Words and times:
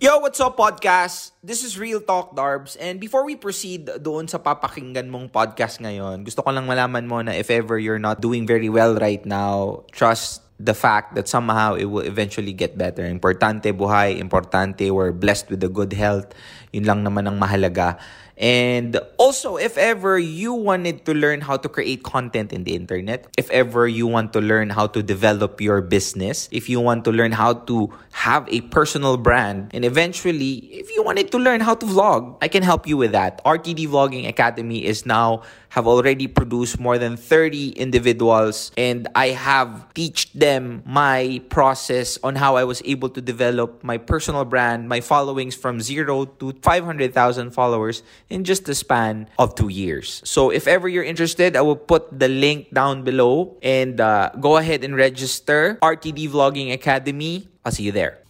Yo, 0.00 0.16
what's 0.16 0.40
up 0.40 0.56
podcast? 0.56 1.36
This 1.44 1.60
is 1.60 1.76
Real 1.76 2.00
Talk 2.00 2.32
Darbs 2.32 2.72
and 2.80 2.96
before 2.96 3.20
we 3.20 3.36
proceed 3.36 3.84
doon 4.00 4.24
sa 4.24 4.40
papakinggan 4.40 5.12
mong 5.12 5.28
podcast 5.28 5.76
ngayon, 5.76 6.24
gusto 6.24 6.40
ko 6.40 6.48
lang 6.48 6.64
malaman 6.64 7.04
mo 7.04 7.20
na 7.20 7.36
if 7.36 7.52
ever 7.52 7.76
you're 7.76 8.00
not 8.00 8.16
doing 8.16 8.48
very 8.48 8.72
well 8.72 8.96
right 8.96 9.20
now, 9.28 9.84
trust 9.92 10.40
the 10.56 10.72
fact 10.72 11.20
that 11.20 11.28
somehow 11.28 11.76
it 11.76 11.84
will 11.84 12.00
eventually 12.00 12.56
get 12.56 12.80
better. 12.80 13.04
Importante 13.04 13.76
buhay, 13.76 14.16
importante 14.16 14.88
we're 14.88 15.12
blessed 15.12 15.52
with 15.52 15.60
a 15.60 15.68
good 15.68 15.92
health. 15.92 16.32
Yun 16.72 16.84
lang 16.84 17.00
naman 17.02 17.26
ang 17.26 17.38
mahalaga. 17.38 17.98
And 18.40 18.96
also, 19.18 19.60
if 19.60 19.76
ever 19.76 20.18
you 20.18 20.54
wanted 20.54 21.04
to 21.04 21.12
learn 21.12 21.42
how 21.42 21.58
to 21.58 21.68
create 21.68 22.02
content 22.02 22.54
in 22.54 22.64
the 22.64 22.74
internet, 22.74 23.28
if 23.36 23.50
ever 23.50 23.86
you 23.86 24.06
want 24.06 24.32
to 24.32 24.40
learn 24.40 24.70
how 24.70 24.86
to 24.96 25.02
develop 25.02 25.60
your 25.60 25.82
business, 25.82 26.48
if 26.50 26.66
you 26.66 26.80
want 26.80 27.04
to 27.04 27.12
learn 27.12 27.32
how 27.32 27.52
to 27.68 27.92
have 28.12 28.48
a 28.48 28.62
personal 28.72 29.18
brand, 29.18 29.68
and 29.74 29.84
eventually, 29.84 30.64
if 30.72 30.88
you 30.96 31.04
wanted 31.04 31.30
to 31.32 31.38
learn 31.38 31.60
how 31.60 31.74
to 31.74 31.84
vlog, 31.84 32.40
I 32.40 32.48
can 32.48 32.62
help 32.62 32.88
you 32.88 32.96
with 32.96 33.12
that. 33.12 33.44
RTD 33.44 33.92
Vlogging 33.92 34.26
Academy 34.26 34.86
is 34.86 35.04
now 35.04 35.42
have 35.70 35.86
already 35.86 36.26
produced 36.26 36.80
more 36.80 36.98
than 36.98 37.16
30 37.16 37.70
individuals 37.78 38.72
and 38.76 39.06
I 39.14 39.28
have 39.28 39.86
teach 39.94 40.32
them 40.32 40.82
my 40.84 41.40
process 41.48 42.18
on 42.22 42.34
how 42.34 42.56
I 42.56 42.64
was 42.64 42.82
able 42.84 43.08
to 43.10 43.20
develop 43.20 43.82
my 43.84 43.96
personal 43.96 44.44
brand, 44.44 44.88
my 44.88 45.00
followings 45.00 45.54
from 45.54 45.80
0 45.80 46.24
to 46.42 46.52
500,000 46.62 47.50
followers 47.50 48.02
in 48.28 48.44
just 48.44 48.64
the 48.64 48.74
span 48.74 49.28
of 49.38 49.54
2 49.54 49.68
years. 49.68 50.22
So 50.24 50.50
if 50.50 50.66
ever 50.68 50.88
you're 50.88 51.04
interested, 51.04 51.56
I 51.56 51.62
will 51.62 51.76
put 51.76 52.08
the 52.12 52.28
link 52.28 52.72
down 52.72 53.02
below 53.02 53.56
and 53.62 54.00
uh, 54.00 54.30
go 54.40 54.56
ahead 54.56 54.84
and 54.84 54.96
register 54.96 55.78
RTD 55.82 56.30
Vlogging 56.30 56.72
Academy. 56.72 57.48
I'll 57.64 57.72
see 57.72 57.84
you 57.84 57.92
there. 57.92 58.20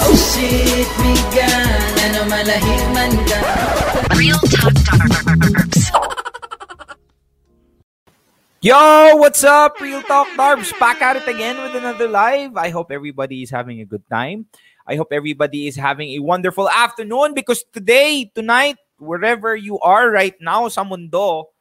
Oh 0.00 0.14
shit, 0.14 0.86
migan, 1.02 1.90
ano 2.06 2.22
malahiman 2.30 3.12
ka 3.26 3.40
Real 4.14 4.38
Talk 4.46 4.74
Darbs. 4.86 5.90
Yo, 8.58 8.74
what's 9.18 9.44
up? 9.44 9.78
Real 9.78 10.02
Talk 10.02 10.26
Darbs 10.34 10.74
back 10.82 11.02
at 11.02 11.14
it 11.14 11.28
again 11.28 11.54
with 11.62 11.74
another 11.74 12.08
live. 12.08 12.56
I 12.56 12.70
hope 12.70 12.90
everybody 12.90 13.42
is 13.42 13.50
having 13.50 13.78
a 13.80 13.86
good 13.86 14.02
time. 14.10 14.46
I 14.88 14.96
hope 14.96 15.12
everybody 15.12 15.68
is 15.68 15.76
having 15.76 16.16
a 16.16 16.24
wonderful 16.24 16.64
afternoon 16.64 17.36
because 17.36 17.60
today, 17.76 18.32
tonight, 18.32 18.80
wherever 18.96 19.52
you 19.52 19.76
are 19.84 20.08
right 20.08 20.32
now 20.40 20.64
sa 20.72 20.80
mundo, 20.80 21.52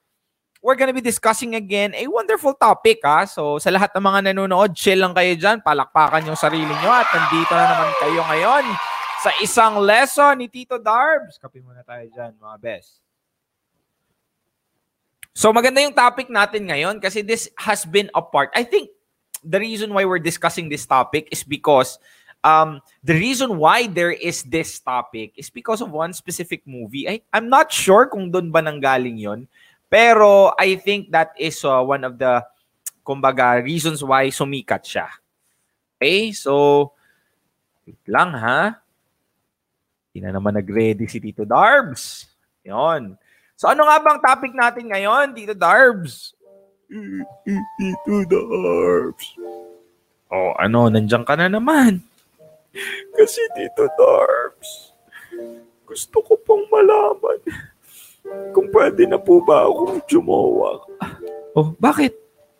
we're 0.63 0.79
gonna 0.79 0.95
be 0.95 1.03
discussing 1.03 1.51
again 1.51 1.91
a 1.91 2.07
wonderful 2.07 2.55
topic 2.55 3.03
ha. 3.03 3.27
So 3.27 3.59
sa 3.59 3.67
lahat 3.67 3.91
ng 3.91 4.03
mga 4.07 4.19
nanonood, 4.31 4.71
chill 4.79 5.03
lang 5.03 5.11
kayo 5.11 5.35
dyan, 5.35 5.59
palakpakan 5.59 6.23
yung 6.23 6.39
sarili 6.39 6.71
nyo 6.71 6.91
at 6.91 7.11
nandito 7.11 7.51
na 7.51 7.65
naman 7.67 7.91
kayo 7.99 8.21
ngayon 8.31 8.63
sa 9.19 9.31
isang 9.43 9.75
lesson 9.83 10.39
ni 10.39 10.47
Tito 10.47 10.79
Darbs. 10.79 11.35
Kape 11.35 11.59
muna 11.59 11.83
tayo 11.83 12.07
dyan 12.07 12.31
mga 12.39 12.57
best. 12.63 13.03
So 15.35 15.51
maganda 15.51 15.83
yung 15.83 15.93
topic 15.93 16.31
natin 16.31 16.71
ngayon 16.71 17.03
kasi 17.03 17.21
this 17.27 17.51
has 17.59 17.83
been 17.83 18.07
a 18.15 18.23
part. 18.23 18.55
I 18.55 18.63
think 18.63 18.87
the 19.43 19.59
reason 19.59 19.93
why 19.93 20.07
we're 20.07 20.23
discussing 20.23 20.71
this 20.71 20.87
topic 20.87 21.27
is 21.29 21.43
because 21.43 21.99
um, 22.43 22.81
the 23.03 23.13
reason 23.13 23.57
why 23.57 23.87
there 23.87 24.11
is 24.11 24.43
this 24.43 24.79
topic 24.79 25.33
is 25.37 25.49
because 25.49 25.81
of 25.81 25.91
one 25.91 26.13
specific 26.13 26.61
movie. 26.65 27.07
I, 27.09 27.21
I'm 27.33 27.49
not 27.49 27.71
sure 27.71 28.05
kung 28.07 28.29
doon 28.29 28.51
ba 28.51 28.61
nanggaling 28.61 29.17
yon 29.17 29.47
pero 29.87 30.51
I 30.59 30.75
think 30.75 31.11
that 31.15 31.31
is 31.39 31.63
uh, 31.63 31.79
one 31.79 32.03
of 32.03 32.19
the 32.19 32.43
kumbaga 33.07 33.63
reasons 33.63 34.03
why 34.03 34.27
sumikat 34.27 34.83
siya. 34.83 35.07
Okay? 35.95 36.35
So 36.35 36.91
wait 37.87 38.03
lang 38.07 38.35
ha. 38.35 38.83
Hindi 40.11 40.19
na 40.27 40.35
naman 40.35 40.59
nag-ready 40.59 41.07
si 41.07 41.23
Tito 41.23 41.47
Darbs. 41.47 42.27
Yon. 42.67 43.15
So 43.55 43.71
ano 43.71 43.87
nga 43.87 43.97
bang 44.01 44.19
topic 44.19 44.51
natin 44.51 44.91
ngayon, 44.91 45.31
Tito 45.31 45.55
Darbs? 45.55 46.35
Tito 47.79 48.15
Darbs. 48.27 49.25
Oh, 50.27 50.51
ano, 50.59 50.91
nandiyan 50.91 51.23
ka 51.23 51.39
na 51.39 51.47
naman. 51.47 52.03
Kasi 53.17 53.41
Tito 53.57 53.89
Darbs, 53.97 54.93
gusto 55.89 56.21
ko 56.21 56.37
pong 56.37 56.69
malaman 56.69 57.41
kung 58.53 58.69
pwede 58.69 59.09
na 59.09 59.17
po 59.17 59.41
ba 59.41 59.65
akong 59.65 60.05
jumawa. 60.05 60.85
Oh, 61.57 61.73
bakit? 61.81 62.13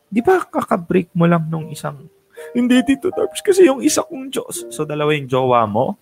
Di 0.10 0.26
ba 0.26 0.42
kakabreak 0.42 1.14
mo 1.14 1.30
lang 1.30 1.46
nung 1.46 1.70
isang... 1.70 2.10
Hindi, 2.58 2.82
Tito 2.82 3.14
Darbs, 3.14 3.46
kasi 3.46 3.70
yung 3.70 3.86
isa 3.86 4.02
kong 4.02 4.34
Diyos. 4.34 4.66
So, 4.74 4.82
dalawa 4.82 5.14
yung 5.14 5.30
jowa 5.30 5.70
mo? 5.70 5.94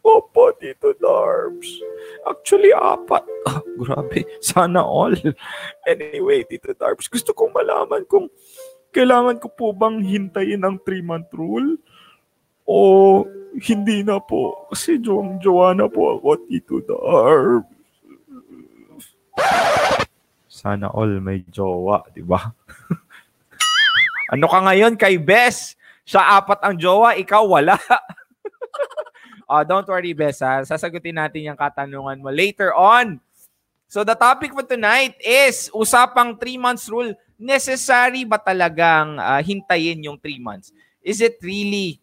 Opo, 0.00 0.56
Tito 0.56 0.96
Darbs. 0.96 1.68
Actually, 2.24 2.72
apat. 2.72 3.28
Ah, 3.44 3.60
grabe. 3.76 4.24
Sana 4.40 4.80
all. 4.80 5.16
Anyway, 5.84 6.48
Tito 6.48 6.72
Darbs, 6.72 7.12
gusto 7.12 7.36
kong 7.36 7.52
malaman 7.52 8.08
kung 8.08 8.32
kailangan 8.88 9.36
ko 9.36 9.52
po 9.52 9.76
bang 9.76 10.00
hintayin 10.00 10.64
ang 10.64 10.80
3-month 10.80 11.28
rule? 11.36 11.76
O 12.68 13.24
hindi 13.56 14.04
na 14.04 14.20
po? 14.20 14.68
Kasi 14.68 15.00
jowang-jowa 15.00 15.72
na 15.72 15.88
po 15.88 16.20
ako, 16.20 16.44
Tito 16.44 16.84
Darbs. 16.84 17.72
Sana 20.44 20.92
all 20.92 21.16
may 21.24 21.40
jowa, 21.48 22.04
di 22.12 22.20
ba? 22.20 22.52
ano 24.34 24.46
ka 24.52 24.58
ngayon 24.68 25.00
kay 25.00 25.16
Bes? 25.16 25.80
Siya 26.04 26.36
apat 26.36 26.60
ang 26.60 26.76
jowa, 26.76 27.16
ikaw 27.16 27.40
wala. 27.48 27.80
Uh, 29.48 29.64
don't 29.68 29.88
worry, 29.88 30.12
Bes. 30.12 30.44
Ha? 30.44 30.60
Sasagutin 30.68 31.16
natin 31.16 31.48
yung 31.48 31.56
katanungan 31.56 32.20
mo 32.20 32.28
later 32.28 32.76
on. 32.76 33.16
So 33.88 34.04
the 34.04 34.12
topic 34.12 34.52
for 34.52 34.68
tonight 34.68 35.16
is 35.24 35.72
usapang 35.72 36.36
3 36.36 36.60
months 36.60 36.92
rule. 36.92 37.16
Necessary 37.40 38.28
ba 38.28 38.36
talagang 38.36 39.16
uh, 39.16 39.40
hintayin 39.40 40.04
yung 40.04 40.20
3 40.20 40.36
months? 40.36 40.68
Is 41.00 41.24
it 41.24 41.40
really 41.40 41.96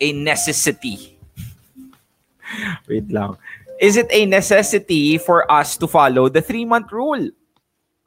a 0.00 0.08
necessity? 0.12 1.16
Wait 2.88 3.08
lang. 3.10 3.36
Is 3.76 4.00
it 4.00 4.08
a 4.08 4.24
necessity 4.24 5.18
for 5.18 5.44
us 5.52 5.76
to 5.76 5.86
follow 5.86 6.28
the 6.32 6.40
3-month 6.40 6.88
rule? 6.92 7.28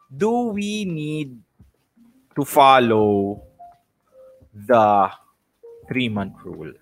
Do 0.10 0.50
we 0.50 0.86
need 0.86 1.38
to 2.34 2.42
follow 2.42 3.42
the 4.54 5.14
3-month 5.86 6.42
rule? 6.42 6.74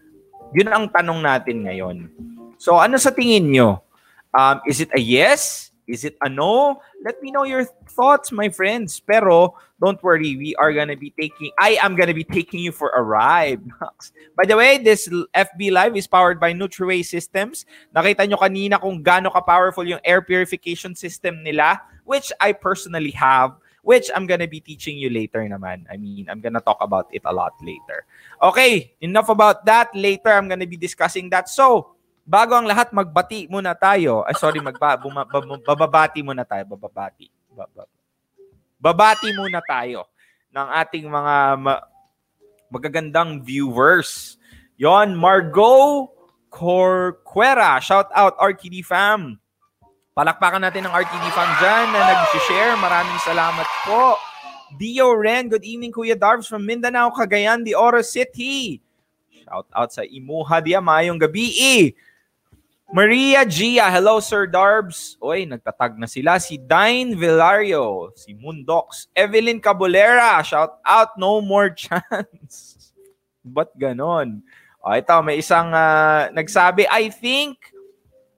Yun 0.55 0.69
ang 0.71 0.87
tanong 0.87 1.19
natin 1.19 1.67
ngayon. 1.67 1.97
So 2.55 2.79
ano 2.79 2.95
sa 2.95 3.11
tingin 3.11 3.51
nyo? 3.51 3.83
Um, 4.31 4.63
is 4.63 4.79
it 4.79 4.91
a 4.95 5.01
yes? 5.01 5.66
Is 5.87 6.03
it 6.03 6.19
a 6.21 6.27
no? 6.27 6.83
Let 7.03 7.23
me 7.23 7.31
know 7.31 7.43
your 7.43 7.63
thoughts, 7.63 8.31
my 8.31 8.49
friends. 8.49 8.99
Pero 8.99 9.55
don't 9.79 10.01
worry, 10.03 10.35
we 10.35 10.53
are 10.55 10.73
gonna 10.73 10.99
be 10.99 11.15
taking, 11.15 11.51
I 11.57 11.79
am 11.81 11.95
gonna 11.95 12.13
be 12.13 12.27
taking 12.27 12.59
you 12.59 12.71
for 12.71 12.91
a 12.91 13.01
ride. 13.01 13.63
by 14.37 14.45
the 14.45 14.57
way, 14.57 14.77
this 14.77 15.07
FB 15.07 15.71
Live 15.71 15.95
is 15.95 16.05
powered 16.05 16.39
by 16.39 16.51
Nutriway 16.51 17.05
Systems. 17.05 17.65
Nakita 17.95 18.27
nyo 18.27 18.37
kanina 18.37 18.79
kung 18.79 19.01
gaano 19.01 19.31
ka-powerful 19.31 19.87
yung 19.87 20.03
air 20.03 20.21
purification 20.21 20.93
system 20.93 21.41
nila, 21.41 21.79
which 22.03 22.31
I 22.41 22.51
personally 22.51 23.11
have 23.15 23.55
which 23.87 24.11
I'm 24.11 24.27
gonna 24.27 24.51
be 24.51 24.59
teaching 24.59 24.99
you 24.99 25.07
later 25.07 25.39
naman. 25.47 25.87
I 25.87 25.95
mean, 25.95 26.27
I'm 26.27 26.43
gonna 26.43 26.59
talk 26.59 26.75
about 26.83 27.07
it 27.15 27.23
a 27.23 27.31
lot 27.31 27.55
later. 27.63 28.03
Okay, 28.43 28.91
enough 28.99 29.31
about 29.31 29.63
that. 29.63 29.95
Later, 29.95 30.35
I'm 30.35 30.51
gonna 30.51 30.67
be 30.67 30.75
discussing 30.75 31.31
that. 31.31 31.47
So, 31.47 31.95
bago 32.27 32.59
ang 32.59 32.67
lahat, 32.67 32.91
magbati 32.91 33.47
muna 33.47 33.71
tayo. 33.71 34.27
Ay, 34.27 34.35
sorry, 34.35 34.59
magba, 34.59 34.99
buma, 34.99 35.23
bababati 35.63 36.19
muna 36.19 36.43
tayo. 36.43 36.67
Bababati. 36.75 37.31
Babati 38.77 39.31
muna 39.31 39.63
tayo 39.63 40.05
ng 40.51 40.67
ating 40.83 41.07
mga 41.07 41.35
ma- 41.55 41.83
magagandang 42.67 43.39
viewers. 43.39 44.35
Yon, 44.75 45.15
Margot 45.15 46.11
Corquera. 46.51 47.79
Shout 47.79 48.11
out, 48.11 48.35
RTD 48.37 48.83
fam. 48.83 49.39
Palakpakan 50.11 50.61
natin 50.61 50.85
ng 50.85 50.93
RTD 50.93 51.25
fam 51.31 51.51
dyan 51.63 51.85
na 51.95 52.01
nag-share. 52.11 52.75
Maraming 52.75 53.19
salamat 53.23 53.67
po. 53.87 54.19
Dio 54.75 55.15
Ren, 55.15 55.47
good 55.47 55.63
evening 55.63 55.95
Kuya 55.95 56.19
Darbs 56.19 56.43
from 56.43 56.67
Mindanao, 56.67 57.07
Cagayan 57.15 57.63
de 57.63 57.71
Oro 57.71 58.03
City. 58.03 58.83
Shout 59.47 59.63
out 59.71 59.95
sa 59.95 60.03
Imuha 60.03 60.59
Dia, 60.59 60.83
mayong 60.83 61.15
gabi. 61.15 61.55
Maria 62.87 63.43
Gia, 63.43 63.91
hello 63.91 64.23
Sir 64.23 64.47
Darbs. 64.47 65.19
Oy, 65.19 65.43
nagtatag 65.43 65.99
na 65.99 66.07
sila. 66.07 66.39
Si 66.39 66.55
Dine 66.55 67.19
Villario, 67.19 68.15
si 68.15 68.31
Mundox, 68.31 69.11
Evelyn 69.11 69.59
Cabulera, 69.59 70.39
shout 70.39 70.79
out, 70.87 71.11
no 71.19 71.43
more 71.43 71.67
chance. 71.75 72.95
Ba't 73.43 73.75
ganon? 73.75 74.39
O, 74.79 74.95
ito, 74.95 75.11
may 75.19 75.43
isang 75.43 75.75
uh, 75.75 76.31
nagsabi, 76.31 76.87
I 76.87 77.11
think 77.11 77.59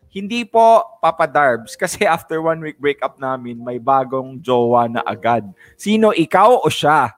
hindi 0.10 0.42
po 0.42 0.82
Papa 0.98 1.30
Darbs 1.30 1.78
kasi 1.82 2.10
after 2.10 2.42
one 2.42 2.58
week 2.58 2.82
breakup 2.82 3.22
namin, 3.22 3.62
may 3.62 3.78
bagong 3.78 4.42
jowa 4.42 4.90
na 4.90 5.06
agad. 5.06 5.46
Sino, 5.78 6.10
ikaw 6.10 6.66
o 6.66 6.74
siya? 6.74 7.14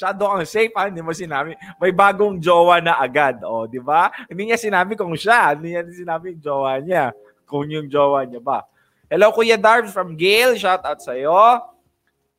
Shadow 0.00 0.32
ang 0.32 0.48
safe, 0.48 0.72
ha? 0.72 0.88
Hindi 0.88 1.04
mo 1.04 1.12
sinabi. 1.12 1.52
May 1.76 1.92
bagong 1.92 2.40
jowa 2.40 2.80
na 2.80 2.96
agad, 2.96 3.44
o, 3.44 3.68
di 3.68 3.76
ba? 3.76 4.08
Hindi 4.32 4.48
niya 4.48 4.56
sinabi 4.56 4.96
kung 4.96 5.12
siya. 5.12 5.52
Hindi 5.52 5.76
niya 5.76 5.84
sinabi 5.92 6.32
yung 6.32 6.40
jowa 6.40 6.80
niya. 6.80 7.12
Kung 7.44 7.68
yung 7.68 7.84
jowa 7.84 8.24
niya 8.24 8.40
ba. 8.40 8.64
Hello, 9.12 9.28
Kuya 9.28 9.60
Darbs 9.60 9.92
from 9.92 10.16
Gale. 10.16 10.56
Shout 10.56 10.80
out 10.88 11.04
sa'yo. 11.04 11.36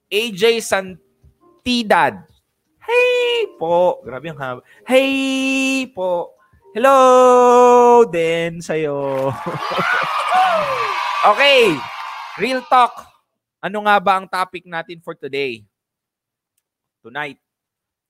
AJ 0.09 0.65
Santidad. 0.65 2.25
Hey 2.81 3.45
po. 3.61 4.01
Grabe 4.01 4.33
yung 4.33 4.41
haba. 4.41 4.65
Hey 4.81 5.85
po. 5.93 6.33
Hello 6.73 6.97
din 8.09 8.57
sa'yo. 8.57 9.29
okay. 11.29 11.77
Real 12.41 12.65
talk. 12.65 13.05
Ano 13.61 13.85
nga 13.85 14.01
ba 14.01 14.17
ang 14.17 14.25
topic 14.25 14.65
natin 14.65 14.97
for 15.05 15.13
today? 15.13 15.61
Tonight. 17.05 17.50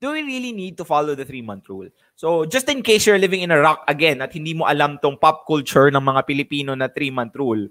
Do 0.01 0.17
we 0.17 0.25
really 0.25 0.49
need 0.49 0.81
to 0.81 0.85
follow 0.85 1.13
the 1.13 1.21
three-month 1.21 1.69
rule? 1.69 1.85
So, 2.17 2.49
just 2.49 2.65
in 2.73 2.81
case 2.81 3.05
you're 3.05 3.21
living 3.21 3.45
in 3.45 3.53
a 3.53 3.61
rock 3.61 3.85
again 3.85 4.17
at 4.25 4.33
hindi 4.33 4.57
mo 4.57 4.65
alam 4.65 4.97
tong 4.97 5.13
pop 5.13 5.45
culture 5.45 5.93
ng 5.93 6.01
mga 6.01 6.25
Pilipino 6.25 6.73
na 6.73 6.89
three-month 6.89 7.37
rule, 7.37 7.69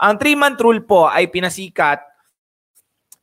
ang 0.00 0.16
three-month 0.16 0.56
rule 0.64 0.80
po 0.80 1.04
ay 1.04 1.28
pinasikat 1.28 2.00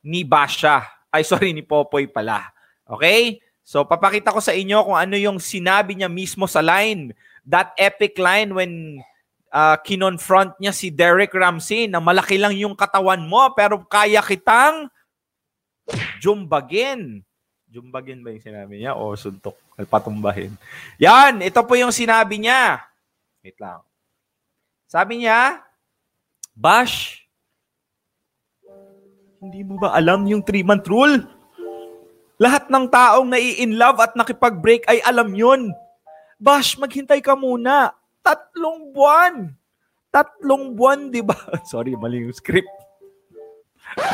ni 0.06 0.22
Basha. 0.22 0.86
Ay, 1.10 1.26
sorry, 1.26 1.50
ni 1.50 1.66
Popoy 1.66 2.06
pala. 2.06 2.54
Okay? 2.86 3.42
So, 3.66 3.82
papakita 3.82 4.30
ko 4.30 4.38
sa 4.38 4.54
inyo 4.54 4.86
kung 4.86 4.98
ano 5.02 5.18
yung 5.18 5.42
sinabi 5.42 5.98
niya 5.98 6.06
mismo 6.06 6.46
sa 6.46 6.62
line. 6.62 7.10
That 7.42 7.74
epic 7.74 8.14
line 8.22 8.54
when 8.54 9.02
uh, 9.50 9.82
kinonfront 9.82 10.62
niya 10.62 10.70
si 10.70 10.94
Derek 10.94 11.34
Ramsey 11.34 11.90
na 11.90 11.98
malaki 11.98 12.38
lang 12.38 12.54
yung 12.54 12.78
katawan 12.78 13.26
mo 13.26 13.50
pero 13.50 13.82
kaya 13.82 14.22
kitang 14.22 14.86
jumbagin. 16.22 17.26
Jumbagin 17.74 18.22
ba 18.22 18.30
yung 18.30 18.46
sinabi 18.46 18.74
niya? 18.78 18.94
O 18.94 19.18
suntok? 19.18 19.58
Patumbahin. 19.90 20.54
Yan! 21.02 21.42
Ito 21.42 21.66
po 21.66 21.74
yung 21.74 21.90
sinabi 21.90 22.38
niya. 22.38 22.86
Wait 23.42 23.58
lang. 23.58 23.82
Sabi 24.86 25.26
niya, 25.26 25.58
Bash, 26.54 27.26
hindi 29.42 29.66
mo 29.66 29.74
ba 29.82 29.90
alam 29.90 30.22
yung 30.30 30.38
three-month 30.46 30.86
rule? 30.86 31.26
Lahat 32.38 32.70
ng 32.70 32.86
taong 32.86 33.26
nai-in 33.26 33.74
love 33.74 33.98
at 33.98 34.14
nakipag-break 34.14 34.86
ay 34.86 35.02
alam 35.02 35.34
yun. 35.34 35.74
Bash, 36.38 36.78
maghintay 36.78 37.18
ka 37.18 37.34
muna. 37.34 37.90
Tatlong 38.22 38.94
buwan. 38.94 39.50
Tatlong 40.14 40.78
buwan, 40.78 41.10
di 41.10 41.26
ba? 41.26 41.34
Sorry, 41.74 41.98
mali 41.98 42.22
yung 42.22 42.38
script. 42.38 42.70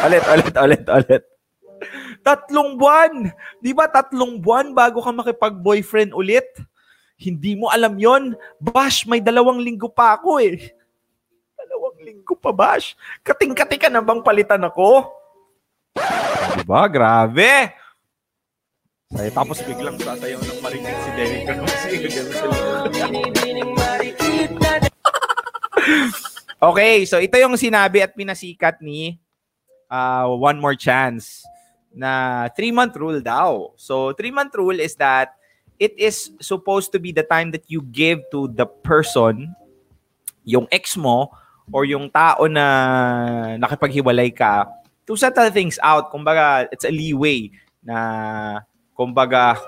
ulit, 0.09 0.25
ulit, 0.25 0.55
ulit, 0.57 0.85
ulit. 0.89 1.23
Tatlong 2.27 2.77
buwan. 2.77 3.33
Di 3.59 3.73
ba 3.73 3.89
tatlong 3.89 4.41
buwan 4.41 4.73
bago 4.77 5.01
ka 5.01 5.13
makipag-boyfriend 5.13 6.13
ulit? 6.13 6.47
Hindi 7.21 7.53
mo 7.53 7.69
alam 7.69 8.01
yon 8.01 8.33
Bash, 8.57 9.05
may 9.05 9.21
dalawang 9.21 9.61
linggo 9.61 9.93
pa 9.93 10.17
ako 10.17 10.41
eh. 10.41 10.73
Dalawang 11.53 12.01
linggo 12.01 12.33
pa, 12.33 12.49
Bash. 12.49 12.97
Kating-kati 13.21 13.77
ka 13.77 13.93
na 13.93 14.01
bang 14.01 14.25
palitan 14.25 14.65
ako? 14.65 15.13
Di 16.57 16.65
ba? 16.65 16.89
Grabe. 16.89 17.77
Ay, 19.11 19.29
tapos 19.35 19.59
biglang 19.67 19.99
sasayaw 19.99 20.39
ng 20.39 20.61
marinig 20.63 20.97
si 21.03 21.11
Derek 21.19 21.43
Ramsey. 21.51 21.99
okay, 26.71 27.03
so 27.05 27.19
ito 27.19 27.37
yung 27.37 27.59
sinabi 27.59 28.07
at 28.07 28.15
pinasikat 28.15 28.79
ni 28.79 29.19
uh, 29.91 30.31
One 30.31 30.63
More 30.63 30.79
Chance 30.79 31.43
na 31.95 32.47
three-month 32.55 32.97
rule 32.97 33.21
daw. 33.21 33.75
So, 33.77 34.13
three-month 34.15 34.55
rule 34.55 34.79
is 34.79 34.95
that 34.97 35.35
it 35.81 35.97
is 35.99 36.31
supposed 36.41 36.93
to 36.93 36.99
be 36.99 37.11
the 37.11 37.25
time 37.25 37.51
that 37.51 37.65
you 37.67 37.83
give 37.83 38.23
to 38.31 38.49
the 38.49 38.67
person, 38.67 39.55
yung 40.45 40.69
ex 40.71 40.97
mo, 40.97 41.33
or 41.73 41.85
yung 41.87 42.11
tao 42.11 42.47
na 42.47 43.57
nakipaghiwalay 43.59 44.35
ka, 44.35 44.67
to 45.07 45.17
settle 45.17 45.51
things 45.51 45.79
out. 45.83 46.13
Kumbaga, 46.13 46.69
it's 46.71 46.85
a 46.85 46.93
leeway 46.93 47.51
na, 47.83 48.61
kumbaga, 48.99 49.59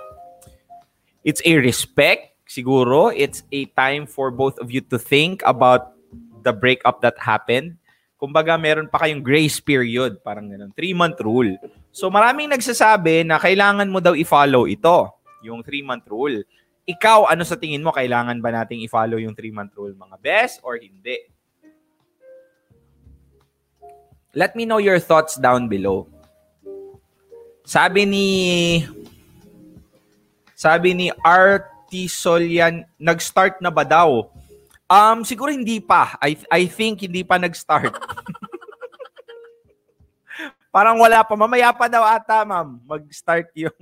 it's 1.24 1.42
a 1.46 1.56
respect, 1.58 2.34
siguro. 2.46 3.10
It's 3.14 3.42
a 3.50 3.66
time 3.72 4.06
for 4.06 4.30
both 4.30 4.58
of 4.58 4.70
you 4.70 4.82
to 4.92 4.98
think 4.98 5.42
about 5.46 5.94
the 6.42 6.52
breakup 6.52 7.00
that 7.02 7.18
happened. 7.18 7.78
Kumbaga, 8.20 8.54
meron 8.60 8.86
pa 8.86 9.02
kayong 9.02 9.22
grace 9.22 9.58
period, 9.58 10.22
parang 10.22 10.50
ganun. 10.50 10.70
Three-month 10.74 11.18
rule. 11.22 11.58
So 11.92 12.08
maraming 12.08 12.48
nagsasabi 12.48 13.28
na 13.28 13.36
kailangan 13.36 13.84
mo 13.92 14.00
daw 14.00 14.16
i-follow 14.16 14.64
ito, 14.64 15.12
yung 15.44 15.60
3-month 15.60 16.08
rule. 16.08 16.40
Ikaw, 16.88 17.28
ano 17.28 17.44
sa 17.44 17.60
tingin 17.60 17.84
mo, 17.84 17.92
kailangan 17.92 18.40
ba 18.40 18.48
nating 18.48 18.80
i-follow 18.88 19.20
yung 19.20 19.36
3-month 19.36 19.76
rule, 19.76 19.92
mga 19.92 20.16
best, 20.24 20.64
or 20.64 20.80
hindi? 20.80 21.20
Let 24.32 24.56
me 24.56 24.64
know 24.64 24.80
your 24.80 24.96
thoughts 24.96 25.36
down 25.36 25.68
below. 25.68 26.08
Sabi 27.68 28.08
ni 28.08 28.26
sabi 30.56 30.96
ni 30.96 31.12
Artie 31.20 32.08
Solian, 32.08 32.88
nag-start 32.96 33.60
na 33.60 33.68
ba 33.68 33.84
daw? 33.84 34.32
Um, 34.88 35.20
siguro 35.28 35.52
hindi 35.52 35.78
pa. 35.78 36.16
I 36.18 36.40
I 36.48 36.64
think 36.64 37.04
hindi 37.04 37.20
pa 37.20 37.36
nag-start. 37.36 37.92
Parang 40.72 40.96
wala 40.96 41.20
pa. 41.20 41.36
Mamaya 41.36 41.68
pa 41.76 41.86
daw 41.86 42.00
ata, 42.00 42.48
ma'am, 42.48 42.80
mag-start 42.88 43.52
yung 43.52 43.76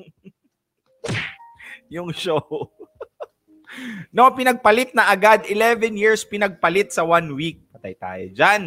yung 1.94 2.08
show. 2.10 2.42
no, 4.14 4.26
pinagpalit 4.34 4.90
na 4.90 5.06
agad. 5.06 5.46
11 5.46 5.94
years 5.94 6.26
pinagpalit 6.26 6.90
sa 6.90 7.06
one 7.06 7.30
week. 7.38 7.62
Patay 7.70 7.94
tayo 7.94 8.24
dyan. 8.34 8.62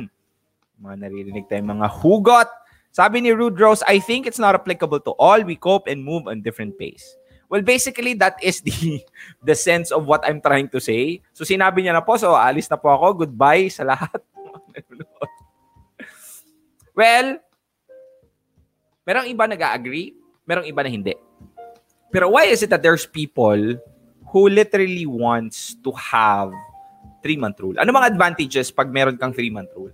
Mga 0.79 0.95
naririnig 1.03 1.45
tayong 1.51 1.75
mga 1.75 1.87
hugot. 1.99 2.49
Sabi 2.95 3.19
ni 3.19 3.35
Rude 3.35 3.59
Rose, 3.59 3.83
I 3.89 3.99
think 3.99 4.23
it's 4.23 4.39
not 4.39 4.55
applicable 4.55 5.03
to 5.03 5.17
all. 5.19 5.43
We 5.43 5.59
cope 5.59 5.91
and 5.91 5.99
move 5.99 6.31
on 6.31 6.45
different 6.45 6.79
pace. 6.79 7.03
Well, 7.51 7.61
basically, 7.61 8.13
that 8.23 8.39
is 8.41 8.61
the 8.65 9.03
the 9.47 9.53
sense 9.53 9.91
of 9.91 10.07
what 10.07 10.23
I'm 10.25 10.41
trying 10.41 10.71
to 10.73 10.79
say. 10.79 11.21
So, 11.35 11.43
sinabi 11.43 11.83
niya 11.85 11.93
na 11.93 12.05
po, 12.05 12.15
so 12.17 12.33
alis 12.33 12.65
na 12.71 12.79
po 12.79 12.89
ako. 12.89 13.25
Goodbye 13.27 13.69
sa 13.69 13.83
lahat. 13.83 14.21
well, 16.97 17.37
Merong 19.03 19.27
iba 19.27 19.43
nag-agree, 19.43 20.15
merong 20.47 20.63
iba 20.63 20.79
na 20.79 20.91
hindi. 20.91 21.15
Pero 22.07 22.31
why 22.31 22.47
is 22.47 22.63
it 22.63 22.71
that 22.71 22.79
there's 22.79 23.03
people 23.03 23.75
who 24.31 24.41
literally 24.47 25.03
wants 25.03 25.75
to 25.83 25.91
have 25.91 26.55
three-month 27.19 27.59
rule? 27.59 27.75
Ano 27.75 27.91
mga 27.91 28.15
advantages 28.15 28.71
pag 28.71 28.87
meron 28.87 29.19
kang 29.19 29.35
three-month 29.35 29.75
rule? 29.75 29.91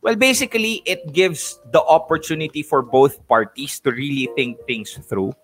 Well, 0.00 0.16
basically, 0.16 0.80
it 0.86 1.12
gives 1.12 1.58
the 1.74 1.82
opportunity 1.82 2.62
for 2.62 2.80
both 2.80 3.20
parties 3.26 3.82
to 3.82 3.90
really 3.90 4.30
think 4.38 4.62
things 4.64 4.94
through. 4.94 5.34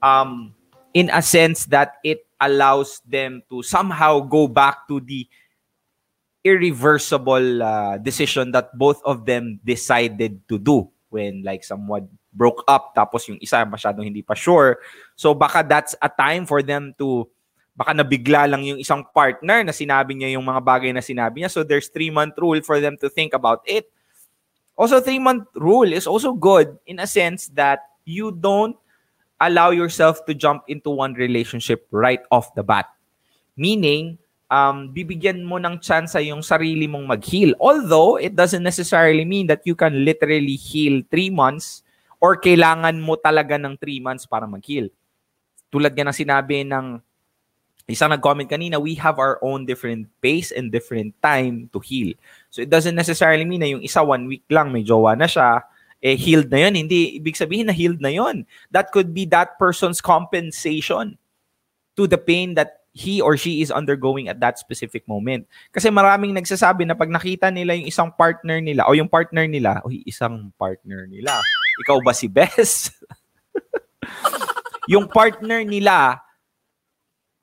Um, 0.00 0.54
in 0.94 1.10
a 1.10 1.20
sense 1.20 1.66
that 1.68 1.98
it 2.06 2.24
allows 2.40 3.02
them 3.04 3.42
to 3.50 3.62
somehow 3.62 4.20
go 4.20 4.46
back 4.46 4.86
to 4.88 5.00
the 5.00 5.26
irreversible 6.46 7.62
uh, 7.62 7.98
decision 7.98 8.52
that 8.52 8.70
both 8.78 9.02
of 9.04 9.26
them 9.26 9.60
decided 9.66 10.40
to 10.48 10.56
do 10.56 10.88
when 11.10 11.42
like 11.42 11.64
someone 11.64 12.08
broke 12.38 12.62
up 12.70 12.94
tapos 12.94 13.26
yung 13.26 13.42
isa 13.42 13.66
masyadong 13.66 14.06
hindi 14.06 14.22
pa 14.22 14.38
sure. 14.38 14.78
So 15.18 15.34
baka 15.34 15.66
that's 15.66 15.98
a 15.98 16.06
time 16.06 16.46
for 16.46 16.62
them 16.62 16.94
to 17.02 17.26
baka 17.74 17.90
nabigla 17.94 18.46
lang 18.46 18.62
yung 18.62 18.78
isang 18.78 19.02
partner 19.10 19.66
na 19.66 19.74
sinabi 19.74 20.14
niya 20.14 20.38
yung 20.38 20.46
mga 20.46 20.62
bagay 20.62 20.94
na 20.94 21.02
sinabi 21.02 21.42
niya. 21.42 21.50
So 21.50 21.66
there's 21.66 21.90
three 21.90 22.14
month 22.14 22.38
rule 22.38 22.62
for 22.62 22.78
them 22.78 22.94
to 23.02 23.10
think 23.10 23.34
about 23.34 23.66
it. 23.66 23.90
Also, 24.78 25.02
three 25.02 25.18
month 25.18 25.50
rule 25.58 25.90
is 25.90 26.06
also 26.06 26.30
good 26.30 26.78
in 26.86 27.02
a 27.02 27.06
sense 27.10 27.50
that 27.58 27.82
you 28.06 28.30
don't 28.30 28.78
allow 29.42 29.74
yourself 29.74 30.22
to 30.30 30.32
jump 30.38 30.62
into 30.70 30.86
one 30.86 31.18
relationship 31.18 31.82
right 31.90 32.22
off 32.30 32.54
the 32.54 32.62
bat. 32.62 32.86
Meaning, 33.58 34.22
um, 34.46 34.94
bibigyan 34.94 35.42
mo 35.42 35.58
ng 35.58 35.82
chance 35.82 36.14
sa 36.14 36.22
yung 36.22 36.46
sarili 36.46 36.86
mong 36.86 37.10
mag-heal. 37.10 37.58
Although, 37.58 38.22
it 38.22 38.38
doesn't 38.38 38.62
necessarily 38.62 39.26
mean 39.26 39.50
that 39.50 39.66
you 39.66 39.74
can 39.74 40.06
literally 40.06 40.54
heal 40.54 41.02
three 41.10 41.28
months 41.28 41.82
or 42.18 42.38
kailangan 42.38 42.98
mo 42.98 43.14
talaga 43.14 43.56
ng 43.58 43.78
3 43.78 44.02
months 44.02 44.26
para 44.26 44.46
mag-heal. 44.46 44.90
Tulad 45.70 45.94
nga 45.94 46.06
ng 46.06 46.16
sinabi 46.16 46.66
ng 46.66 46.98
isang 47.88 48.12
nag-comment 48.12 48.50
kanina, 48.50 48.76
we 48.76 48.92
have 49.00 49.16
our 49.16 49.40
own 49.40 49.64
different 49.64 50.04
pace 50.20 50.52
and 50.52 50.68
different 50.68 51.16
time 51.24 51.72
to 51.72 51.80
heal. 51.80 52.12
So 52.52 52.60
it 52.60 52.68
doesn't 52.68 52.94
necessarily 52.94 53.48
mean 53.48 53.64
na 53.64 53.70
yung 53.72 53.80
isa 53.80 54.04
one 54.04 54.28
week 54.28 54.44
lang 54.52 54.68
may 54.68 54.84
jowa 54.84 55.16
na 55.16 55.24
siya, 55.24 55.64
eh 56.04 56.14
healed 56.14 56.52
na 56.52 56.68
yun. 56.68 56.76
Hindi, 56.76 57.16
ibig 57.16 57.40
sabihin 57.40 57.66
na 57.66 57.74
healed 57.74 58.04
na 58.04 58.12
yun. 58.12 58.44
That 58.68 58.92
could 58.92 59.16
be 59.16 59.24
that 59.32 59.56
person's 59.56 60.04
compensation 60.04 61.16
to 61.96 62.04
the 62.04 62.20
pain 62.20 62.54
that 62.60 62.84
he 62.92 63.22
or 63.22 63.38
she 63.38 63.62
is 63.62 63.70
undergoing 63.70 64.28
at 64.28 64.42
that 64.42 64.58
specific 64.58 65.06
moment. 65.06 65.46
Kasi 65.70 65.88
maraming 65.88 66.34
nagsasabi 66.34 66.82
na 66.84 66.98
pag 66.98 67.08
nakita 67.08 67.48
nila 67.48 67.72
yung 67.78 67.88
isang 67.88 68.10
partner 68.10 68.58
nila 68.60 68.84
o 68.84 68.92
yung 68.92 69.08
partner 69.08 69.46
nila, 69.46 69.80
o 69.86 69.90
isang 69.90 70.50
partner 70.58 71.06
nila, 71.06 71.38
ikaw 71.78 71.98
ba 72.02 72.12
si 72.12 72.26
Bess? 72.26 72.90
yung 74.92 75.06
partner 75.06 75.62
nila 75.62 76.18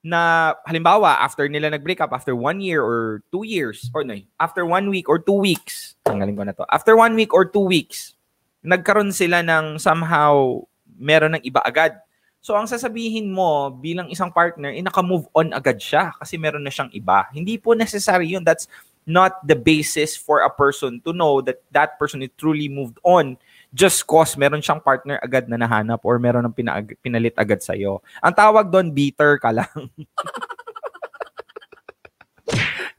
na 0.06 0.54
halimbawa 0.70 1.18
after 1.18 1.50
nila 1.50 1.74
nag-break 1.74 1.98
up 1.98 2.14
after 2.14 2.38
one 2.38 2.62
year 2.62 2.82
or 2.82 3.26
two 3.34 3.42
years 3.42 3.90
or 3.94 4.06
no, 4.06 4.14
after 4.38 4.62
one 4.62 4.90
week 4.94 5.10
or 5.10 5.18
two 5.18 5.38
weeks 5.38 5.98
tanggalin 6.06 6.38
ko 6.38 6.44
na 6.46 6.54
to. 6.54 6.66
After 6.70 6.94
one 6.94 7.18
week 7.18 7.34
or 7.34 7.50
two 7.50 7.66
weeks 7.66 8.14
nagkaroon 8.62 9.10
sila 9.10 9.42
ng 9.42 9.82
somehow 9.82 10.62
meron 10.98 11.38
ng 11.38 11.44
iba 11.46 11.62
agad. 11.66 11.98
So 12.46 12.54
ang 12.54 12.70
sasabihin 12.70 13.34
mo 13.34 13.74
bilang 13.74 14.14
isang 14.14 14.30
partner 14.30 14.70
eh, 14.70 14.86
naka-move 14.86 15.26
on 15.34 15.50
agad 15.58 15.82
siya 15.82 16.14
kasi 16.22 16.38
meron 16.38 16.62
na 16.62 16.70
siyang 16.70 16.94
iba. 16.94 17.26
Hindi 17.34 17.58
po 17.58 17.74
necessary 17.74 18.30
yun. 18.30 18.46
That's 18.46 18.70
not 19.06 19.42
the 19.46 19.58
basis 19.58 20.14
for 20.14 20.46
a 20.46 20.54
person 20.54 21.02
to 21.06 21.14
know 21.14 21.42
that 21.42 21.62
that 21.74 21.98
person 21.98 22.22
is 22.22 22.34
truly 22.38 22.70
moved 22.70 22.98
on 23.06 23.38
just 23.76 24.08
cause 24.08 24.40
meron 24.40 24.64
siyang 24.64 24.80
partner 24.80 25.20
agad 25.20 25.52
na 25.52 25.60
nahanap 25.60 26.00
or 26.08 26.16
meron 26.16 26.48
ng 26.48 26.56
pina- 26.56 26.80
pinalit 27.04 27.36
agad 27.36 27.60
sa'yo. 27.60 28.00
Ang 28.24 28.32
tawag 28.32 28.72
doon, 28.72 28.88
bitter 28.88 29.36
ka 29.36 29.52
lang. 29.52 29.76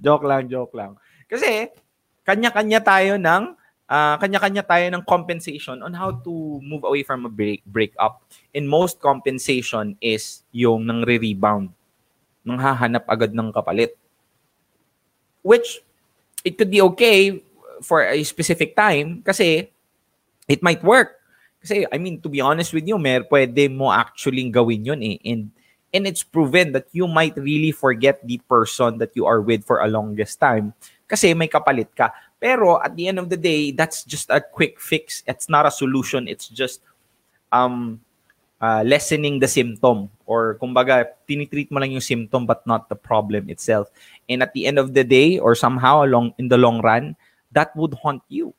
joke 0.04 0.28
lang, 0.28 0.44
joke 0.52 0.76
lang. 0.76 0.92
Kasi, 1.24 1.72
kanya-kanya 2.28 2.84
tayo 2.84 3.16
ng 3.16 3.56
uh, 3.88 4.16
kanya-kanya 4.20 4.68
tayo 4.68 4.84
ng 4.92 5.00
compensation 5.08 5.80
on 5.80 5.96
how 5.96 6.12
to 6.12 6.60
move 6.60 6.84
away 6.84 7.00
from 7.00 7.24
a 7.24 7.32
break 7.32 7.64
breakup. 7.64 8.20
And 8.52 8.68
most 8.68 9.00
compensation 9.00 9.96
is 10.04 10.44
yung 10.52 10.84
nang 10.84 11.08
re-rebound. 11.08 11.72
Nang 12.44 12.60
hahanap 12.60 13.08
agad 13.08 13.32
ng 13.32 13.48
kapalit. 13.48 13.96
Which, 15.40 15.80
it 16.44 16.60
could 16.60 16.68
be 16.68 16.84
okay 16.92 17.40
for 17.80 18.04
a 18.04 18.20
specific 18.28 18.76
time 18.76 19.24
kasi 19.24 19.72
it 20.48 20.62
might 20.62 20.82
work. 20.82 21.18
Kasi, 21.60 21.86
I 21.90 21.98
mean, 21.98 22.20
to 22.22 22.28
be 22.28 22.40
honest 22.40 22.72
with 22.72 22.86
you, 22.86 22.98
mer, 22.98 23.26
pwede 23.26 23.70
mo 23.74 23.90
actually 23.90 24.46
gawin 24.50 24.84
yun 24.84 25.02
eh. 25.02 25.18
And, 25.24 25.50
and 25.92 26.06
it's 26.06 26.22
proven 26.22 26.72
that 26.72 26.86
you 26.92 27.08
might 27.08 27.36
really 27.36 27.72
forget 27.72 28.20
the 28.26 28.38
person 28.48 28.98
that 28.98 29.10
you 29.14 29.26
are 29.26 29.40
with 29.40 29.64
for 29.64 29.80
a 29.80 29.88
longest 29.88 30.38
time 30.38 30.74
kasi 31.06 31.32
may 31.34 31.48
kapalit 31.48 31.90
ka. 31.94 32.10
Pero 32.36 32.82
at 32.82 32.94
the 32.94 33.08
end 33.08 33.18
of 33.18 33.30
the 33.30 33.38
day, 33.38 33.70
that's 33.72 34.04
just 34.04 34.28
a 34.28 34.42
quick 34.42 34.78
fix. 34.78 35.22
It's 35.26 35.48
not 35.48 35.64
a 35.64 35.72
solution. 35.72 36.28
It's 36.28 36.50
just 36.50 36.82
um, 37.50 38.02
uh, 38.60 38.82
lessening 38.84 39.40
the 39.40 39.48
symptom. 39.48 40.10
Or 40.26 40.58
kumbaga, 40.60 41.06
tinitreat 41.24 41.70
mo 41.70 41.80
lang 41.80 41.94
yung 41.94 42.04
symptom 42.04 42.44
but 42.44 42.66
not 42.66 42.90
the 42.90 42.98
problem 42.98 43.48
itself. 43.48 43.88
And 44.28 44.42
at 44.42 44.52
the 44.52 44.66
end 44.66 44.78
of 44.78 44.92
the 44.92 45.06
day, 45.06 45.38
or 45.38 45.54
somehow 45.54 46.04
along 46.04 46.34
in 46.36 46.50
the 46.50 46.58
long 46.58 46.82
run, 46.82 47.16
that 47.54 47.74
would 47.78 47.94
haunt 47.94 48.22
you. 48.28 48.52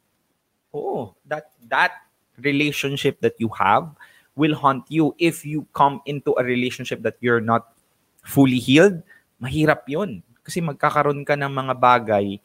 Oh, 0.74 1.14
that 1.28 1.52
that 1.70 1.94
relationship 2.42 3.20
that 3.22 3.36
you 3.38 3.50
have 3.58 3.90
will 4.38 4.54
haunt 4.54 4.86
you 4.88 5.18
if 5.18 5.46
you 5.46 5.66
come 5.74 6.02
into 6.06 6.34
a 6.38 6.44
relationship 6.44 7.02
that 7.02 7.18
you're 7.20 7.42
not 7.42 7.74
fully 8.22 8.62
healed. 8.62 9.02
Mahirap 9.42 9.86
'yun 9.90 10.26
kasi 10.48 10.64
magkakaroon 10.64 11.28
ka 11.28 11.36
ng 11.36 11.52
mga 11.52 11.74
bagay 11.76 12.40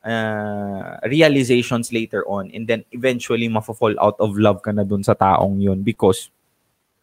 uh, 0.00 0.96
realizations 1.04 1.92
later 1.92 2.24
on 2.24 2.48
and 2.56 2.64
then 2.64 2.80
eventually 2.96 3.52
mafo-fall 3.52 3.92
out 4.00 4.16
of 4.16 4.32
love 4.40 4.64
ka 4.64 4.72
na 4.72 4.80
dun 4.80 5.04
sa 5.04 5.12
taong 5.12 5.60
yun 5.60 5.84
because 5.84 6.32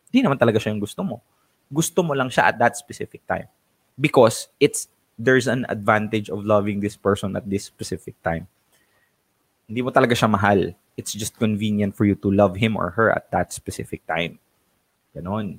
di 0.10 0.26
naman 0.26 0.42
talaga 0.42 0.58
siya 0.58 0.74
yung 0.74 0.82
gusto 0.82 1.06
mo. 1.06 1.22
Gusto 1.70 2.02
mo 2.02 2.18
lang 2.18 2.34
siya 2.34 2.50
at 2.50 2.58
that 2.58 2.74
specific 2.74 3.22
time. 3.30 3.46
Because 3.96 4.50
it's 4.58 4.90
there's 5.16 5.46
an 5.46 5.70
advantage 5.70 6.28
of 6.34 6.42
loving 6.42 6.82
this 6.82 6.98
person 6.98 7.38
at 7.38 7.46
this 7.46 7.70
specific 7.70 8.18
time. 8.26 8.50
Hindi 9.70 9.86
mo 9.86 9.94
talaga 9.94 10.18
siya 10.18 10.28
mahal. 10.28 10.74
It's 11.02 11.18
just 11.18 11.34
convenient 11.42 11.98
for 11.98 12.06
you 12.06 12.14
to 12.22 12.30
love 12.30 12.62
him 12.62 12.78
or 12.78 12.94
her 12.94 13.10
at 13.10 13.34
that 13.34 13.50
specific 13.50 14.06
time. 14.06 14.38
Ganon. 15.18 15.58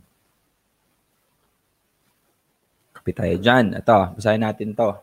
Kapit 2.95 3.19
tayo 3.19 3.35
dyan. 3.43 3.75
Ito, 3.75 4.15
basahin 4.15 4.47
natin 4.47 4.79
to. 4.79 5.03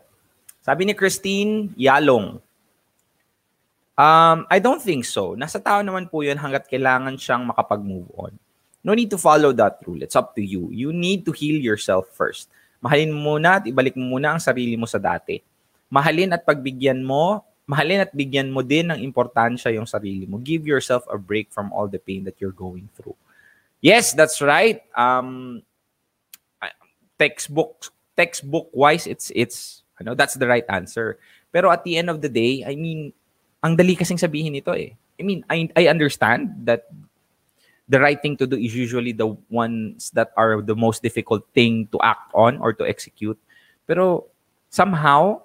Sabi 0.64 0.88
ni 0.88 0.96
Christine 0.96 1.76
Yalong, 1.76 2.40
um, 4.00 4.38
I 4.48 4.56
don't 4.56 4.80
think 4.80 5.04
so. 5.04 5.36
Nasa 5.36 5.60
tao 5.60 5.84
naman 5.84 6.08
po 6.08 6.24
yun 6.24 6.40
hanggat 6.40 6.64
kailangan 6.64 7.20
siyang 7.20 7.44
makapag-move 7.44 8.08
on. 8.16 8.32
No 8.80 8.96
need 8.96 9.12
to 9.12 9.20
follow 9.20 9.52
that 9.52 9.84
rule. 9.84 10.00
It's 10.00 10.16
up 10.16 10.32
to 10.36 10.42
you. 10.42 10.72
You 10.72 10.96
need 10.96 11.28
to 11.28 11.36
heal 11.36 11.60
yourself 11.60 12.08
first. 12.16 12.48
Mahalin 12.80 13.12
mo 13.12 13.36
muna 13.36 13.60
at 13.60 13.68
ibalik 13.68 13.92
mo 13.92 14.16
muna 14.16 14.32
ang 14.32 14.40
sarili 14.40 14.72
mo 14.72 14.88
sa 14.88 14.96
dati. 14.96 15.44
Mahalin 15.92 16.32
at 16.32 16.48
pagbigyan 16.48 17.04
mo 17.04 17.44
mahalin 17.70 18.02
at 18.02 18.10
bigyan 18.10 18.50
mo 18.50 18.66
din 18.66 18.90
ng 18.90 18.98
importansya 18.98 19.70
yung 19.70 19.86
sarili 19.86 20.26
mo. 20.26 20.42
Give 20.42 20.66
yourself 20.66 21.06
a 21.06 21.14
break 21.14 21.54
from 21.54 21.70
all 21.70 21.86
the 21.86 22.02
pain 22.02 22.26
that 22.26 22.42
you're 22.42 22.56
going 22.56 22.90
through. 22.98 23.14
Yes, 23.78 24.10
that's 24.10 24.42
right. 24.42 24.82
Um, 24.98 25.62
textbook 27.20 27.92
textbook 28.16 28.72
wise, 28.72 29.04
it's 29.06 29.28
it's 29.36 29.84
know 30.00 30.16
that's 30.16 30.40
the 30.40 30.48
right 30.48 30.64
answer. 30.72 31.20
Pero 31.52 31.68
at 31.68 31.84
the 31.84 32.00
end 32.00 32.08
of 32.08 32.24
the 32.24 32.32
day, 32.32 32.64
I 32.64 32.74
mean, 32.74 33.12
ang 33.60 33.76
dali 33.76 33.92
kasing 33.92 34.16
sabihin 34.16 34.56
ito 34.56 34.72
eh. 34.72 34.96
I 35.20 35.22
mean, 35.22 35.44
I 35.52 35.68
I 35.76 35.92
understand 35.92 36.64
that 36.64 36.88
the 37.84 38.00
right 38.00 38.16
thing 38.16 38.40
to 38.40 38.48
do 38.48 38.56
is 38.56 38.72
usually 38.72 39.12
the 39.12 39.36
ones 39.52 40.08
that 40.16 40.32
are 40.40 40.64
the 40.64 40.78
most 40.78 41.04
difficult 41.04 41.44
thing 41.52 41.92
to 41.92 42.00
act 42.00 42.32
on 42.32 42.56
or 42.64 42.72
to 42.72 42.88
execute. 42.88 43.36
Pero 43.84 44.32
somehow 44.72 45.44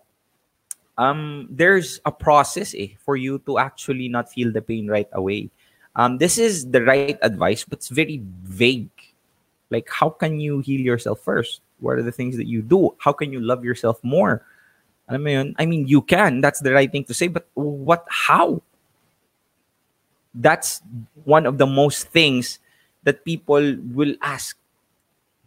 um, 0.98 1.48
there's 1.50 2.00
a 2.06 2.12
process 2.12 2.74
eh, 2.78 2.96
for 3.00 3.16
you 3.16 3.40
to 3.46 3.60
actually 3.60 4.08
not 4.08 4.32
feel 4.32 4.52
the 4.52 4.62
pain 4.62 4.88
right 4.88 5.10
away. 5.14 5.50
Um, 5.96 6.18
this 6.18 6.38
is 6.38 6.72
the 6.72 6.84
right 6.84 7.18
advice, 7.22 7.64
but 7.64 7.80
it's 7.80 7.90
very 7.90 8.22
vague. 8.44 8.90
Like, 9.70 9.90
how 9.90 10.10
can 10.10 10.40
you 10.40 10.60
heal 10.60 10.82
yourself 10.82 11.20
first? 11.20 11.62
What 11.80 11.98
are 11.98 12.04
the 12.04 12.12
things 12.12 12.38
that 12.38 12.48
you 12.48 12.62
do? 12.62 12.96
How 13.00 13.12
can 13.12 13.32
you 13.32 13.40
love 13.40 13.64
yourself 13.64 14.04
more? 14.04 14.44
Mo 15.10 15.30
yun? 15.30 15.56
I 15.58 15.66
mean, 15.66 15.88
you 15.88 16.02
can. 16.02 16.42
That's 16.42 16.60
the 16.60 16.74
right 16.74 16.92
thing 16.92 17.04
to 17.06 17.14
say. 17.14 17.28
But 17.28 17.48
what? 17.54 18.06
How? 18.10 18.62
That's 20.34 20.82
one 21.24 21.46
of 21.46 21.58
the 21.58 21.68
most 21.68 22.10
things 22.10 22.60
that 23.04 23.24
people 23.24 23.78
will 23.94 24.16
ask. 24.22 24.58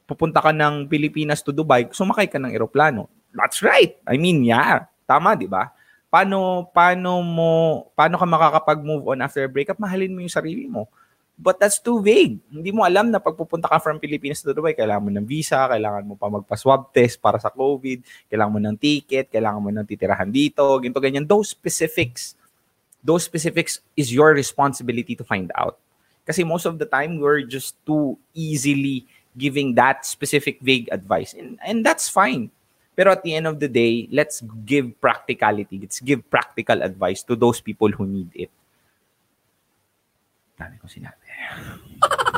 Pupunta 0.09 0.41
ka 0.41 0.55
ng 0.55 0.89
Pilipinas 0.89 1.45
to 1.45 1.53
Dubai, 1.53 1.91
sumakay 1.93 2.31
ka 2.31 2.39
ng 2.39 2.55
eroplano. 2.55 3.09
That's 3.35 3.61
right. 3.61 3.99
I 4.07 4.17
mean, 4.17 4.45
yeah. 4.45 4.89
Tama, 5.09 5.33
di 5.33 5.49
ba? 5.49 5.73
Paano, 6.13 6.69
paano 6.69 7.25
mo, 7.25 7.53
paano 7.97 8.21
ka 8.21 8.29
makakapag-move 8.29 9.09
on 9.09 9.25
after 9.25 9.41
a 9.41 9.49
breakup? 9.49 9.81
Mahalin 9.81 10.13
mo 10.13 10.21
yung 10.21 10.33
sarili 10.33 10.69
mo. 10.69 10.85
But 11.39 11.63
that's 11.63 11.79
too 11.81 12.03
vague. 12.03 12.37
Hindi 12.51 12.75
mo 12.75 12.83
alam 12.85 13.09
na 13.09 13.23
pagpupunta 13.23 13.71
ka 13.71 13.79
from 13.81 14.03
Pilipinas 14.03 14.43
to 14.43 14.53
Dubai, 14.53 14.75
kailangan 14.75 15.07
mo 15.07 15.11
ng 15.15 15.25
visa, 15.25 15.71
kailangan 15.71 16.03
mo 16.05 16.19
pa 16.19 16.27
magpa-swab 16.27 16.91
test 16.93 17.23
para 17.23 17.39
sa 17.41 17.49
COVID, 17.49 18.29
kailangan 18.29 18.53
mo 18.53 18.61
ng 18.61 18.77
ticket, 18.77 19.31
kailangan 19.31 19.63
mo 19.63 19.71
ng 19.71 19.87
titirahan 19.87 20.29
dito, 20.29 20.67
ginto 20.83 20.99
ganyan. 20.99 21.25
Those 21.25 21.55
specifics, 21.55 22.35
those 23.01 23.23
specifics 23.23 23.81
is 23.95 24.11
your 24.11 24.35
responsibility 24.35 25.15
to 25.15 25.23
find 25.23 25.49
out. 25.55 25.79
Kasi 26.27 26.43
most 26.43 26.67
of 26.67 26.77
the 26.77 26.85
time, 26.85 27.23
we're 27.23 27.47
just 27.47 27.79
too 27.87 28.19
easily 28.35 29.07
giving 29.39 29.79
that 29.79 30.03
specific 30.03 30.59
vague 30.59 30.91
advice. 30.91 31.33
And, 31.39 31.57
and 31.63 31.87
that's 31.87 32.11
fine. 32.11 32.51
Pero 32.99 33.15
at 33.15 33.23
the 33.23 33.39
end 33.39 33.47
of 33.47 33.63
the 33.63 33.71
day, 33.71 34.11
let's 34.11 34.43
give 34.67 34.91
practicality. 34.99 35.79
Let's 35.79 36.03
give 36.03 36.27
practical 36.27 36.83
advice 36.83 37.23
to 37.31 37.39
those 37.39 37.63
people 37.63 37.95
who 37.95 38.03
need 38.11 38.27
it. 38.35 38.51
Dami 40.59 40.83
sinabi. 40.83 41.23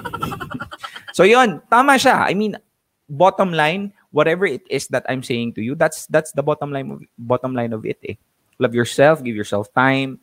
so 1.16 1.24
yon, 1.24 1.64
tama 1.72 1.96
siya. 1.96 2.28
I 2.28 2.36
mean, 2.36 2.60
bottom 3.08 3.56
line, 3.56 3.96
whatever 4.12 4.44
it 4.44 4.60
is 4.68 4.84
that 4.92 5.08
I'm 5.08 5.24
saying 5.24 5.56
to 5.56 5.64
you, 5.64 5.72
that's 5.80 6.04
that's 6.12 6.36
the 6.36 6.44
bottom 6.44 6.76
line 6.76 6.92
of 6.92 7.00
bottom 7.16 7.56
line 7.56 7.72
of 7.72 7.88
it. 7.88 7.96
Eh. 8.04 8.20
Love 8.60 8.76
yourself, 8.76 9.24
give 9.24 9.32
yourself 9.32 9.72
time. 9.72 10.20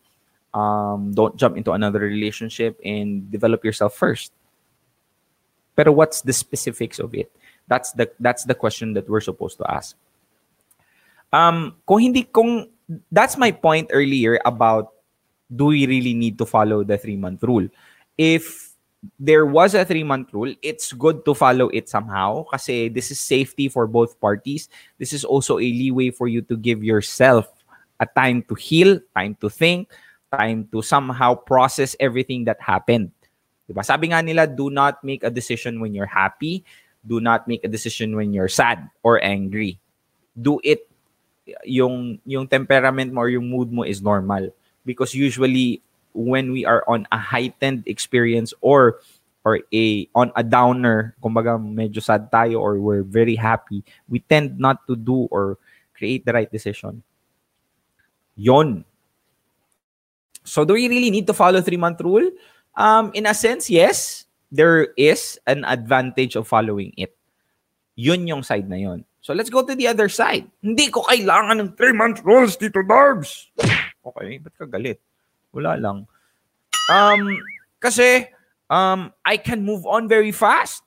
Um, 0.54 1.18
don't 1.18 1.34
jump 1.34 1.58
into 1.58 1.74
another 1.74 2.06
relationship 2.06 2.78
and 2.86 3.26
develop 3.34 3.66
yourself 3.66 3.98
first. 3.98 4.30
But 5.74 5.90
what's 5.98 6.22
the 6.22 6.34
specifics 6.34 7.02
of 7.02 7.18
it? 7.18 7.34
That's 7.66 7.90
the 7.98 8.14
that's 8.22 8.46
the 8.46 8.54
question 8.54 8.94
that 8.94 9.10
we're 9.10 9.26
supposed 9.26 9.58
to 9.58 9.66
ask. 9.66 9.98
Um, 11.34 11.76
kung 11.88 12.00
hindi, 12.00 12.24
kung, 12.24 12.70
that's 13.12 13.38
my 13.38 13.52
point 13.52 13.90
earlier 13.92 14.40
about 14.46 14.94
do 15.54 15.66
we 15.66 15.88
really 15.88 16.14
need 16.14 16.38
to 16.38 16.46
follow 16.46 16.84
the 16.84 16.98
three-month 16.98 17.44
rule? 17.44 17.68
If 18.18 18.74
there 19.20 19.46
was 19.46 19.76
a 19.76 19.86
three-month 19.86 20.34
rule, 20.34 20.54
it's 20.62 20.92
good 20.94 21.24
to 21.26 21.34
follow 21.34 21.70
it 21.70 21.88
somehow 21.88 22.44
kasi 22.52 22.90
this 22.90 23.12
is 23.12 23.20
safety 23.20 23.70
for 23.70 23.88
both 23.88 24.20
parties. 24.20 24.70
This 24.98 25.14
is 25.14 25.24
also 25.24 25.58
a 25.58 25.68
leeway 25.68 26.12
for 26.12 26.28
you 26.28 26.42
to 26.44 26.58
give 26.58 26.84
yourself 26.84 27.48
a 28.00 28.06
time 28.06 28.44
to 28.50 28.56
heal, 28.56 29.00
time 29.16 29.36
to 29.42 29.50
think, 29.50 29.90
time 30.32 30.68
to 30.72 30.82
somehow 30.82 31.36
process 31.36 31.96
everything 32.00 32.46
that 32.46 32.60
happened. 32.62 33.12
Diba? 33.70 33.84
Sabi 33.84 34.12
nga 34.12 34.24
nila, 34.24 34.48
do 34.48 34.70
not 34.70 35.04
make 35.04 35.24
a 35.24 35.30
decision 35.30 35.80
when 35.80 35.94
you're 35.94 36.10
happy. 36.10 36.64
Do 37.06 37.20
not 37.20 37.48
make 37.48 37.64
a 37.64 37.72
decision 37.72 38.16
when 38.16 38.34
you're 38.34 38.52
sad 38.52 38.90
or 39.04 39.24
angry. 39.24 39.80
Do 40.40 40.60
it 40.64 40.87
yung 41.64 42.20
yung 42.26 42.48
temperament 42.48 43.12
mo 43.12 43.24
or 43.24 43.30
yung 43.30 43.48
mood 43.48 43.72
mo 43.72 43.84
is 43.84 44.04
normal 44.04 44.52
because 44.84 45.16
usually 45.16 45.82
when 46.18 46.52
we 46.52 46.66
are 46.66 46.84
on 46.88 47.06
a 47.12 47.20
heightened 47.20 47.86
experience 47.86 48.54
or 48.60 49.00
or 49.48 49.64
a 49.72 50.10
on 50.12 50.28
a 50.36 50.44
downer, 50.44 51.16
kumbaga 51.24 51.56
medyo 51.56 52.04
sad 52.04 52.28
tayo 52.28 52.60
or 52.60 52.76
we're 52.84 53.08
very 53.08 53.40
happy, 53.40 53.80
we 54.12 54.20
tend 54.20 54.60
not 54.60 54.84
to 54.84 54.98
do 55.00 55.32
or 55.32 55.56
create 55.96 56.28
the 56.28 56.34
right 56.36 56.52
decision. 56.52 57.00
Yon. 58.36 58.84
So 60.44 60.68
do 60.68 60.76
we 60.76 60.92
really 60.92 61.12
need 61.12 61.28
to 61.28 61.36
follow 61.36 61.64
three-month 61.64 62.02
rule? 62.04 62.28
Um, 62.76 63.12
in 63.16 63.26
a 63.26 63.34
sense, 63.34 63.70
yes. 63.72 64.28
There 64.52 64.96
is 64.96 65.40
an 65.44 65.68
advantage 65.68 66.36
of 66.36 66.48
following 66.48 66.96
it. 66.96 67.12
Yun 68.00 68.28
yung 68.28 68.44
side 68.44 68.70
na. 68.70 68.80
So 69.28 69.36
let's 69.36 69.52
go 69.52 69.60
to 69.60 69.76
the 69.76 69.92
other 69.92 70.08
side. 70.08 70.48
Hindi 70.64 70.88
ko 70.88 71.04
kailangan 71.04 71.60
ng 71.60 71.76
three-month 71.76 72.24
rules, 72.24 72.56
Tito 72.56 72.80
Darbs. 72.80 73.52
Okay, 74.08 74.40
ba't 74.40 74.56
ka 74.56 74.64
galit? 74.64 75.04
Wala 75.52 75.76
lang. 75.76 76.08
Um, 76.88 77.36
kasi 77.76 78.32
um, 78.72 79.12
I 79.28 79.36
can 79.36 79.68
move 79.68 79.84
on 79.84 80.08
very 80.08 80.32
fast. 80.32 80.80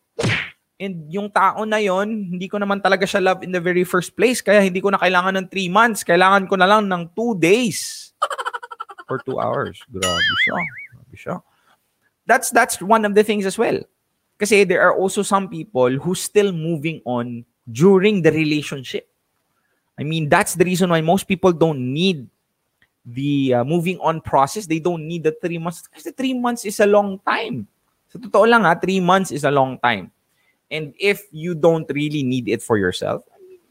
And 0.80 1.04
yung 1.12 1.28
tao 1.28 1.68
na 1.68 1.84
yon, 1.84 2.32
hindi 2.32 2.48
ko 2.48 2.56
naman 2.56 2.80
talaga 2.80 3.04
siya 3.04 3.20
love 3.20 3.44
in 3.44 3.52
the 3.52 3.60
very 3.60 3.84
first 3.84 4.16
place. 4.16 4.40
Kaya 4.40 4.64
hindi 4.64 4.80
ko 4.80 4.88
na 4.88 4.96
kailangan 4.96 5.36
ng 5.36 5.52
three 5.52 5.68
months. 5.68 6.00
Kailangan 6.00 6.48
ko 6.48 6.56
na 6.56 6.64
lang 6.64 6.88
ng 6.88 7.12
two 7.12 7.36
days. 7.36 8.08
Or 9.12 9.20
two 9.20 9.36
hours. 9.36 9.84
Grabe 9.92 10.32
siya. 10.48 10.56
Grabe 10.96 11.16
siya. 11.20 11.36
That's, 12.24 12.48
that's 12.48 12.80
one 12.80 13.04
of 13.04 13.12
the 13.12 13.20
things 13.20 13.44
as 13.44 13.60
well. 13.60 13.84
Kasi 14.40 14.64
there 14.64 14.80
are 14.80 14.96
also 14.96 15.20
some 15.20 15.52
people 15.52 15.92
who 16.00 16.16
still 16.16 16.56
moving 16.56 17.04
on 17.04 17.44
during 17.72 18.22
the 18.22 18.32
relationship. 18.32 19.08
I 19.98 20.02
mean, 20.02 20.28
that's 20.28 20.54
the 20.54 20.64
reason 20.64 20.90
why 20.90 21.00
most 21.00 21.28
people 21.28 21.52
don't 21.52 21.92
need 21.92 22.28
the 23.04 23.54
uh, 23.54 23.64
moving 23.64 23.98
on 24.00 24.20
process. 24.20 24.66
They 24.66 24.78
don't 24.78 25.06
need 25.06 25.24
the 25.24 25.36
three 25.42 25.58
months. 25.58 25.86
Kasi 25.86 26.10
three 26.12 26.34
months 26.34 26.64
is 26.64 26.80
a 26.80 26.86
long 26.86 27.20
time. 27.26 27.66
Sa 28.08 28.18
totoo 28.18 28.48
lang 28.48 28.64
ha, 28.64 28.74
three 28.74 29.00
months 29.00 29.30
is 29.30 29.44
a 29.44 29.50
long 29.50 29.78
time. 29.78 30.10
And 30.70 30.94
if 30.98 31.26
you 31.32 31.54
don't 31.54 31.86
really 31.90 32.22
need 32.22 32.48
it 32.48 32.62
for 32.62 32.78
yourself, 32.78 33.22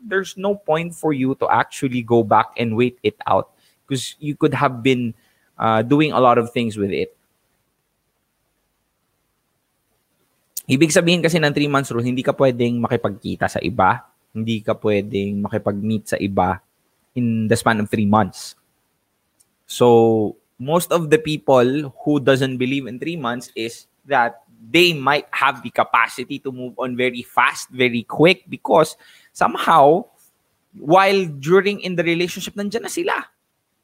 there's 0.03 0.37
no 0.37 0.55
point 0.55 0.95
for 0.95 1.13
you 1.13 1.35
to 1.35 1.49
actually 1.49 2.01
go 2.01 2.23
back 2.23 2.51
and 2.57 2.75
wait 2.75 2.99
it 3.03 3.15
out 3.27 3.51
because 3.87 4.15
you 4.19 4.35
could 4.35 4.53
have 4.53 4.83
been 4.83 5.13
uh, 5.57 5.81
doing 5.81 6.11
a 6.11 6.19
lot 6.19 6.37
of 6.37 6.51
things 6.51 6.77
with 6.77 6.91
it. 6.91 7.15
Ibig 10.69 10.93
sabihin 10.93 11.25
kasi 11.25 11.41
ng 11.41 11.49
3 11.49 11.65
months 11.65 11.89
rule, 11.89 12.05
hindi 12.05 12.21
ka 12.21 12.37
pwedeng 12.37 12.77
makipagkita 12.77 13.49
sa 13.49 13.57
iba, 13.57 14.05
hindi 14.29 14.61
ka 14.61 14.77
pwedeng 14.77 15.41
makipag-meet 15.41 16.13
sa 16.13 16.17
iba 16.21 16.61
in 17.17 17.49
the 17.49 17.57
span 17.57 17.81
of 17.81 17.89
3 17.89 18.05
months. 18.05 18.53
So, 19.65 20.37
most 20.61 20.93
of 20.93 21.09
the 21.09 21.17
people 21.17 21.89
who 22.05 22.21
doesn't 22.21 22.61
believe 22.61 22.85
in 22.85 23.01
3 23.01 23.17
months 23.17 23.49
is 23.57 23.89
that 24.05 24.45
they 24.59 24.93
might 24.93 25.25
have 25.33 25.65
the 25.65 25.73
capacity 25.73 26.37
to 26.37 26.53
move 26.53 26.77
on 26.77 26.93
very 26.93 27.25
fast, 27.25 27.73
very 27.73 28.05
quick 28.05 28.45
because 28.45 28.93
somehow 29.33 30.05
while 30.77 31.25
during 31.41 31.81
in 31.81 31.97
the 31.97 32.05
relationship 32.05 32.53
nandiyan 32.53 32.85
na 32.85 32.91
sila. 32.91 33.15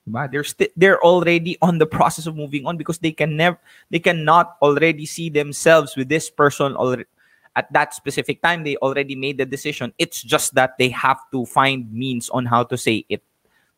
Diba? 0.06 0.30
They're 0.30 0.46
st- 0.46 0.74
they're 0.78 1.02
already 1.02 1.58
on 1.62 1.82
the 1.82 1.90
process 1.90 2.30
of 2.30 2.38
moving 2.38 2.66
on 2.66 2.78
because 2.78 3.02
they 3.02 3.12
can 3.12 3.36
never 3.36 3.58
they 3.90 4.00
cannot 4.00 4.58
already 4.62 5.06
see 5.06 5.30
themselves 5.30 5.98
with 5.98 6.10
this 6.10 6.30
person 6.30 6.78
already 6.78 7.10
at 7.56 7.72
that 7.74 7.96
specific 7.96 8.42
time 8.42 8.64
they 8.64 8.76
already 8.78 9.16
made 9.16 9.40
the 9.40 9.46
decision. 9.48 9.94
It's 9.98 10.22
just 10.22 10.54
that 10.56 10.78
they 10.78 10.90
have 10.90 11.18
to 11.32 11.46
find 11.46 11.92
means 11.92 12.30
on 12.30 12.46
how 12.46 12.64
to 12.70 12.78
say 12.78 13.06
it 13.10 13.24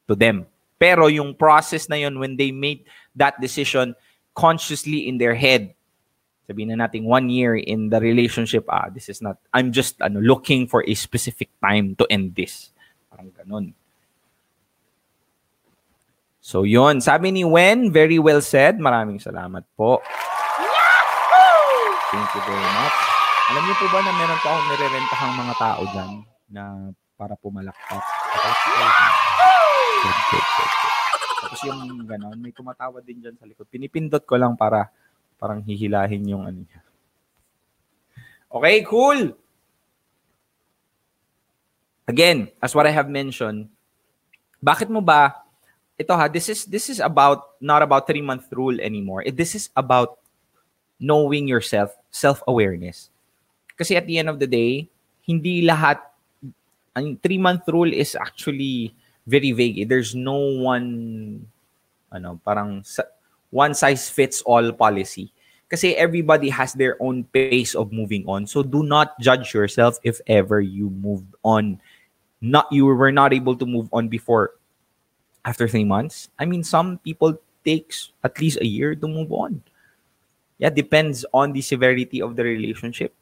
to 0.10 0.16
them. 0.16 0.48
Pero 0.78 1.08
yung 1.08 1.34
process 1.34 1.88
na 1.90 1.96
yun 1.96 2.20
when 2.20 2.36
they 2.38 2.52
made 2.52 2.86
that 3.16 3.40
decision 3.40 3.96
consciously 4.36 5.08
in 5.08 5.18
their 5.18 5.34
head, 5.34 5.74
sabihin 6.50 6.74
na 6.74 6.86
natin 6.86 7.06
one 7.06 7.30
year 7.30 7.56
in 7.56 7.90
the 7.90 8.02
relationship, 8.02 8.66
ah, 8.70 8.90
this 8.90 9.10
is 9.10 9.22
not, 9.22 9.38
I'm 9.54 9.72
just 9.72 10.02
ano, 10.02 10.22
looking 10.22 10.68
for 10.68 10.84
a 10.86 10.94
specific 10.94 11.50
time 11.62 11.96
to 11.98 12.06
end 12.10 12.36
this. 12.36 12.74
Parang 13.10 13.34
ganun. 13.34 13.74
So 16.48 16.64
yon, 16.64 17.04
sabi 17.04 17.36
ni 17.36 17.44
Wen, 17.44 17.92
very 17.92 18.24
well 18.24 18.40
said. 18.40 18.80
Maraming 18.80 19.20
salamat 19.20 19.68
po. 19.76 20.00
Thank 22.08 22.30
you 22.40 22.44
very 22.48 22.70
much. 22.72 22.98
Alam 23.52 23.68
niyo 23.68 23.76
po 23.76 23.86
ba 23.92 24.00
na 24.00 24.16
meron 24.16 24.40
pa 24.40 24.56
akong 24.56 24.68
nirerentahang 24.72 25.36
mga 25.44 25.56
tao 25.60 25.82
dyan 25.92 26.12
na 26.48 26.64
para 27.20 27.36
pumalakpak. 27.36 28.00
Good, 28.00 30.20
good, 30.32 30.48
good, 30.48 30.72
good. 30.72 30.96
Tapos 31.44 31.60
yung 31.68 32.08
gano'n, 32.08 32.40
may 32.40 32.56
tumatawa 32.56 33.04
din 33.04 33.20
dyan 33.20 33.36
sa 33.36 33.44
likod. 33.44 33.68
Pinipindot 33.68 34.24
ko 34.24 34.40
lang 34.40 34.56
para 34.56 34.88
parang 35.36 35.60
hihilahin 35.60 36.32
yung 36.32 36.48
ano 36.48 36.64
niya. 36.64 36.80
Okay, 38.48 38.88
cool. 38.88 39.36
Again, 42.08 42.56
as 42.64 42.72
what 42.72 42.88
I 42.88 42.96
have 42.96 43.12
mentioned, 43.12 43.68
bakit 44.64 44.88
mo 44.88 45.04
ba 45.04 45.47
ito 45.98 46.14
ha, 46.14 46.30
this 46.30 46.48
is 46.48 46.66
this 46.70 46.90
is 46.90 47.02
about 47.02 47.58
not 47.58 47.82
about 47.82 48.06
three 48.06 48.22
month 48.22 48.46
rule 48.54 48.78
anymore. 48.80 49.26
This 49.34 49.58
is 49.58 49.70
about 49.76 50.22
knowing 51.02 51.50
yourself, 51.50 51.94
self-awareness. 52.14 53.10
Kasi 53.78 53.98
at 53.98 54.06
the 54.06 54.18
end 54.18 54.30
of 54.30 54.38
the 54.38 54.50
day, 54.50 54.90
hindi 55.26 55.66
lahat 55.66 56.02
ang 56.98 57.18
three 57.22 57.38
month 57.38 57.66
rule 57.70 57.90
is 57.90 58.14
actually 58.18 58.94
very 59.26 59.52
vague. 59.52 59.90
There's 59.90 60.14
no 60.14 60.38
one 60.62 61.46
ano, 62.14 62.42
parang 62.46 62.86
one 63.50 63.74
size 63.74 64.10
fits 64.10 64.42
all 64.46 64.72
policy. 64.74 65.34
Kasi 65.68 65.98
everybody 66.00 66.48
has 66.48 66.72
their 66.74 66.96
own 67.04 67.26
pace 67.26 67.76
of 67.76 67.92
moving 67.92 68.24
on. 68.24 68.48
So 68.48 68.64
do 68.64 68.88
not 68.88 69.20
judge 69.20 69.54
yourself 69.54 70.00
if 70.02 70.22
ever 70.26 70.62
you 70.62 70.90
moved 70.90 71.36
on. 71.44 71.82
Not 72.40 72.72
you 72.72 72.86
were 72.86 73.12
not 73.12 73.34
able 73.34 73.58
to 73.58 73.66
move 73.66 73.90
on 73.92 74.08
before 74.08 74.57
after 75.48 75.64
three 75.64 75.88
months. 75.88 76.28
I 76.36 76.44
mean, 76.44 76.68
some 76.68 77.00
people 77.00 77.40
takes 77.64 78.12
at 78.20 78.36
least 78.36 78.60
a 78.60 78.68
year 78.68 78.92
to 79.00 79.08
move 79.08 79.32
on. 79.32 79.64
Yeah, 80.60 80.70
depends 80.70 81.24
on 81.32 81.56
the 81.56 81.64
severity 81.64 82.20
of 82.22 82.36
the 82.36 82.44
relationship. 82.44 83.16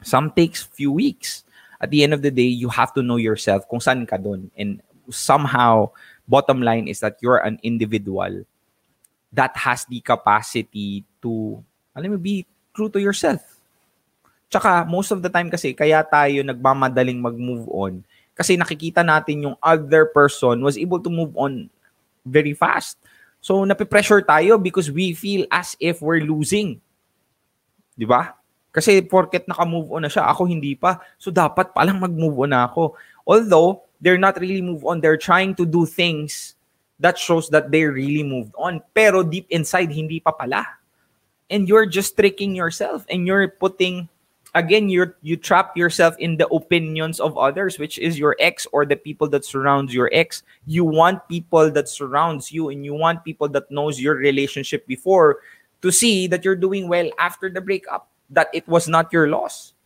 Some 0.00 0.32
takes 0.32 0.64
few 0.64 0.90
weeks. 0.90 1.44
At 1.76 1.92
the 1.92 2.00
end 2.00 2.16
of 2.16 2.24
the 2.24 2.32
day, 2.32 2.48
you 2.48 2.72
have 2.72 2.96
to 2.96 3.04
know 3.04 3.20
yourself 3.20 3.68
kung 3.68 3.84
saan 3.84 4.08
ka 4.08 4.16
dun. 4.16 4.48
And 4.56 4.80
somehow, 5.12 5.92
bottom 6.24 6.64
line 6.64 6.88
is 6.88 7.04
that 7.04 7.20
you're 7.20 7.44
an 7.44 7.60
individual 7.60 8.48
that 9.32 9.52
has 9.60 9.84
the 9.84 10.00
capacity 10.00 11.04
to, 11.20 11.60
alam 11.92 12.16
mo, 12.16 12.16
be 12.16 12.48
true 12.72 12.88
to 12.88 13.00
yourself. 13.02 13.44
Tsaka, 14.48 14.88
most 14.88 15.10
of 15.10 15.20
the 15.20 15.28
time 15.28 15.50
kasi, 15.50 15.74
kaya 15.74 16.00
tayo 16.06 16.40
nagmamadaling 16.40 17.20
mag-move 17.20 17.68
on 17.68 18.00
kasi 18.36 18.60
nakikita 18.60 19.00
natin 19.00 19.48
yung 19.48 19.56
other 19.64 20.04
person 20.12 20.60
was 20.60 20.76
able 20.76 21.00
to 21.00 21.08
move 21.08 21.32
on 21.40 21.72
very 22.20 22.52
fast. 22.52 23.00
So, 23.40 23.64
nape-pressure 23.64 24.28
tayo 24.28 24.60
because 24.60 24.92
we 24.92 25.16
feel 25.16 25.48
as 25.48 25.72
if 25.80 26.04
we're 26.04 26.20
losing. 26.20 26.82
Di 27.96 28.04
ba? 28.04 28.36
Kasi 28.76 29.00
porket 29.00 29.48
naka-move 29.48 29.88
on 29.88 30.04
na 30.04 30.12
siya, 30.12 30.28
ako 30.28 30.44
hindi 30.44 30.76
pa. 30.76 31.00
So, 31.16 31.32
dapat 31.32 31.72
palang 31.72 31.96
mag-move 31.96 32.44
on 32.44 32.52
ako. 32.52 32.92
Although, 33.24 33.88
they're 34.04 34.20
not 34.20 34.36
really 34.36 34.60
move 34.60 34.84
on. 34.84 35.00
They're 35.00 35.16
trying 35.16 35.56
to 35.56 35.64
do 35.64 35.88
things 35.88 36.56
that 37.00 37.16
shows 37.16 37.48
that 37.52 37.72
they 37.72 37.84
really 37.84 38.24
moved 38.24 38.52
on. 38.56 38.84
Pero 38.92 39.24
deep 39.24 39.48
inside, 39.48 39.88
hindi 39.88 40.20
pa 40.20 40.32
pala. 40.32 40.64
And 41.48 41.68
you're 41.68 41.86
just 41.86 42.18
tricking 42.18 42.52
yourself 42.52 43.06
and 43.08 43.24
you're 43.24 43.48
putting 43.48 44.08
again 44.56 44.88
you 44.88 45.12
you 45.20 45.36
trap 45.36 45.76
yourself 45.76 46.16
in 46.16 46.40
the 46.40 46.48
opinions 46.48 47.20
of 47.20 47.36
others 47.36 47.78
which 47.78 48.00
is 48.00 48.16
your 48.18 48.34
ex 48.40 48.66
or 48.72 48.88
the 48.88 48.96
people 48.96 49.28
that 49.28 49.44
surrounds 49.44 49.92
your 49.92 50.08
ex. 50.16 50.42
You 50.64 50.82
want 50.82 51.28
people 51.28 51.70
that 51.70 51.88
surrounds 51.92 52.50
you 52.50 52.72
and 52.72 52.80
you 52.80 52.96
want 52.96 53.22
people 53.22 53.52
that 53.52 53.70
knows 53.70 54.00
your 54.00 54.16
relationship 54.16 54.88
before 54.88 55.44
to 55.84 55.92
see 55.92 56.26
that 56.32 56.42
you're 56.42 56.56
doing 56.56 56.88
well 56.88 57.12
after 57.20 57.52
the 57.52 57.60
breakup 57.60 58.08
that 58.32 58.48
it 58.56 58.66
was 58.66 58.88
not 58.88 59.12
your 59.12 59.28
loss. 59.28 59.76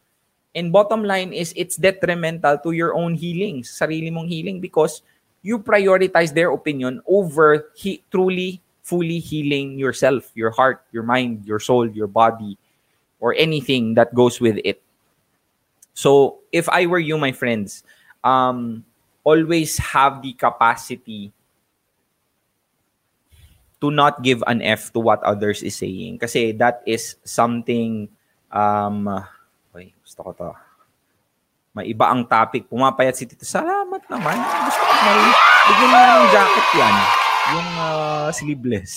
And 0.55 0.73
bottom 0.73 1.03
line 1.03 1.35
is 1.35 1.53
it's 1.59 1.77
detrimental 1.77 2.59
to 2.63 2.71
your 2.71 2.95
own 2.95 3.19
healing 3.19 3.67
sarili 3.67 4.15
mong 4.15 4.31
healing 4.31 4.63
because 4.63 5.03
you 5.43 5.59
prioritize 5.59 6.31
their 6.31 6.55
opinion 6.55 7.03
over 7.11 7.75
he, 7.75 8.03
truly 8.11 8.63
fully 8.87 9.19
healing 9.19 9.79
yourself 9.79 10.31
your 10.35 10.51
heart 10.51 10.83
your 10.91 11.03
mind 11.03 11.47
your 11.47 11.59
soul 11.59 11.87
your 11.91 12.11
body 12.11 12.59
or 13.21 13.37
anything 13.37 13.95
that 13.95 14.15
goes 14.15 14.41
with 14.41 14.59
it. 14.65 14.83
So, 15.93 16.41
if 16.51 16.69
I 16.69 16.87
were 16.87 16.99
you, 16.99 17.19
my 17.19 17.33
friends, 17.33 17.85
um, 18.25 18.85
always 19.23 19.77
have 19.79 20.23
the 20.23 20.33
capacity 20.33 21.33
to 23.81 23.91
not 23.91 24.23
give 24.23 24.45
an 24.47 24.61
F 24.61 24.93
to 24.93 25.01
what 25.01 25.23
others 25.25 25.63
is 25.63 25.77
saying. 25.77 26.19
Kasi 26.19 26.53
that 26.57 26.83
is 26.87 27.17
something, 27.25 28.09
um, 28.53 29.09
okay, 29.73 29.93
gusto 30.05 30.21
ko 30.25 30.33
to. 30.33 30.53
May 31.71 31.95
iba 31.95 32.11
ang 32.11 32.27
topic. 32.27 32.67
Pumapayat 32.67 33.15
si 33.15 33.25
Tito. 33.31 33.47
Salamat 33.47 34.03
naman. 34.11 34.37
Gusto 34.37 34.83
ko 34.83 34.95
may, 35.07 35.21
bigyan 35.71 35.89
mo 35.89 35.99
ng 36.03 36.25
jacket 36.35 36.69
yan. 36.75 36.97
Yung 37.55 37.71
uh, 37.79 38.29
sleeveless. 38.35 38.93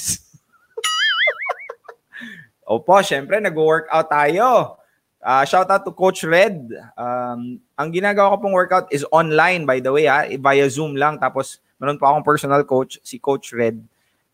Opo, 2.64 2.96
syempre, 3.04 3.44
nag-workout 3.44 4.08
tayo. 4.08 4.80
Uh, 5.24 5.44
shout 5.48 5.68
out 5.72 5.84
to 5.88 5.92
Coach 5.96 6.24
Red. 6.28 6.68
Um, 7.00 7.60
ang 7.80 7.90
ginagawa 7.92 8.36
ko 8.36 8.44
pong 8.44 8.56
workout 8.56 8.92
is 8.92 9.08
online, 9.08 9.64
by 9.64 9.80
the 9.80 9.92
way, 9.92 10.08
ha? 10.08 10.28
via 10.28 10.68
Zoom 10.68 11.00
lang. 11.00 11.16
Tapos, 11.20 11.64
meron 11.80 12.00
pa 12.00 12.12
akong 12.12 12.28
personal 12.28 12.64
coach, 12.68 13.00
si 13.04 13.20
Coach 13.20 13.56
Red. 13.56 13.80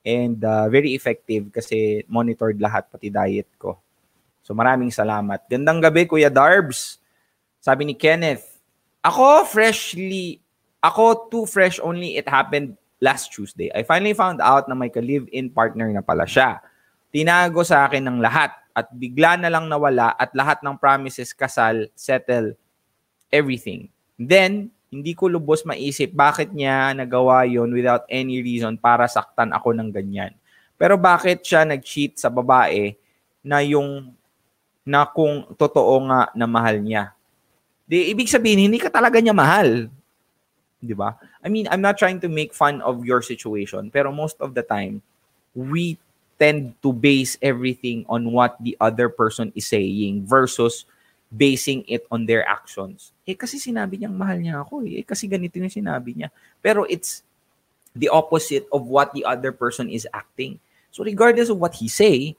And 0.02 0.42
uh, 0.42 0.66
very 0.70 0.98
effective 0.98 1.54
kasi 1.54 2.06
monitored 2.10 2.58
lahat, 2.58 2.90
pati 2.90 3.14
diet 3.14 3.50
ko. 3.62 3.78
So, 4.42 4.58
maraming 4.58 4.90
salamat. 4.90 5.46
Gandang 5.46 5.82
gabi, 5.82 6.10
Kuya 6.10 6.34
Darbs. 6.34 6.98
Sabi 7.62 7.86
ni 7.86 7.94
Kenneth, 7.94 8.58
ako 9.06 9.46
freshly, 9.46 10.42
ako 10.82 11.30
too 11.30 11.46
fresh 11.46 11.78
only, 11.82 12.18
it 12.18 12.26
happened 12.26 12.74
last 12.98 13.32
Tuesday. 13.32 13.70
I 13.76 13.84
finally 13.84 14.14
found 14.14 14.42
out 14.42 14.68
na 14.68 14.76
may 14.76 14.90
ka-live-in 14.90 15.52
partner 15.52 15.92
na 15.92 16.02
pala 16.02 16.24
siya. 16.24 16.60
Tinago 17.10 17.66
sa 17.66 17.90
akin 17.90 18.06
ng 18.06 18.18
lahat 18.22 18.54
at 18.74 18.88
bigla 18.94 19.36
na 19.36 19.50
lang 19.50 19.66
nawala 19.66 20.14
at 20.14 20.30
lahat 20.38 20.62
ng 20.62 20.78
promises, 20.78 21.34
kasal, 21.34 21.90
settle, 21.98 22.54
everything. 23.34 23.90
Then, 24.16 24.70
hindi 24.90 25.14
ko 25.14 25.30
lubos 25.30 25.66
maisip 25.66 26.14
bakit 26.18 26.50
niya 26.50 26.98
nagawa 26.98 27.46
yon 27.46 27.70
without 27.70 28.10
any 28.10 28.42
reason 28.42 28.78
para 28.78 29.06
saktan 29.06 29.54
ako 29.54 29.74
ng 29.74 29.90
ganyan. 29.94 30.34
Pero 30.80 30.98
bakit 30.98 31.46
siya 31.46 31.66
nag-cheat 31.66 32.18
sa 32.18 32.34
babae 32.34 32.98
na 33.46 33.62
yung 33.62 34.16
na 34.88 35.06
kung 35.06 35.46
totoo 35.54 36.10
nga 36.10 36.34
na 36.34 36.48
mahal 36.50 36.82
niya? 36.82 37.14
Di, 37.86 38.10
ibig 38.14 38.30
sabihin, 38.30 38.70
hindi 38.70 38.82
ka 38.82 38.90
talaga 38.90 39.22
niya 39.22 39.34
mahal. 39.34 39.90
Di 40.82 40.96
ba? 40.98 41.18
I 41.44 41.52
mean, 41.52 41.70
I'm 41.70 41.84
not 41.84 42.00
trying 42.00 42.22
to 42.24 42.30
make 42.32 42.56
fun 42.56 42.82
of 42.82 43.06
your 43.06 43.22
situation, 43.22 43.94
pero 43.94 44.10
most 44.10 44.40
of 44.42 44.58
the 44.58 44.66
time, 44.66 45.04
we 45.54 46.00
tend 46.40 46.74
to 46.82 46.96
base 46.96 47.36
everything 47.44 48.08
on 48.08 48.32
what 48.32 48.56
the 48.64 48.74
other 48.80 49.12
person 49.12 49.52
is 49.54 49.68
saying 49.68 50.24
versus 50.24 50.88
basing 51.30 51.84
it 51.86 52.08
on 52.10 52.26
their 52.26 52.48
actions. 52.48 53.12
Eh 53.28 53.38
kasi 53.38 53.62
sinabi 53.62 54.00
niyang 54.00 54.18
mahal 54.18 54.40
niya 54.40 54.64
ako 54.64 54.82
eh. 54.88 55.04
eh 55.04 55.06
kasi 55.06 55.30
ganito 55.30 55.60
yung 55.60 55.70
sinabi 55.70 56.16
niya. 56.16 56.32
Pero 56.64 56.88
it's 56.90 57.22
the 57.94 58.10
opposite 58.10 58.66
of 58.72 58.88
what 58.88 59.14
the 59.14 59.22
other 59.28 59.52
person 59.52 59.92
is 59.92 60.08
acting. 60.16 60.58
So 60.90 61.04
regardless 61.04 61.52
of 61.52 61.62
what 61.62 61.78
he 61.78 61.92
say, 61.92 62.34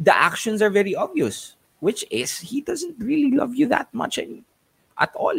the 0.00 0.14
actions 0.14 0.62
are 0.62 0.70
very 0.70 0.94
obvious, 0.94 1.56
which 1.80 2.06
is 2.08 2.38
he 2.40 2.62
doesn't 2.62 2.96
really 3.02 3.36
love 3.36 3.52
you 3.52 3.66
that 3.68 3.92
much 3.92 4.16
at 4.16 5.12
all. 5.16 5.36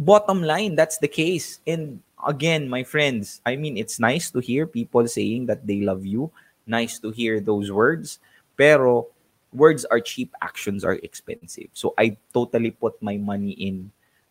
Bottom 0.00 0.42
line, 0.42 0.74
that's 0.76 0.98
the 0.98 1.10
case. 1.10 1.60
And 1.66 2.02
again, 2.26 2.68
my 2.68 2.84
friends, 2.84 3.40
I 3.44 3.56
mean, 3.56 3.76
it's 3.76 4.00
nice 4.00 4.30
to 4.30 4.40
hear 4.40 4.66
people 4.66 5.06
saying 5.08 5.46
that 5.46 5.66
they 5.66 5.80
love 5.80 6.04
you. 6.04 6.30
Nice 6.66 6.98
to 7.00 7.10
hear 7.10 7.40
those 7.40 7.70
words. 7.70 8.18
Pero 8.56 9.08
words 9.52 9.84
are 9.86 10.00
cheap, 10.00 10.34
actions 10.42 10.84
are 10.84 10.98
expensive. 11.02 11.68
So 11.72 11.94
I 11.98 12.16
totally 12.32 12.70
put 12.70 13.00
my 13.02 13.16
money 13.16 13.52
in. 13.52 13.90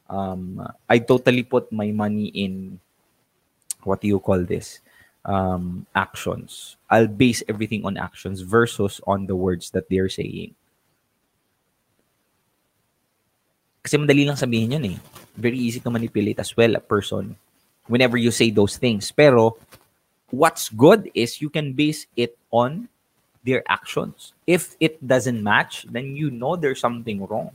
Um, 0.09 0.61
I 0.89 0.99
totally 0.99 1.43
put 1.43 1.71
my 1.71 1.91
money 1.91 2.27
in. 2.33 2.79
What 3.83 4.01
do 4.01 4.07
you 4.07 4.19
call 4.19 4.43
this? 4.43 4.79
Um, 5.25 5.85
actions. 5.95 6.77
I'll 6.89 7.07
base 7.07 7.43
everything 7.47 7.85
on 7.85 7.97
actions 7.97 8.41
versus 8.41 9.01
on 9.05 9.27
the 9.27 9.35
words 9.35 9.71
that 9.71 9.89
they're 9.89 10.09
saying. 10.09 10.55
Kasi 13.83 13.95
madali 13.95 14.27
lang 14.27 14.35
sabihin 14.35 14.75
yun 14.75 14.85
eh. 14.95 14.99
Very 15.39 15.57
easy 15.57 15.79
to 15.79 15.89
manipulate 15.89 16.39
as 16.39 16.55
well 16.55 16.75
a 16.75 16.83
person 16.83 17.39
whenever 17.89 18.15
you 18.15 18.29
say 18.29 18.53
those 18.53 18.77
things. 18.77 19.09
Pero 19.09 19.57
what's 20.29 20.69
good 20.69 21.09
is 21.17 21.41
you 21.41 21.49
can 21.49 21.73
base 21.73 22.05
it 22.13 22.37
on 22.53 22.87
their 23.43 23.65
actions. 23.67 24.31
If 24.45 24.77
it 24.79 25.01
doesn't 25.01 25.41
match, 25.41 25.89
then 25.89 26.15
you 26.15 26.29
know 26.29 26.55
there's 26.55 26.79
something 26.79 27.25
wrong. 27.25 27.51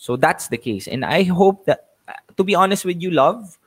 So 0.00 0.16
that's 0.16 0.48
the 0.48 0.56
case. 0.56 0.88
And 0.88 1.04
I 1.04 1.28
hope 1.28 1.66
that, 1.66 1.92
to 2.38 2.42
be 2.46 2.54
honest 2.54 2.86
with 2.86 3.02
you, 3.02 3.10
love, 3.10 3.58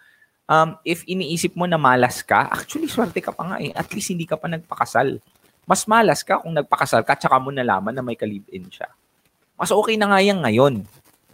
um, 0.49 0.79
if 0.81 1.05
iniisip 1.05 1.53
mo 1.53 1.69
na 1.69 1.77
malas 1.77 2.25
ka, 2.25 2.49
actually, 2.49 2.89
swerte 2.89 3.21
ka 3.21 3.29
pa 3.29 3.53
nga 3.53 3.57
eh. 3.61 3.69
At 3.75 3.91
least 3.93 4.09
hindi 4.09 4.25
ka 4.25 4.39
pa 4.39 4.49
nagpakasal. 4.49 5.21
Mas 5.69 5.85
malas 5.85 6.25
ka 6.25 6.41
kung 6.41 6.57
nagpakasal 6.57 7.05
ka, 7.05 7.13
tsaka 7.13 7.37
mo 7.37 7.53
nalaman 7.53 7.93
na 7.93 8.01
may 8.01 8.17
kalib-in 8.17 8.65
siya. 8.71 8.89
Mas 9.59 9.69
okay 9.69 9.95
na 9.95 10.09
nga 10.09 10.19
yan 10.19 10.41
ngayon 10.41 10.81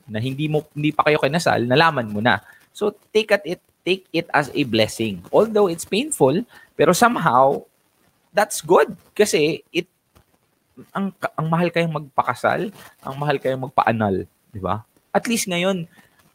na 0.10 0.17
hindi 0.19 0.49
mo 0.49 0.65
hindi 0.75 0.91
pa 0.91 1.05
kayo 1.05 1.21
kinasal, 1.21 1.63
nalaman 1.63 2.10
mo 2.10 2.19
na. 2.19 2.41
So 2.73 2.95
take 3.12 3.32
at 3.34 3.43
it 3.43 3.62
take 3.89 4.05
it 4.13 4.27
as 4.36 4.51
a 4.53 4.63
blessing. 4.67 5.23
Although 5.34 5.65
it's 5.71 5.88
painful, 5.88 6.45
pero 6.77 6.91
somehow 6.93 7.63
that's 8.29 8.62
good 8.62 8.93
kasi 9.17 9.65
it 9.73 9.89
ang 10.95 11.12
ang 11.36 11.47
mahal 11.49 11.67
kayong 11.73 11.91
magpakasal, 11.91 12.71
ang 13.03 13.15
mahal 13.19 13.36
kayong 13.41 13.67
magpaanal, 13.67 14.23
di 14.53 14.62
ba? 14.62 14.86
At 15.12 15.27
least 15.27 15.49
ngayon 15.49 15.89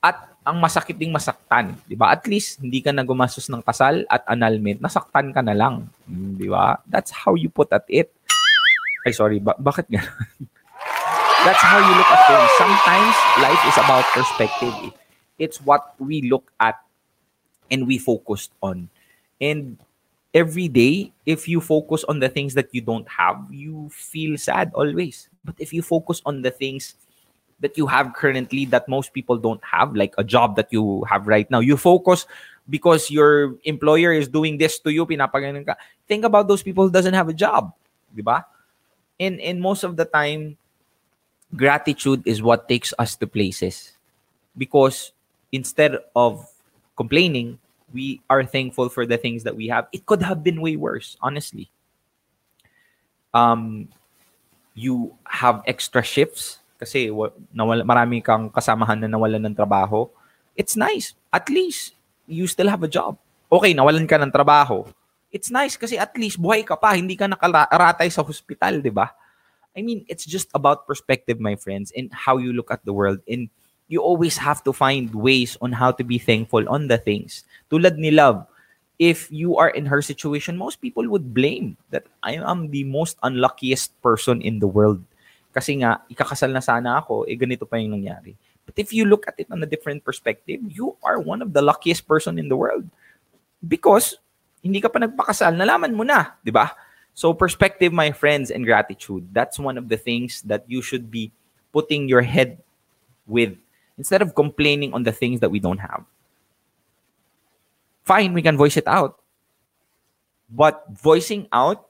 at 0.05 0.35
ang 0.45 0.61
masakit 0.61 1.01
ding 1.01 1.15
masaktan, 1.15 1.73
di 1.89 1.97
ba? 1.97 2.13
At 2.13 2.29
least 2.29 2.61
hindi 2.61 2.85
ka 2.85 2.93
na 2.93 3.07
gumastos 3.07 3.49
ng 3.49 3.65
kasal 3.65 4.05
at 4.13 4.27
annulment, 4.29 4.85
nasaktan 4.85 5.33
ka 5.33 5.41
na 5.41 5.57
lang, 5.57 5.89
di 6.11 6.51
ba? 6.51 6.77
That's 6.85 7.15
how 7.15 7.39
you 7.39 7.49
put 7.49 7.73
at 7.73 7.89
it. 7.89 8.13
Ay 9.09 9.17
sorry, 9.17 9.41
ba- 9.41 9.57
bakit 9.57 9.89
nga? 9.89 10.05
That's 11.45 11.61
how 11.61 11.77
you 11.77 11.93
look 11.93 12.09
at 12.09 12.25
things. 12.25 12.53
Sometimes 12.57 13.15
life 13.45 13.63
is 13.69 13.77
about 13.77 14.05
perspective 14.17 14.97
it's 15.39 15.61
what 15.61 15.95
we 15.99 16.23
look 16.23 16.53
at 16.61 16.81
and 17.71 17.87
we 17.87 17.99
focused 17.99 18.53
on. 18.63 18.89
And 19.41 19.79
every 20.33 20.69
day, 20.69 21.13
if 21.27 21.49
you 21.49 21.61
focus 21.61 22.05
on 22.05 22.21
the 22.21 22.29
things 22.29 22.55
that 22.55 22.75
you 22.75 22.81
don't 22.81 23.09
have, 23.09 23.39
you 23.51 23.89
feel 23.91 24.37
sad 24.37 24.73
always. 24.75 25.29
But 25.45 25.55
if 25.59 25.73
you 25.73 25.83
focus 25.83 26.21
on 26.27 26.43
the 26.43 26.51
things 26.51 26.95
that 27.61 27.79
you 27.79 27.87
have 27.87 28.15
currently 28.15 28.65
that 28.67 28.89
most 28.89 29.13
people 29.13 29.39
don't 29.39 29.63
have, 29.65 29.95
like 29.95 30.15
a 30.19 30.25
job 30.25 30.57
that 30.57 30.73
you 30.73 31.05
have 31.09 31.27
right 31.27 31.51
now, 31.51 31.61
you 31.61 31.77
focus 31.77 32.27
because 32.69 33.11
your 33.11 33.55
employer 33.65 34.13
is 34.13 34.29
doing 34.29 34.59
this 34.59 34.79
to 34.81 34.93
you, 34.93 35.07
pinapaganon 35.07 35.67
ka. 35.67 35.77
Think 36.09 36.25
about 36.25 36.49
those 36.49 36.63
people 36.63 36.85
who 36.85 36.91
doesn't 36.91 37.15
have 37.15 37.29
a 37.29 37.35
job, 37.37 37.73
di 38.15 38.23
ba? 38.23 38.45
And, 39.21 39.41
and 39.41 39.61
most 39.61 39.85
of 39.85 39.97
the 39.97 40.05
time, 40.05 40.57
gratitude 41.55 42.23
is 42.27 42.43
what 42.43 42.69
takes 42.69 42.93
us 42.99 43.15
to 43.17 43.27
places. 43.27 43.93
Because 44.57 45.13
instead 45.55 46.03
of 46.19 46.51
complaining, 46.99 47.63
we 47.95 48.19
are 48.27 48.43
thankful 48.43 48.91
for 48.91 49.07
the 49.07 49.15
things 49.15 49.47
that 49.47 49.55
we 49.55 49.71
have. 49.71 49.87
It 49.95 50.03
could 50.03 50.19
have 50.27 50.43
been 50.43 50.59
way 50.59 50.75
worse, 50.75 51.15
honestly. 51.23 51.71
Um, 53.31 53.87
you 54.75 55.15
have 55.23 55.63
extra 55.71 56.03
shifts 56.03 56.59
kasi 56.75 57.15
nawala, 57.55 57.87
marami 57.87 58.19
kang 58.19 58.51
kasamahan 58.51 58.99
na 58.99 59.07
nawalan 59.07 59.47
ng 59.47 59.55
trabaho. 59.55 60.11
It's 60.59 60.75
nice. 60.75 61.15
At 61.31 61.47
least, 61.47 61.95
you 62.27 62.51
still 62.51 62.67
have 62.67 62.83
a 62.83 62.91
job. 62.91 63.15
Okay, 63.47 63.71
nawalan 63.71 64.11
ka 64.11 64.19
ng 64.19 64.35
trabaho. 64.35 64.83
It's 65.31 65.55
nice 65.55 65.79
kasi 65.79 65.95
at 65.95 66.11
least 66.19 66.43
buhay 66.43 66.67
ka 66.67 66.75
pa, 66.75 66.99
hindi 66.99 67.15
ka 67.15 67.31
nakaratay 67.31 68.11
sa 68.11 68.27
hospital, 68.27 68.83
di 68.83 68.91
ba? 68.91 69.15
I 69.75 69.83
mean, 69.83 70.07
it's 70.11 70.27
just 70.27 70.51
about 70.55 70.87
perspective, 70.87 71.39
my 71.39 71.55
friends, 71.55 71.91
and 71.95 72.11
how 72.11 72.39
you 72.39 72.55
look 72.55 72.71
at 72.71 72.83
the 72.87 72.95
world. 72.95 73.23
And 73.27 73.51
you 73.89 74.01
always 74.01 74.37
have 74.37 74.65
to 74.65 74.73
find 74.73 75.13
ways 75.15 75.57
on 75.61 75.73
how 75.73 75.93
to 75.93 76.05
be 76.05 76.19
thankful 76.19 76.65
on 76.69 76.89
the 76.89 76.97
things. 76.97 77.45
Tulad 77.71 77.97
ni 77.97 78.11
Love, 78.11 78.47
if 78.99 79.31
you 79.31 79.57
are 79.57 79.71
in 79.71 79.87
her 79.87 80.01
situation, 80.01 80.57
most 80.57 80.81
people 80.81 81.07
would 81.09 81.35
blame 81.35 81.77
that 81.91 82.07
I 82.23 82.41
am 82.41 82.71
the 82.71 82.85
most 82.85 83.19
unluckiest 83.23 83.93
person 84.01 84.41
in 84.41 84.59
the 84.59 84.71
world. 84.71 85.03
Kasi 85.53 85.79
nga, 85.83 86.03
ikakasal 86.11 86.51
na 86.51 86.65
sana 86.65 86.99
ako, 86.99 87.29
eh 87.29 87.37
ganito 87.37 87.69
pa 87.69 87.79
yung 87.79 87.95
nangyari. 88.01 88.35
But 88.65 88.81
if 88.81 88.97
you 88.97 89.05
look 89.05 89.29
at 89.29 89.37
it 89.39 89.53
on 89.53 89.63
a 89.63 89.69
different 89.69 90.03
perspective, 90.03 90.61
you 90.65 90.97
are 91.05 91.21
one 91.21 91.43
of 91.43 91.53
the 91.53 91.61
luckiest 91.61 92.09
person 92.09 92.41
in 92.41 92.49
the 92.49 92.57
world. 92.57 92.89
Because 93.61 94.17
hindi 94.65 94.81
ka 94.81 94.89
pa 94.89 94.99
nagpakasal, 95.05 95.53
nalaman 95.53 95.93
mo 95.93 96.03
na, 96.03 96.41
di 96.41 96.51
ba? 96.51 96.73
So 97.13 97.31
perspective, 97.37 97.93
my 97.93 98.11
friends, 98.11 98.51
and 98.51 98.65
gratitude, 98.65 99.29
that's 99.31 99.61
one 99.61 99.79
of 99.79 99.87
the 99.87 100.01
things 100.01 100.43
that 100.49 100.65
you 100.67 100.83
should 100.83 101.13
be 101.13 101.31
putting 101.71 102.09
your 102.09 102.25
head 102.25 102.59
with 103.29 103.55
instead 103.99 104.23
of 104.23 104.35
complaining 104.35 104.93
on 104.93 105.03
the 105.03 105.13
things 105.13 105.41
that 105.41 105.51
we 105.51 105.59
don't 105.59 105.79
have. 105.79 106.05
Fine, 108.05 108.35
we 108.35 108.43
can 108.43 108.57
voice 108.57 108.77
it 108.77 108.87
out. 108.87 109.21
But 110.51 110.85
voicing 110.91 111.49
out 111.53 111.89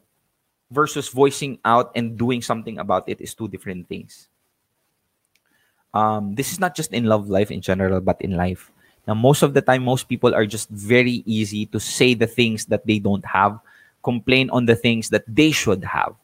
versus 0.70 1.08
voicing 1.08 1.58
out 1.64 1.92
and 1.94 2.16
doing 2.16 2.40
something 2.40 2.78
about 2.78 3.08
it 3.08 3.20
is 3.20 3.34
two 3.34 3.48
different 3.48 3.88
things. 3.88 4.28
Um, 5.92 6.34
this 6.34 6.52
is 6.52 6.58
not 6.58 6.74
just 6.74 6.92
in 6.92 7.04
love 7.04 7.28
life 7.28 7.50
in 7.50 7.60
general, 7.60 8.00
but 8.00 8.20
in 8.20 8.36
life. 8.36 8.70
Now, 9.06 9.14
most 9.14 9.42
of 9.42 9.54
the 9.54 9.62
time, 9.62 9.84
most 9.84 10.08
people 10.08 10.34
are 10.34 10.46
just 10.46 10.68
very 10.70 11.22
easy 11.26 11.66
to 11.66 11.78
say 11.78 12.14
the 12.14 12.26
things 12.26 12.66
that 12.66 12.86
they 12.86 12.98
don't 12.98 13.24
have, 13.24 13.58
complain 14.02 14.50
on 14.50 14.66
the 14.66 14.74
things 14.74 15.10
that 15.10 15.24
they 15.28 15.50
should 15.50 15.84
have, 15.84 16.14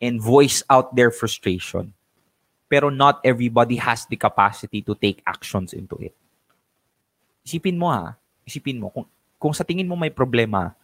and 0.00 0.20
voice 0.20 0.62
out 0.70 0.96
their 0.96 1.10
frustration. 1.10 1.92
Pero 2.66 2.90
not 2.90 3.22
everybody 3.22 3.78
has 3.78 4.06
the 4.10 4.18
capacity 4.18 4.82
to 4.82 4.94
take 4.98 5.22
actions 5.26 5.70
into 5.72 5.94
it. 6.02 6.14
Isipin 7.46 7.78
mo 7.78 7.90
ha, 7.94 8.18
isipin 8.42 8.82
mo, 8.82 8.90
kung, 8.90 9.06
kung 9.38 9.54
sa 9.54 9.62
tingin 9.62 9.86
mo 9.86 9.94
may 9.94 10.10
problema, 10.10 10.74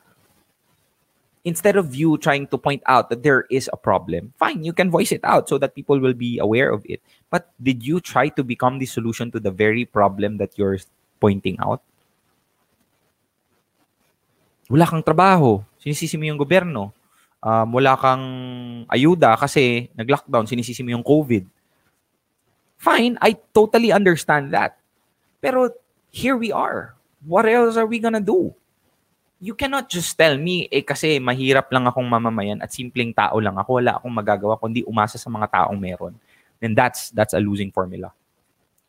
instead 1.43 1.75
of 1.75 1.91
you 1.95 2.15
trying 2.19 2.47
to 2.47 2.57
point 2.59 2.83
out 2.87 3.11
that 3.11 3.23
there 3.27 3.51
is 3.51 3.67
a 3.73 3.79
problem, 3.79 4.31
fine, 4.39 4.63
you 4.63 4.73
can 4.73 4.91
voice 4.91 5.11
it 5.11 5.23
out 5.27 5.51
so 5.51 5.59
that 5.59 5.75
people 5.75 5.99
will 5.99 6.15
be 6.15 6.39
aware 6.39 6.71
of 6.71 6.87
it. 6.87 7.03
But 7.31 7.51
did 7.59 7.83
you 7.83 7.99
try 7.99 8.31
to 8.39 8.43
become 8.47 8.79
the 8.79 8.87
solution 8.87 9.31
to 9.35 9.41
the 9.43 9.51
very 9.51 9.85
problem 9.85 10.39
that 10.39 10.55
you're 10.55 10.79
pointing 11.19 11.59
out? 11.59 11.83
Wala 14.71 14.87
kang 14.87 15.03
trabaho, 15.03 15.67
sinisisi 15.83 16.15
mo 16.15 16.31
yung 16.31 16.39
gobyerno. 16.39 16.95
Um, 17.43 17.75
wala 17.75 17.99
kang 17.99 18.25
ayuda 18.87 19.35
kasi 19.35 19.91
nag-lockdown, 19.99 20.47
sinisisi 20.47 20.87
mo 20.87 20.95
yung 20.95 21.03
COVID. 21.03 21.43
Fine, 22.83 23.15
I 23.23 23.39
totally 23.55 23.95
understand 23.95 24.51
that. 24.51 24.75
Pero 25.39 25.71
here 26.11 26.35
we 26.35 26.51
are. 26.51 26.99
What 27.23 27.47
else 27.47 27.79
are 27.79 27.87
we 27.87 28.03
gonna 28.03 28.19
do? 28.19 28.51
You 29.39 29.55
cannot 29.55 29.87
just 29.87 30.19
tell 30.19 30.35
me, 30.35 30.67
eh 30.67 30.83
kasi 30.83 31.23
mahirap 31.23 31.71
lang 31.71 31.87
akong 31.87 32.07
mamamayan 32.07 32.59
at 32.59 32.75
simpleng 32.75 33.15
tao 33.15 33.39
lang 33.39 33.55
ako, 33.55 33.79
wala 33.79 34.03
akong 34.03 34.11
magagawa 34.11 34.59
kundi 34.59 34.83
umasa 34.83 35.15
sa 35.15 35.31
mga 35.31 35.47
taong 35.51 35.79
meron. 35.79 36.15
Then 36.59 36.75
that's 36.75 37.15
that's 37.15 37.35
a 37.35 37.43
losing 37.43 37.71
formula. 37.71 38.11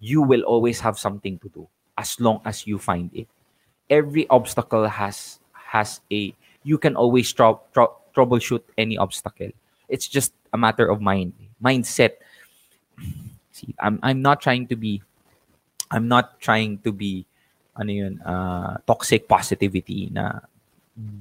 You 0.01 0.25
will 0.25 0.41
always 0.45 0.81
have 0.81 0.97
something 0.97 1.37
to 1.45 1.49
do 1.53 1.63
as 1.93 2.17
long 2.17 2.41
as 2.49 2.65
you 2.65 2.81
find 2.81 3.13
it. 3.13 3.29
Every 3.93 4.25
obstacle 4.33 4.89
has 4.89 5.37
has 5.53 6.01
a 6.09 6.33
you 6.65 6.81
can 6.81 6.97
always 6.97 7.29
tr- 7.29 7.61
tr- 7.77 7.93
troubleshoot 8.17 8.65
any 8.73 8.97
obstacle. 8.97 9.53
It's 9.85 10.09
just 10.09 10.33
a 10.49 10.57
matter 10.57 10.89
of 10.89 10.97
mind, 10.97 11.37
mindset. 11.61 12.17
See, 13.63 13.71
I'm 13.79 14.03
I'm 14.03 14.19
not 14.19 14.43
trying 14.43 14.67
to 14.67 14.75
be 14.75 14.99
I'm 15.87 16.11
not 16.11 16.43
trying 16.43 16.83
to 16.83 16.91
be 16.91 17.23
ano 17.79 17.91
yun, 17.95 18.13
uh, 18.21 18.75
toxic 18.83 19.25
positivity 19.31 20.11
na 20.11 20.43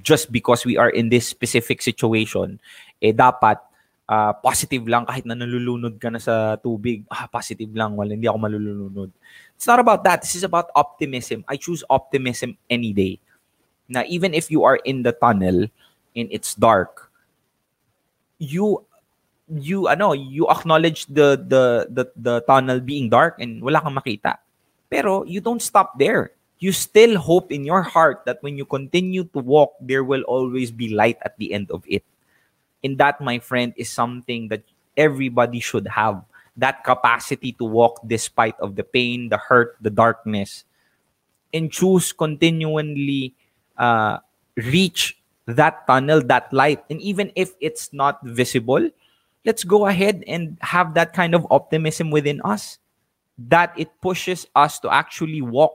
just 0.02 0.34
because 0.34 0.66
we 0.66 0.76
are 0.76 0.90
in 0.90 1.08
this 1.08 1.30
specific 1.30 1.80
situation, 1.80 2.58
eh 2.98 3.14
dapat 3.14 3.62
uh, 4.10 4.32
positive 4.42 4.84
lang 4.90 5.06
kahit 5.06 5.22
na 5.24 5.38
nalulunod 5.38 5.96
ka 6.02 6.10
na 6.10 6.18
sa 6.18 6.58
tubig. 6.58 7.06
Ah, 7.08 7.30
positive 7.30 7.70
lang, 7.72 7.94
wala, 7.94 8.12
hindi 8.12 8.26
ako 8.26 8.38
malulunod. 8.42 9.10
It's 9.56 9.68
not 9.70 9.78
about 9.78 10.02
that. 10.02 10.26
This 10.26 10.34
is 10.34 10.42
about 10.42 10.74
optimism. 10.74 11.46
I 11.46 11.56
choose 11.56 11.86
optimism 11.86 12.58
any 12.66 12.90
day. 12.92 13.22
Na 13.86 14.02
even 14.10 14.34
if 14.34 14.50
you 14.50 14.66
are 14.66 14.82
in 14.82 15.06
the 15.06 15.14
tunnel 15.14 15.70
and 16.12 16.26
it's 16.28 16.58
dark, 16.58 17.08
you 18.42 18.84
you 19.60 19.88
ano, 19.88 20.12
you 20.12 20.48
acknowledge 20.48 21.04
the 21.06 21.36
the 21.36 21.88
the 21.90 22.04
the 22.16 22.40
tunnel 22.48 22.80
being 22.80 23.10
dark 23.12 23.36
and 23.36 23.60
wala 23.60 23.80
kang 23.80 23.92
makita. 23.92 24.40
Pero 24.88 25.24
you 25.24 25.40
don't 25.40 25.60
stop 25.60 25.98
there. 25.98 26.32
You 26.62 26.70
still 26.70 27.18
hope 27.18 27.50
in 27.50 27.64
your 27.64 27.82
heart 27.82 28.22
that 28.24 28.38
when 28.40 28.56
you 28.56 28.64
continue 28.64 29.24
to 29.34 29.38
walk, 29.40 29.74
there 29.80 30.04
will 30.04 30.22
always 30.30 30.70
be 30.70 30.94
light 30.94 31.18
at 31.26 31.36
the 31.36 31.52
end 31.52 31.70
of 31.74 31.82
it. 31.88 32.04
And 32.84 32.96
that, 32.98 33.20
my 33.20 33.40
friend, 33.40 33.74
is 33.76 33.90
something 33.90 34.46
that 34.48 34.62
everybody 34.96 35.58
should 35.58 35.88
have. 35.88 36.22
That 36.56 36.84
capacity 36.84 37.52
to 37.58 37.64
walk 37.64 37.98
despite 38.06 38.54
of 38.60 38.76
the 38.76 38.84
pain, 38.84 39.28
the 39.28 39.38
hurt, 39.38 39.74
the 39.80 39.90
darkness, 39.90 40.64
and 41.52 41.72
choose 41.72 42.12
continually 42.12 43.34
uh, 43.76 44.18
reach 44.54 45.18
that 45.46 45.86
tunnel, 45.86 46.22
that 46.30 46.52
light. 46.52 46.84
And 46.90 47.00
even 47.00 47.32
if 47.34 47.54
it's 47.58 47.92
not 47.92 48.22
visible, 48.22 48.90
let's 49.44 49.64
go 49.64 49.86
ahead 49.86 50.24
and 50.26 50.56
have 50.60 50.94
that 50.94 51.12
kind 51.12 51.34
of 51.34 51.46
optimism 51.50 52.10
within 52.10 52.40
us 52.44 52.78
that 53.38 53.72
it 53.76 53.88
pushes 54.00 54.46
us 54.54 54.78
to 54.80 54.92
actually 54.92 55.42
walk 55.42 55.72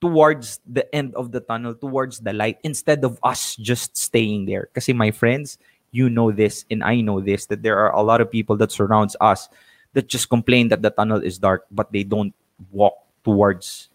towards 0.00 0.60
the 0.66 0.84
end 0.94 1.14
of 1.14 1.32
the 1.32 1.40
tunnel, 1.40 1.74
towards 1.74 2.20
the 2.20 2.32
light, 2.32 2.58
instead 2.62 3.04
of 3.04 3.18
us 3.22 3.56
just 3.56 3.96
staying 3.96 4.44
there. 4.44 4.68
Because, 4.72 4.88
my 4.94 5.10
friends, 5.10 5.58
you 5.90 6.10
know 6.10 6.30
this 6.30 6.66
and 6.70 6.84
I 6.84 7.00
know 7.00 7.20
this, 7.20 7.46
that 7.46 7.62
there 7.62 7.78
are 7.78 7.92
a 7.92 8.02
lot 8.02 8.20
of 8.20 8.30
people 8.30 8.56
that 8.58 8.72
surrounds 8.72 9.16
us 9.20 9.48
that 9.94 10.08
just 10.08 10.28
complain 10.28 10.68
that 10.68 10.82
the 10.82 10.90
tunnel 10.90 11.22
is 11.22 11.38
dark, 11.38 11.64
but 11.70 11.90
they 11.92 12.04
don't 12.04 12.34
walk 12.70 12.98
towards 13.24 13.88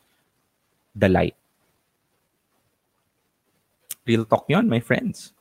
the 0.96 1.08
light. 1.08 1.36
Real 4.08 4.26
talk 4.26 4.50
yon, 4.50 4.68
my 4.68 4.80
friends. 4.80 5.34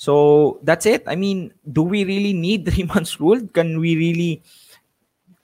So 0.00 0.56
that's 0.64 0.88
it. 0.88 1.04
I 1.04 1.12
mean, 1.12 1.52
do 1.68 1.84
we 1.84 2.08
really 2.08 2.32
need 2.32 2.64
three 2.72 2.88
months 2.88 3.20
rule? 3.20 3.36
Can 3.52 3.76
we 3.76 4.00
really 4.00 4.40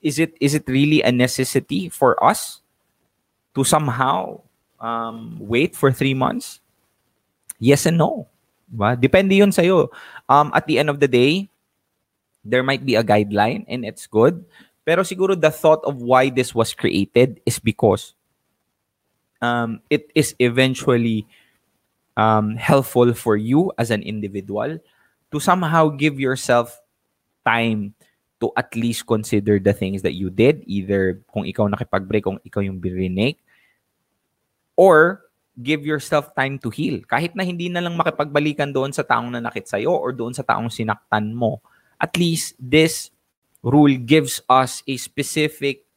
is 0.01 0.17
it 0.17 0.33
is 0.41 0.57
it 0.57 0.65
really 0.65 1.05
a 1.05 1.13
necessity 1.13 1.93
for 1.93 2.17
us 2.25 2.65
to 3.53 3.69
somehow 3.69 4.41
um, 4.81 5.37
wait 5.45 5.77
for 5.77 5.93
three 5.93 6.17
months? 6.17 6.65
Yes 7.61 7.85
and 7.85 8.01
no. 8.01 8.33
Diba? 8.73 8.97
Depende 8.97 9.37
yun 9.37 9.53
sa'yo. 9.53 9.93
Um, 10.25 10.51
at 10.57 10.65
the 10.65 10.81
end 10.81 10.89
of 10.89 11.05
the 11.05 11.09
day, 11.09 11.53
there 12.41 12.65
might 12.65 12.85
be 12.89 12.97
a 12.97 13.05
guideline 13.05 13.69
and 13.69 13.85
it's 13.85 14.09
good. 14.09 14.41
Pero 14.89 15.05
siguro 15.05 15.37
the 15.37 15.53
thought 15.53 15.85
of 15.85 16.01
why 16.01 16.33
this 16.33 16.57
was 16.57 16.73
created 16.73 17.45
is 17.45 17.61
because 17.61 18.17
um, 19.45 19.85
it 19.93 20.09
is 20.17 20.33
eventually 20.41 21.29
um, 22.17 22.57
helpful 22.57 23.13
for 23.13 23.37
you 23.37 23.73
as 23.79 23.93
an 23.93 24.03
individual 24.03 24.81
to 25.31 25.39
somehow 25.41 25.89
give 25.89 26.19
yourself 26.19 26.81
time 27.45 27.95
to 28.41 28.53
at 28.57 28.69
least 28.77 29.07
consider 29.07 29.57
the 29.59 29.73
things 29.73 30.03
that 30.03 30.13
you 30.13 30.29
did, 30.29 30.61
either 30.67 31.21
kung 31.33 31.49
ikaw 31.49 31.69
nakipag-break, 31.73 32.25
kung 32.25 32.41
ikaw 32.45 32.61
yung 32.61 32.81
birinig, 32.81 33.41
or 34.77 35.25
give 35.57 35.89
yourself 35.89 36.37
time 36.37 36.61
to 36.61 36.69
heal. 36.69 37.01
Kahit 37.09 37.33
na 37.33 37.45
hindi 37.45 37.73
na 37.73 37.81
lang 37.81 37.97
makipagbalikan 37.97 38.77
doon 38.77 38.93
sa 38.93 39.01
taong 39.01 39.33
nanakit 39.33 39.65
sa'yo 39.65 39.89
or 39.89 40.13
doon 40.13 40.37
sa 40.37 40.45
taong 40.45 40.69
sinaktan 40.69 41.33
mo, 41.33 41.65
at 41.97 42.13
least 42.21 42.53
this 42.61 43.09
rule 43.65 43.97
gives 44.05 44.45
us 44.53 44.85
a 44.85 45.01
specific 45.01 45.89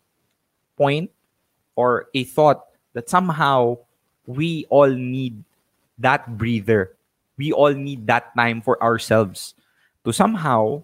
point 0.80 1.12
or 1.76 2.08
a 2.16 2.24
thought 2.24 2.72
that 2.96 3.12
somehow 3.12 3.76
we 4.24 4.64
all 4.72 4.88
need 4.88 5.44
that 6.00 6.38
breather. 6.38 6.96
We 7.38 7.52
all 7.52 7.74
need 7.74 8.08
that 8.08 8.36
time 8.36 8.62
for 8.62 8.82
ourselves 8.84 9.56
to 10.04 10.12
somehow 10.12 10.84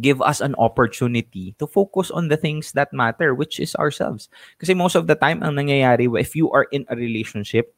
give 0.00 0.20
us 0.22 0.40
an 0.40 0.54
opportunity 0.56 1.54
to 1.58 1.66
focus 1.66 2.10
on 2.10 2.28
the 2.28 2.36
things 2.36 2.72
that 2.72 2.92
matter, 2.92 3.34
which 3.34 3.58
is 3.58 3.74
ourselves. 3.76 4.28
Because 4.56 4.74
most 4.74 4.94
of 4.94 5.06
the 5.06 5.14
time, 5.14 5.42
ang 5.42 5.56
nangyayari, 5.56 6.08
if 6.20 6.36
you 6.36 6.50
are 6.52 6.66
in 6.70 6.86
a 6.88 6.96
relationship, 6.96 7.74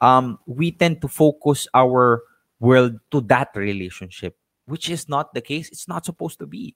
um, 0.00 0.38
we 0.46 0.70
tend 0.70 1.00
to 1.00 1.08
focus 1.08 1.66
our 1.74 2.22
world 2.60 2.98
to 3.10 3.20
that 3.22 3.50
relationship, 3.54 4.36
which 4.66 4.90
is 4.90 5.08
not 5.08 5.34
the 5.34 5.40
case. 5.40 5.68
It's 5.70 5.88
not 5.88 6.04
supposed 6.04 6.38
to 6.40 6.46
be. 6.46 6.74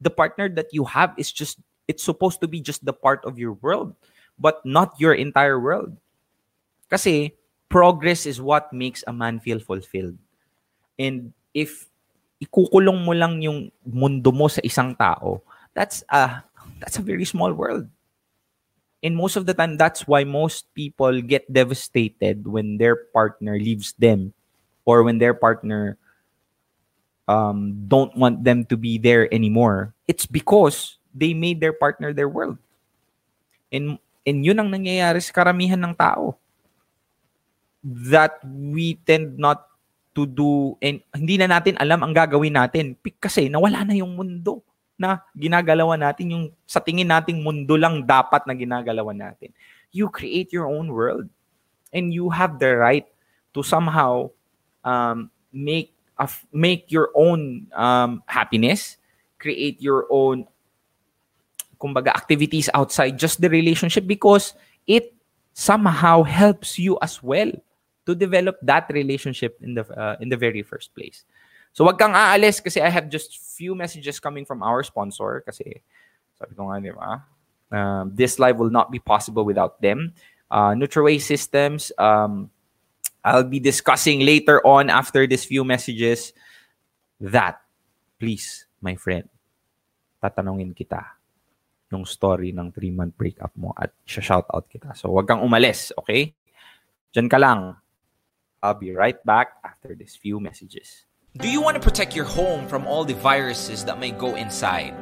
The 0.00 0.10
partner 0.10 0.48
that 0.48 0.72
you 0.72 0.84
have 0.84 1.12
is 1.18 1.30
just, 1.30 1.58
it's 1.88 2.02
supposed 2.02 2.40
to 2.40 2.48
be 2.48 2.60
just 2.60 2.84
the 2.84 2.92
part 2.92 3.24
of 3.24 3.38
your 3.38 3.54
world, 3.54 3.94
but 4.38 4.64
not 4.64 4.94
your 4.98 5.12
entire 5.12 5.60
world. 5.60 5.96
Kasi 6.88 7.34
progress 7.70 8.26
is 8.26 8.42
what 8.42 8.74
makes 8.74 9.06
a 9.06 9.14
man 9.14 9.38
feel 9.38 9.62
fulfilled. 9.62 10.18
And 10.98 11.32
if 11.54 11.86
ikukulong 12.42 13.06
mo 13.06 13.14
lang 13.14 13.40
yung 13.40 13.70
mundo 13.86 14.34
mo 14.34 14.50
sa 14.50 14.60
isang 14.66 14.98
tao, 14.98 15.40
that's 15.72 16.02
a 16.10 16.42
that's 16.82 16.98
a 16.98 17.06
very 17.06 17.24
small 17.24 17.54
world. 17.54 17.86
And 19.00 19.16
most 19.16 19.40
of 19.40 19.48
the 19.48 19.56
time, 19.56 19.80
that's 19.80 20.04
why 20.04 20.28
most 20.28 20.68
people 20.76 21.24
get 21.24 21.48
devastated 21.48 22.44
when 22.44 22.76
their 22.76 23.08
partner 23.16 23.56
leaves 23.56 23.96
them 23.96 24.36
or 24.84 25.00
when 25.00 25.16
their 25.16 25.32
partner 25.32 25.96
um, 27.24 27.80
don't 27.88 28.12
want 28.12 28.44
them 28.44 28.68
to 28.68 28.76
be 28.76 29.00
there 29.00 29.24
anymore. 29.32 29.96
It's 30.04 30.28
because 30.28 31.00
they 31.16 31.32
made 31.32 31.64
their 31.64 31.72
partner 31.72 32.12
their 32.12 32.28
world. 32.28 32.60
And, 33.72 33.96
and 34.26 34.44
yun 34.44 34.60
ang 34.60 34.68
nangyayari 34.68 35.24
sa 35.24 35.32
karamihan 35.32 35.80
ng 35.80 35.96
tao. 35.96 36.36
That 37.80 38.44
we 38.44 39.00
tend 39.08 39.40
not 39.40 39.70
to 40.12 40.26
do 40.26 40.74
and 40.82 41.00
hindi 41.14 41.38
na 41.38 41.48
natin 41.48 41.78
alam 41.78 42.02
ang 42.02 42.12
gagawin 42.12 42.58
natin. 42.58 42.98
Kasi 43.16 43.48
nawala 43.48 43.86
na 43.86 43.94
yung 43.96 44.12
mundo 44.18 44.60
na 45.00 45.24
ginagalawan 45.32 45.96
natin. 45.96 46.34
Yung 46.34 46.44
sa 46.68 46.82
tingin 46.82 47.08
nating 47.08 47.40
mundo 47.40 47.78
lang 47.78 48.04
dapat 48.04 48.44
na 48.44 48.52
ginagalawan 48.52 49.16
natin. 49.16 49.54
You 49.94 50.12
create 50.12 50.52
your 50.52 50.68
own 50.68 50.92
world 50.92 51.30
and 51.94 52.12
you 52.12 52.28
have 52.28 52.60
the 52.60 52.76
right 52.76 53.08
to 53.56 53.64
somehow 53.64 54.30
um, 54.84 55.30
make 55.52 55.96
a, 56.18 56.28
make 56.52 56.92
your 56.92 57.10
own 57.16 57.66
um, 57.72 58.22
happiness, 58.26 59.00
create 59.40 59.80
your 59.80 60.06
own 60.10 60.46
kumbaga 61.80 62.12
activities 62.12 62.68
outside 62.76 63.16
just 63.16 63.40
the 63.40 63.48
relationship 63.48 64.04
because 64.04 64.52
it 64.84 65.16
somehow 65.56 66.20
helps 66.20 66.76
you 66.76 67.00
as 67.00 67.24
well 67.24 67.48
to 68.06 68.14
develop 68.14 68.56
that 68.62 68.88
relationship 68.90 69.58
in 69.60 69.74
the 69.74 69.84
uh, 69.92 70.16
in 70.20 70.28
the 70.28 70.36
very 70.36 70.62
first 70.62 70.94
place. 70.94 71.24
So 71.72 71.86
wag 71.86 71.98
kang 71.98 72.16
aalis 72.16 72.58
kasi 72.58 72.82
I 72.82 72.90
have 72.90 73.08
just 73.08 73.38
few 73.38 73.74
messages 73.74 74.18
coming 74.18 74.44
from 74.44 74.62
our 74.62 74.82
sponsor 74.82 75.44
kasi 75.46 75.82
sabi 76.40 76.56
ko 76.56 76.72
nga, 76.72 76.80
di 76.80 76.90
ba? 76.90 77.22
Um, 77.70 78.10
this 78.16 78.40
live 78.40 78.58
will 78.58 78.72
not 78.72 78.90
be 78.90 78.98
possible 78.98 79.44
without 79.44 79.78
them. 79.78 80.16
Uh, 80.50 80.74
NutriWay 80.74 81.22
Systems, 81.22 81.92
um, 81.94 82.50
I'll 83.22 83.46
be 83.46 83.60
discussing 83.60 84.26
later 84.26 84.58
on 84.66 84.90
after 84.90 85.28
this 85.28 85.44
few 85.44 85.62
messages 85.62 86.32
that, 87.20 87.60
please, 88.18 88.66
my 88.80 88.96
friend, 88.96 89.28
tatanungin 90.18 90.74
kita 90.74 91.20
yung 91.92 92.08
story 92.08 92.50
ng 92.50 92.72
three-month 92.72 93.14
breakup 93.14 93.52
mo 93.54 93.74
at 93.78 93.92
shout 94.08 94.46
out 94.50 94.66
kita. 94.66 94.96
So, 94.96 95.12
wag 95.14 95.28
kang 95.28 95.44
umalis, 95.44 95.92
okay? 96.00 96.34
Diyan 97.14 97.28
ka 97.30 97.38
lang. 97.38 97.76
I'll 98.62 98.74
be 98.74 98.92
right 98.92 99.16
back 99.24 99.56
after 99.64 99.94
these 99.94 100.16
few 100.16 100.38
messages. 100.38 101.06
Do 101.38 101.48
you 101.48 101.62
want 101.62 101.76
to 101.76 101.80
protect 101.80 102.14
your 102.14 102.26
home 102.26 102.66
from 102.68 102.86
all 102.86 103.04
the 103.04 103.14
viruses 103.14 103.84
that 103.84 103.98
may 103.98 104.10
go 104.10 104.34
inside? 104.34 104.92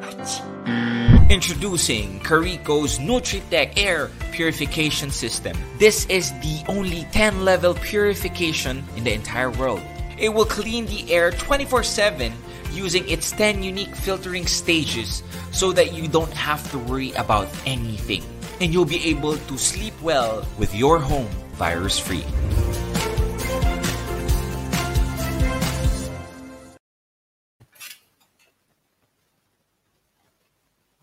Introducing 1.30 2.20
Carico's 2.20 2.98
NutriTech 2.98 3.76
Air 3.76 4.10
Purification 4.32 5.10
System. 5.10 5.56
This 5.78 6.06
is 6.06 6.30
the 6.40 6.62
only 6.68 7.04
10 7.12 7.44
level 7.44 7.74
purification 7.74 8.84
in 8.96 9.04
the 9.04 9.12
entire 9.12 9.50
world. 9.50 9.82
It 10.18 10.28
will 10.28 10.44
clean 10.44 10.86
the 10.86 11.12
air 11.12 11.32
24 11.32 11.82
7 11.82 12.32
using 12.72 13.08
its 13.08 13.32
10 13.32 13.62
unique 13.62 13.94
filtering 13.96 14.46
stages 14.46 15.22
so 15.50 15.72
that 15.72 15.92
you 15.92 16.06
don't 16.06 16.32
have 16.32 16.62
to 16.70 16.78
worry 16.78 17.12
about 17.12 17.48
anything. 17.66 18.22
And 18.60 18.72
you'll 18.72 18.84
be 18.84 19.04
able 19.06 19.36
to 19.36 19.58
sleep 19.58 19.94
well 20.02 20.46
with 20.58 20.74
your 20.74 20.98
home 20.98 21.28
virus 21.56 21.98
free. 21.98 22.24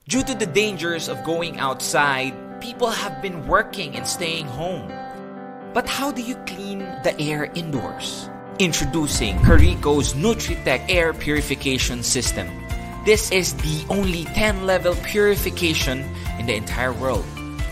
Due 0.07 0.21
to 0.21 0.35
the 0.35 0.45
dangers 0.45 1.09
of 1.09 1.23
going 1.23 1.57
outside, 1.57 2.61
people 2.61 2.91
have 2.91 3.23
been 3.23 3.47
working 3.47 3.95
and 3.95 4.05
staying 4.05 4.45
home. 4.45 4.85
But 5.73 5.89
how 5.89 6.11
do 6.11 6.21
you 6.21 6.35
clean 6.45 6.85
the 7.01 7.15
air 7.19 7.49
indoors? 7.55 8.29
Introducing 8.59 9.39
Carico's 9.39 10.13
NutriTech 10.13 10.85
Air 10.89 11.11
Purification 11.11 12.03
System. 12.03 12.45
This 13.03 13.31
is 13.31 13.55
the 13.55 13.83
only 13.89 14.25
10 14.25 14.67
level 14.67 14.93
purification 14.93 16.05
in 16.37 16.45
the 16.45 16.53
entire 16.53 16.93
world. 16.93 17.25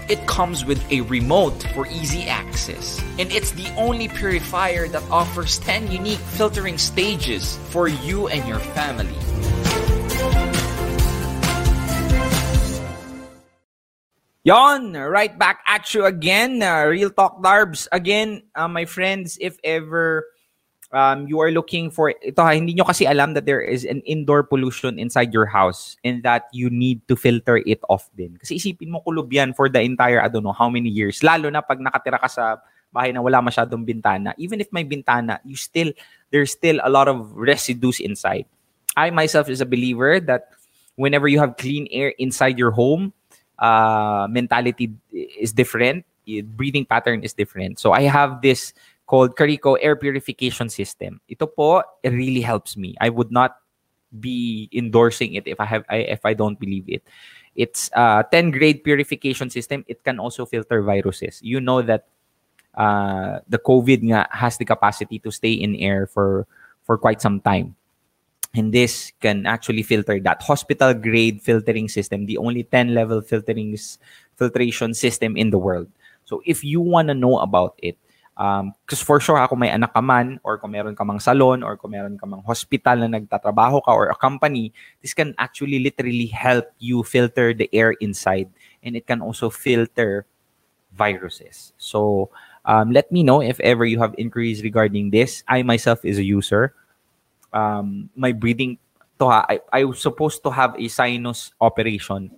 It 0.10 0.26
comes 0.26 0.66
with 0.66 0.82
a 0.92 1.02
remote 1.02 1.62
for 1.76 1.86
easy 1.86 2.24
access, 2.24 3.00
and 3.20 3.32
it's 3.32 3.52
the 3.52 3.70
only 3.78 4.08
purifier 4.08 4.88
that 4.88 5.04
offers 5.12 5.60
10 5.60 5.92
unique 5.92 6.26
filtering 6.34 6.80
stages 6.80 7.60
for 7.70 7.88
you 7.88 8.28
and 8.28 8.48
your 8.50 8.60
family. 8.74 9.93
Yon, 14.44 14.92
right 14.92 15.40
back 15.40 15.64
at 15.64 15.88
you 15.96 16.04
again. 16.04 16.60
Uh, 16.60 16.92
Real 16.92 17.08
Talk 17.08 17.40
Darbs. 17.40 17.88
Again, 17.96 18.44
uh, 18.60 18.68
my 18.68 18.84
friends, 18.84 19.40
if 19.40 19.56
ever 19.64 20.28
um, 20.92 21.32
you 21.32 21.40
are 21.40 21.48
looking 21.48 21.88
for, 21.88 22.12
ito 22.12 22.44
hindi 22.44 22.76
nyo 22.76 22.84
kasi 22.84 23.08
alam 23.08 23.40
that 23.40 23.48
there 23.48 23.64
is 23.64 23.88
an 23.88 24.04
indoor 24.04 24.44
pollution 24.44 25.00
inside 25.00 25.32
your 25.32 25.48
house 25.48 25.96
and 26.04 26.28
that 26.28 26.52
you 26.52 26.68
need 26.68 27.00
to 27.08 27.16
filter 27.16 27.64
it 27.64 27.80
off 27.88 28.12
din. 28.20 28.36
Kasi 28.36 28.60
isipin 28.60 28.92
mo 28.92 29.00
kulob 29.08 29.32
yan 29.32 29.56
for 29.56 29.72
the 29.72 29.80
entire, 29.80 30.20
I 30.20 30.28
don't 30.28 30.44
know 30.44 30.52
how 30.52 30.68
many 30.68 30.92
years. 30.92 31.24
Lalo 31.24 31.48
na 31.48 31.64
pag 31.64 31.80
nakatira 31.80 32.20
ka 32.20 32.28
sa 32.28 32.60
bahay 32.92 33.16
na 33.16 33.24
wala 33.24 33.40
masyadong 33.40 33.88
bintana. 33.88 34.36
Even 34.36 34.60
if 34.60 34.68
may 34.76 34.84
bintana, 34.84 35.40
you 35.48 35.56
still, 35.56 35.96
there's 36.36 36.52
still 36.52 36.84
a 36.84 36.92
lot 36.92 37.08
of 37.08 37.32
residues 37.32 38.04
inside. 38.04 38.44
I 39.00 39.08
myself 39.08 39.48
is 39.48 39.64
a 39.64 39.66
believer 39.66 40.20
that 40.20 40.52
whenever 41.00 41.32
you 41.32 41.40
have 41.40 41.56
clean 41.56 41.88
air 41.96 42.12
inside 42.20 42.60
your 42.60 42.72
home, 42.72 43.14
uh, 43.64 44.28
mentality 44.30 44.92
is 45.16 45.56
different. 45.56 46.04
Breathing 46.28 46.86
pattern 46.86 47.24
is 47.24 47.34
different. 47.34 47.80
So 47.80 47.92
I 47.96 48.04
have 48.04 48.44
this 48.44 48.74
called 49.08 49.36
Carico 49.36 49.78
Air 49.82 49.96
Purification 49.96 50.68
System. 50.68 51.20
Ito 51.32 51.48
po, 51.48 51.82
it 52.04 52.12
really 52.12 52.42
helps 52.44 52.76
me. 52.76 52.96
I 53.00 53.10
would 53.10 53.32
not 53.32 53.56
be 54.20 54.70
endorsing 54.72 55.34
it 55.34 55.48
if 55.48 55.60
I 55.60 55.66
have 55.66 55.84
I, 55.90 55.98
if 56.12 56.22
I 56.26 56.36
don't 56.36 56.60
believe 56.60 56.86
it. 56.88 57.02
It's 57.56 57.90
a 57.94 58.26
10 58.30 58.52
grade 58.52 58.84
purification 58.84 59.50
system. 59.50 59.86
It 59.88 60.04
can 60.04 60.20
also 60.20 60.46
filter 60.46 60.82
viruses. 60.82 61.40
You 61.42 61.62
know 61.62 61.82
that 61.82 62.08
uh, 62.76 63.40
the 63.48 63.60
COVID 63.60 64.04
nga 64.04 64.28
has 64.32 64.58
the 64.58 64.66
capacity 64.66 65.20
to 65.20 65.32
stay 65.32 65.54
in 65.54 65.76
air 65.76 66.08
for 66.08 66.48
for 66.84 66.98
quite 66.98 67.22
some 67.22 67.40
time. 67.40 67.76
And 68.54 68.70
this 68.74 69.12
can 69.20 69.46
actually 69.46 69.82
filter 69.82 70.20
that 70.22 70.42
hospital 70.44 70.94
grade 70.94 71.42
filtering 71.42 71.90
system, 71.90 72.28
the 72.28 72.38
only 72.38 72.64
10 72.64 72.94
level 72.94 73.22
filtering 73.22 73.76
filtration 74.38 74.94
system 74.94 75.36
in 75.36 75.50
the 75.50 75.58
world. 75.58 75.90
So 76.26 76.42
if 76.46 76.64
you 76.64 76.80
want 76.80 77.08
to 77.10 77.16
know 77.18 77.40
about 77.40 77.74
it, 77.82 77.98
um, 78.38 78.74
for 78.90 79.20
sure 79.20 79.38
ako 79.38 79.56
may 79.56 79.70
anak 79.70 79.94
ka 79.94 80.02
man 80.02 80.40
or 80.44 80.58
kung 80.58 80.72
meron 80.72 80.96
ka 80.96 81.04
mang 81.04 81.20
salon 81.20 81.62
or 81.62 81.78
kung 81.78 81.92
meron 81.92 82.18
ka 82.18 82.26
mang 82.26 82.42
hospital 82.46 82.98
na 82.98 83.10
nagtatrabaho 83.10 83.82
ka 83.82 83.94
or 83.94 84.10
a 84.10 84.18
company, 84.18 84.74
this 85.02 85.14
can 85.14 85.34
actually 85.38 85.80
literally 85.80 86.28
help 86.28 86.70
you 86.80 87.04
filter 87.04 87.54
the 87.54 87.70
air 87.74 87.94
inside 88.02 88.50
and 88.82 88.96
it 88.96 89.06
can 89.06 89.22
also 89.22 89.50
filter 89.50 90.26
viruses. 90.94 91.74
So 91.78 92.30
um, 92.66 92.92
let 92.92 93.12
me 93.12 93.24
know 93.24 93.42
if 93.42 93.60
ever 93.62 93.86
you 93.86 94.00
have 94.00 94.16
inquiries 94.18 94.64
regarding 94.64 95.10
this. 95.10 95.44
I 95.48 95.64
myself 95.64 96.06
is 96.06 96.18
a 96.18 96.24
user. 96.24 96.74
Um, 97.54 98.10
my 98.16 98.32
breathing 98.34 98.78
to 99.20 99.26
ha, 99.26 99.46
I, 99.48 99.60
I 99.72 99.84
was 99.86 100.02
supposed 100.02 100.44
to 100.44 100.52
have 100.52 100.76
a 100.78 100.88
sinus 100.88 101.54
operation 101.62 102.32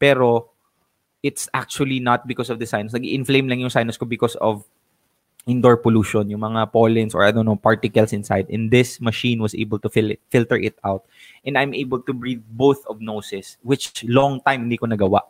pero 0.00 0.48
it's 1.20 1.46
actually 1.52 2.00
not 2.00 2.26
because 2.26 2.48
of 2.48 2.58
the 2.58 2.64
sinus. 2.64 2.96
Nag-inflame 2.96 3.46
lang 3.46 3.60
yung 3.60 3.70
sinus 3.70 4.00
ko 4.00 4.08
because 4.08 4.34
of 4.40 4.64
indoor 5.44 5.76
pollution, 5.76 6.28
yung 6.32 6.40
mga 6.40 6.72
pollens 6.72 7.14
or 7.14 7.22
I 7.22 7.30
don't 7.30 7.44
know, 7.44 7.60
particles 7.60 8.16
inside. 8.16 8.48
And 8.48 8.72
this 8.72 9.00
machine 9.00 9.44
was 9.44 9.54
able 9.54 9.78
to 9.84 9.92
fil- 9.92 10.16
filter 10.32 10.56
it 10.56 10.80
out. 10.82 11.04
And 11.44 11.60
I'm 11.60 11.76
able 11.76 12.00
to 12.08 12.12
breathe 12.16 12.42
both 12.48 12.80
of 12.88 13.04
noses, 13.04 13.60
which 13.60 14.04
long 14.08 14.40
time 14.40 14.64
hindi 14.64 14.80
ko 14.80 14.88
nagawa. 14.88 15.20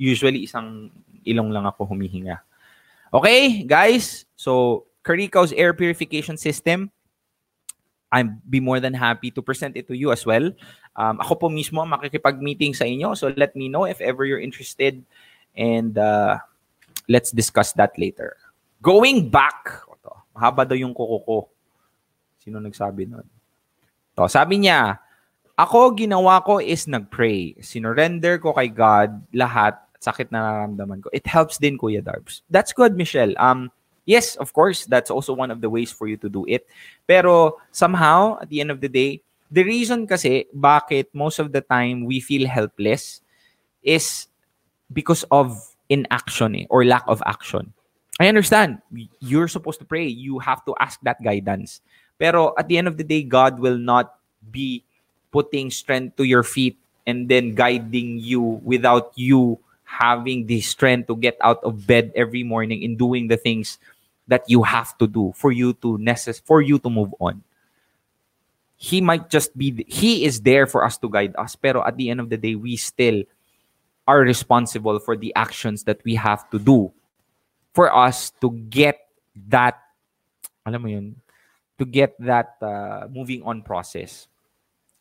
Usually, 0.00 0.48
isang 0.48 0.90
ilong 1.28 1.52
lang 1.52 1.68
ako 1.68 1.86
humihinga. 1.92 2.40
Okay, 3.12 3.62
guys? 3.62 4.24
So, 4.34 4.84
Carico's 5.04 5.52
air 5.52 5.76
purification 5.76 6.36
system, 6.36 6.90
I'm 8.14 8.38
be 8.46 8.62
more 8.62 8.78
than 8.78 8.94
happy 8.94 9.34
to 9.34 9.42
present 9.42 9.74
it 9.74 9.90
to 9.90 9.98
you 9.98 10.14
as 10.14 10.22
well. 10.22 10.54
Um, 10.94 11.18
ako 11.18 11.34
po 11.34 11.46
mismo 11.50 11.82
makikipag-meeting 11.82 12.70
sa 12.78 12.86
inyo. 12.86 13.18
So 13.18 13.34
let 13.34 13.58
me 13.58 13.66
know 13.66 13.90
if 13.90 13.98
ever 13.98 14.22
you're 14.22 14.38
interested 14.38 15.02
and 15.58 15.98
uh, 15.98 16.38
let's 17.10 17.34
discuss 17.34 17.74
that 17.74 17.98
later. 17.98 18.38
Going 18.78 19.26
back, 19.34 19.82
ito, 19.90 20.14
mahaba 20.30 20.62
daw 20.62 20.78
yung 20.78 20.94
kuko 20.94 21.18
ko. 21.26 21.38
Sino 22.38 22.62
nagsabi 22.62 23.10
nun? 23.10 23.26
To, 24.14 24.30
sabi 24.30 24.62
niya, 24.62 25.02
ako 25.58 25.98
ginawa 25.98 26.38
ko 26.46 26.62
is 26.62 26.86
nag-pray. 26.86 27.58
Sinurrender 27.58 28.38
ko 28.38 28.54
kay 28.54 28.70
God 28.70 29.26
lahat 29.34 29.74
sakit 29.98 30.28
na 30.28 30.44
nararamdaman 30.44 31.00
ko. 31.00 31.08
It 31.16 31.24
helps 31.24 31.56
din, 31.56 31.80
Kuya 31.80 32.04
Darbs. 32.04 32.44
That's 32.52 32.76
good, 32.76 32.94
Michelle. 32.94 33.32
Um, 33.40 33.72
Yes, 34.04 34.36
of 34.36 34.52
course, 34.52 34.84
that's 34.86 35.10
also 35.10 35.32
one 35.32 35.50
of 35.50 35.60
the 35.60 35.70
ways 35.70 35.90
for 35.90 36.06
you 36.06 36.16
to 36.18 36.28
do 36.28 36.44
it. 36.46 36.66
Pero 37.08 37.56
somehow, 37.72 38.38
at 38.40 38.48
the 38.48 38.60
end 38.60 38.70
of 38.70 38.80
the 38.80 38.88
day, 38.88 39.22
the 39.50 39.64
reason 39.64 40.06
kasi 40.06 40.46
bakit 40.52 41.08
most 41.12 41.38
of 41.38 41.52
the 41.52 41.60
time 41.60 42.04
we 42.04 42.20
feel 42.20 42.46
helpless 42.46 43.20
is 43.82 44.28
because 44.92 45.24
of 45.30 45.56
inaction 45.88 46.56
eh, 46.56 46.66
or 46.68 46.84
lack 46.84 47.04
of 47.08 47.22
action. 47.26 47.72
I 48.20 48.28
understand. 48.28 48.78
You're 49.20 49.48
supposed 49.48 49.80
to 49.80 49.84
pray. 49.84 50.06
You 50.06 50.38
have 50.38 50.64
to 50.66 50.74
ask 50.78 51.00
that 51.02 51.22
guidance. 51.22 51.80
Pero 52.18 52.54
at 52.56 52.68
the 52.68 52.78
end 52.78 52.86
of 52.86 52.96
the 52.96 53.04
day, 53.04 53.22
God 53.22 53.58
will 53.58 53.78
not 53.78 54.18
be 54.50 54.84
putting 55.32 55.70
strength 55.70 56.16
to 56.16 56.24
your 56.24 56.42
feet 56.42 56.78
and 57.06 57.28
then 57.28 57.54
guiding 57.54 58.18
you 58.18 58.62
without 58.62 59.12
you 59.16 59.58
having 59.82 60.46
the 60.46 60.60
strength 60.60 61.06
to 61.08 61.16
get 61.16 61.36
out 61.42 61.62
of 61.62 61.86
bed 61.86 62.12
every 62.14 62.42
morning 62.42 62.82
and 62.84 62.98
doing 62.98 63.28
the 63.28 63.36
things 63.36 63.78
that 64.26 64.42
you 64.48 64.62
have 64.62 64.96
to 64.98 65.06
do 65.06 65.32
for 65.36 65.52
you 65.52 65.72
to 65.84 65.98
necess- 65.98 66.42
for 66.42 66.62
you 66.62 66.78
to 66.78 66.88
move 66.88 67.14
on. 67.20 67.44
He 68.76 69.00
might 69.00 69.30
just 69.30 69.56
be 69.56 69.84
he 69.88 70.24
is 70.24 70.40
there 70.42 70.66
for 70.66 70.84
us 70.84 70.98
to 70.98 71.08
guide 71.08 71.32
us, 71.36 71.56
pero 71.56 71.84
at 71.84 71.96
the 71.96 72.10
end 72.10 72.20
of 72.20 72.28
the 72.28 72.36
day 72.36 72.54
we 72.54 72.76
still 72.76 73.22
are 74.04 74.20
responsible 74.20 74.98
for 75.00 75.16
the 75.16 75.32
actions 75.34 75.84
that 75.84 76.00
we 76.04 76.14
have 76.16 76.48
to 76.50 76.58
do 76.58 76.92
for 77.72 77.88
us 77.88 78.32
to 78.44 78.52
get 78.68 79.00
that 79.48 79.80
alam 80.64 80.80
mo 80.80 80.88
yun 80.88 81.16
to 81.78 81.84
get 81.84 82.14
that 82.22 82.54
uh, 82.62 83.10
moving 83.10 83.42
on 83.42 83.60
process. 83.60 84.30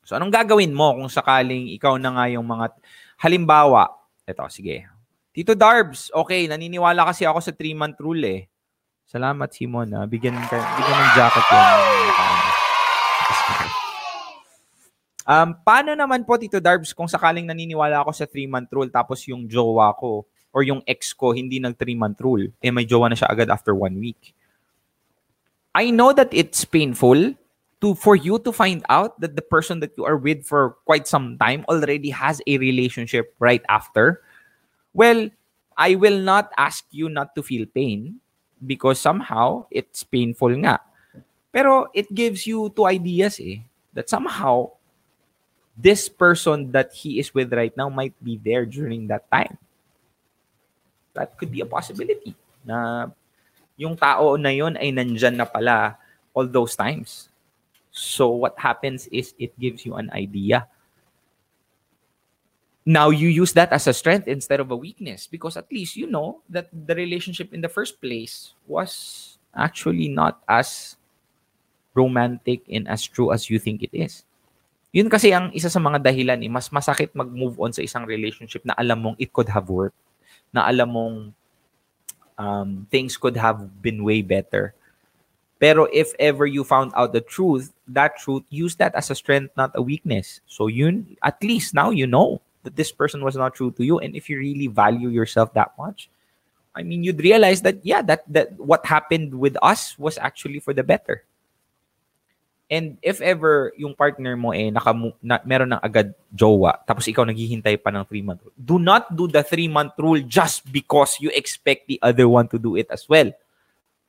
So 0.03 0.17
anong 0.17 0.33
gagawin 0.33 0.73
mo 0.73 0.97
kung 0.97 1.07
sakaling 1.07 1.71
ikaw 1.77 1.95
na 1.95 2.11
nga 2.11 2.25
yung 2.27 2.43
mga 2.43 2.75
halimbawa, 3.21 3.87
eto 4.27 4.43
sige. 4.51 4.89
Tito 5.33 5.57
Darbs, 5.57 6.13
okay, 6.13 6.45
naniniwala 6.45 7.09
kasi 7.09 7.25
ako 7.25 7.39
sa 7.41 7.53
3-month 7.55 7.97
rule 8.03 8.25
eh. 8.25 8.41
Salamat, 9.07 9.49
Simon. 9.53 9.89
Ah. 9.93 10.05
Bigyan, 10.07 10.35
bigyan 10.37 10.97
ng 10.99 11.11
jacket 11.17 11.45
yan. 11.51 11.79
Um, 15.23 15.55
paano 15.63 15.95
naman 15.95 16.27
po, 16.27 16.35
Tito 16.35 16.59
Darbs, 16.59 16.91
kung 16.91 17.07
sakaling 17.07 17.47
naniniwala 17.47 18.03
ako 18.03 18.11
sa 18.11 18.27
3-month 18.27 18.69
rule 18.75 18.91
tapos 18.91 19.23
yung 19.23 19.47
jowa 19.47 19.95
ko 19.95 20.27
or 20.51 20.67
yung 20.67 20.83
ex 20.83 21.15
ko 21.15 21.31
hindi 21.31 21.63
nag 21.63 21.79
3-month 21.79 22.19
rule, 22.19 22.51
eh 22.59 22.71
may 22.75 22.83
jowa 22.83 23.07
na 23.07 23.15
siya 23.15 23.31
agad 23.31 23.47
after 23.47 23.71
one 23.71 23.95
week. 24.03 24.35
I 25.73 25.89
know 25.89 26.11
that 26.13 26.29
it's 26.35 26.67
painful 26.67 27.33
to 27.81 27.87
for 27.95 28.15
you 28.15 28.37
to 28.39 28.51
find 28.51 28.83
out 28.87 29.19
that 29.19 29.35
the 29.35 29.41
person 29.41 29.79
that 29.81 29.95
you 29.97 30.05
are 30.05 30.19
with 30.19 30.45
for 30.45 30.77
quite 30.85 31.07
some 31.07 31.39
time 31.39 31.65
already 31.71 32.11
has 32.11 32.43
a 32.45 32.59
relationship 32.59 33.33
right 33.39 33.63
after. 33.67 34.21
Well, 34.93 35.31
I 35.73 35.95
will 35.95 36.21
not 36.21 36.53
ask 36.55 36.85
you 36.93 37.09
not 37.09 37.33
to 37.33 37.41
feel 37.41 37.65
pain 37.65 38.22
because 38.65 38.99
somehow 38.99 39.65
it's 39.69 40.03
painful 40.03 40.51
nga. 40.63 40.79
Pero 41.53 41.91
it 41.93 42.09
gives 42.09 42.47
you 42.47 42.71
two 42.73 42.87
ideas 42.87 43.37
eh 43.37 43.61
that 43.93 44.09
somehow 44.09 44.73
this 45.77 46.09
person 46.09 46.71
that 46.73 46.93
he 46.93 47.19
is 47.19 47.33
with 47.33 47.53
right 47.53 47.73
now 47.77 47.89
might 47.89 48.13
be 48.21 48.37
there 48.41 48.65
during 48.65 49.05
that 49.07 49.29
time. 49.29 49.57
That 51.13 51.37
could 51.37 51.53
be 51.53 51.61
a 51.61 51.69
possibility 51.69 52.33
na 52.65 53.09
yung 53.77 53.97
tao 53.97 54.37
na 54.37 54.49
yon 54.49 54.77
ay 54.77 54.89
nandyan 54.89 55.37
na 55.37 55.45
pala 55.45 55.97
all 56.33 56.49
those 56.49 56.73
times. 56.73 57.29
So 57.93 58.33
what 58.33 58.57
happens 58.57 59.05
is 59.13 59.37
it 59.37 59.53
gives 59.61 59.85
you 59.85 59.93
an 60.01 60.09
idea. 60.09 60.65
Now 62.83 63.15
you 63.15 63.31
use 63.31 63.55
that 63.55 63.71
as 63.71 63.87
a 63.87 63.95
strength 63.95 64.27
instead 64.27 64.59
of 64.59 64.71
a 64.71 64.75
weakness 64.75 65.27
because 65.27 65.55
at 65.55 65.71
least 65.71 65.95
you 65.95 66.03
know 66.07 66.43
that 66.51 66.67
the 66.67 66.95
relationship 66.95 67.53
in 67.53 67.63
the 67.63 67.71
first 67.71 68.01
place 68.03 68.53
was 68.67 69.37
actually 69.55 70.11
not 70.11 70.43
as 70.51 70.99
romantic 71.95 72.67
and 72.67 72.87
as 72.91 73.07
true 73.07 73.31
as 73.31 73.49
you 73.49 73.55
think 73.55 73.83
it 73.87 73.93
is. 73.95 74.27
Yun 74.91 75.09
kasi 75.09 75.31
ang 75.31 75.49
isa 75.55 75.71
sa 75.71 75.79
mga 75.79 76.03
dahilan 76.03 76.43
eh, 76.43 76.51
mas 76.51 76.69
masakit 76.69 77.15
mag-move 77.15 77.55
on 77.57 77.71
sa 77.71 77.81
isang 77.81 78.03
relationship 78.05 78.61
na 78.67 78.75
alam 78.77 78.99
mong 78.99 79.17
it 79.17 79.31
could 79.31 79.47
have 79.47 79.71
worked, 79.71 79.97
na 80.51 80.67
alam 80.67 80.89
mong 80.91 81.17
um, 82.37 82.85
things 82.91 83.17
could 83.17 83.39
have 83.39 83.81
been 83.81 84.03
way 84.03 84.21
better. 84.21 84.75
Pero 85.57 85.87
if 85.95 86.11
ever 86.19 86.45
you 86.45 86.67
found 86.67 86.91
out 86.93 87.15
the 87.15 87.23
truth, 87.23 87.71
that 87.87 88.19
truth, 88.19 88.43
use 88.51 88.75
that 88.77 88.93
as 88.93 89.07
a 89.09 89.15
strength, 89.15 89.55
not 89.55 89.71
a 89.73 89.81
weakness. 89.81 90.43
So 90.45 90.67
yun, 90.67 91.15
at 91.23 91.39
least 91.39 91.73
now 91.73 91.89
you 91.89 92.05
know 92.05 92.43
that 92.63 92.75
this 92.75 92.91
person 92.91 93.23
was 93.23 93.35
not 93.35 93.53
true 93.55 93.71
to 93.71 93.83
you. 93.83 93.99
And 93.99 94.15
if 94.15 94.29
you 94.29 94.39
really 94.39 94.67
value 94.67 95.09
yourself 95.09 95.53
that 95.53 95.71
much, 95.77 96.09
I 96.75 96.81
mean, 96.81 97.03
you'd 97.03 97.21
realize 97.21 97.61
that, 97.61 97.85
yeah, 97.85 98.01
that, 98.01 98.25
that 98.33 98.57
what 98.57 98.85
happened 98.85 99.35
with 99.35 99.55
us 99.61 99.97
was 99.99 100.17
actually 100.17 100.59
for 100.59 100.73
the 100.73 100.83
better. 100.83 101.23
And 102.71 102.97
if 103.05 103.21
ever 103.21 103.69
yung 103.77 103.93
partner 103.93 104.33
mo 104.33 104.49
eh 104.49 104.71
naka, 104.71 104.97
na, 105.21 105.37
meron 105.45 105.77
ng 105.77 105.83
agad 105.83 106.15
jowa 106.33 106.81
tapos 106.89 107.05
ikaw 107.05 107.21
naghihintay 107.21 107.77
pa 107.77 107.93
ng 107.93 108.01
3 108.01 108.25
month. 108.25 108.41
Do 108.57 108.81
not 108.81 109.13
do 109.13 109.29
the 109.29 109.45
3 109.45 109.69
month 109.69 109.93
rule 110.01 110.17
just 110.25 110.65
because 110.73 111.21
you 111.21 111.29
expect 111.37 111.85
the 111.85 112.01
other 112.01 112.25
one 112.25 112.49
to 112.49 112.57
do 112.57 112.73
it 112.73 112.89
as 112.89 113.05
well. 113.05 113.29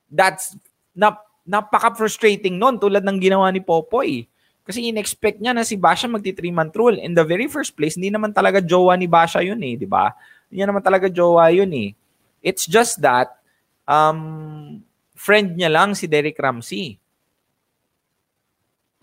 That's 0.09 0.57
na, 0.97 1.13
napaka-frustrating 1.45 2.57
nun 2.57 2.81
tulad 2.81 3.05
ng 3.05 3.21
ginawa 3.21 3.53
ni 3.53 3.61
Popoy. 3.61 4.25
Kasi 4.65 4.89
in-expect 4.89 5.37
niya 5.37 5.53
na 5.53 5.61
si 5.61 5.77
Basha 5.77 6.09
magti 6.09 6.33
3 6.33 6.49
month 6.49 6.73
rule. 6.73 6.97
In 6.97 7.13
the 7.13 7.21
very 7.21 7.45
first 7.45 7.77
place, 7.77 7.93
hindi 7.93 8.09
naman 8.09 8.33
talaga 8.33 8.57
jowa 8.57 8.97
ni 8.97 9.05
Basha 9.05 9.45
yun 9.45 9.61
eh, 9.61 9.77
di 9.77 9.85
ba? 9.85 10.11
Hindi 10.49 10.65
naman 10.65 10.81
talaga 10.81 11.05
jowa 11.05 11.53
yun 11.53 11.69
eh. 11.71 11.93
It's 12.41 12.65
just 12.65 12.97
that 13.05 13.37
um, 13.85 14.81
friend 15.13 15.53
niya 15.53 15.69
lang 15.69 15.93
si 15.93 16.09
Derek 16.09 16.41
Ramsey 16.41 16.97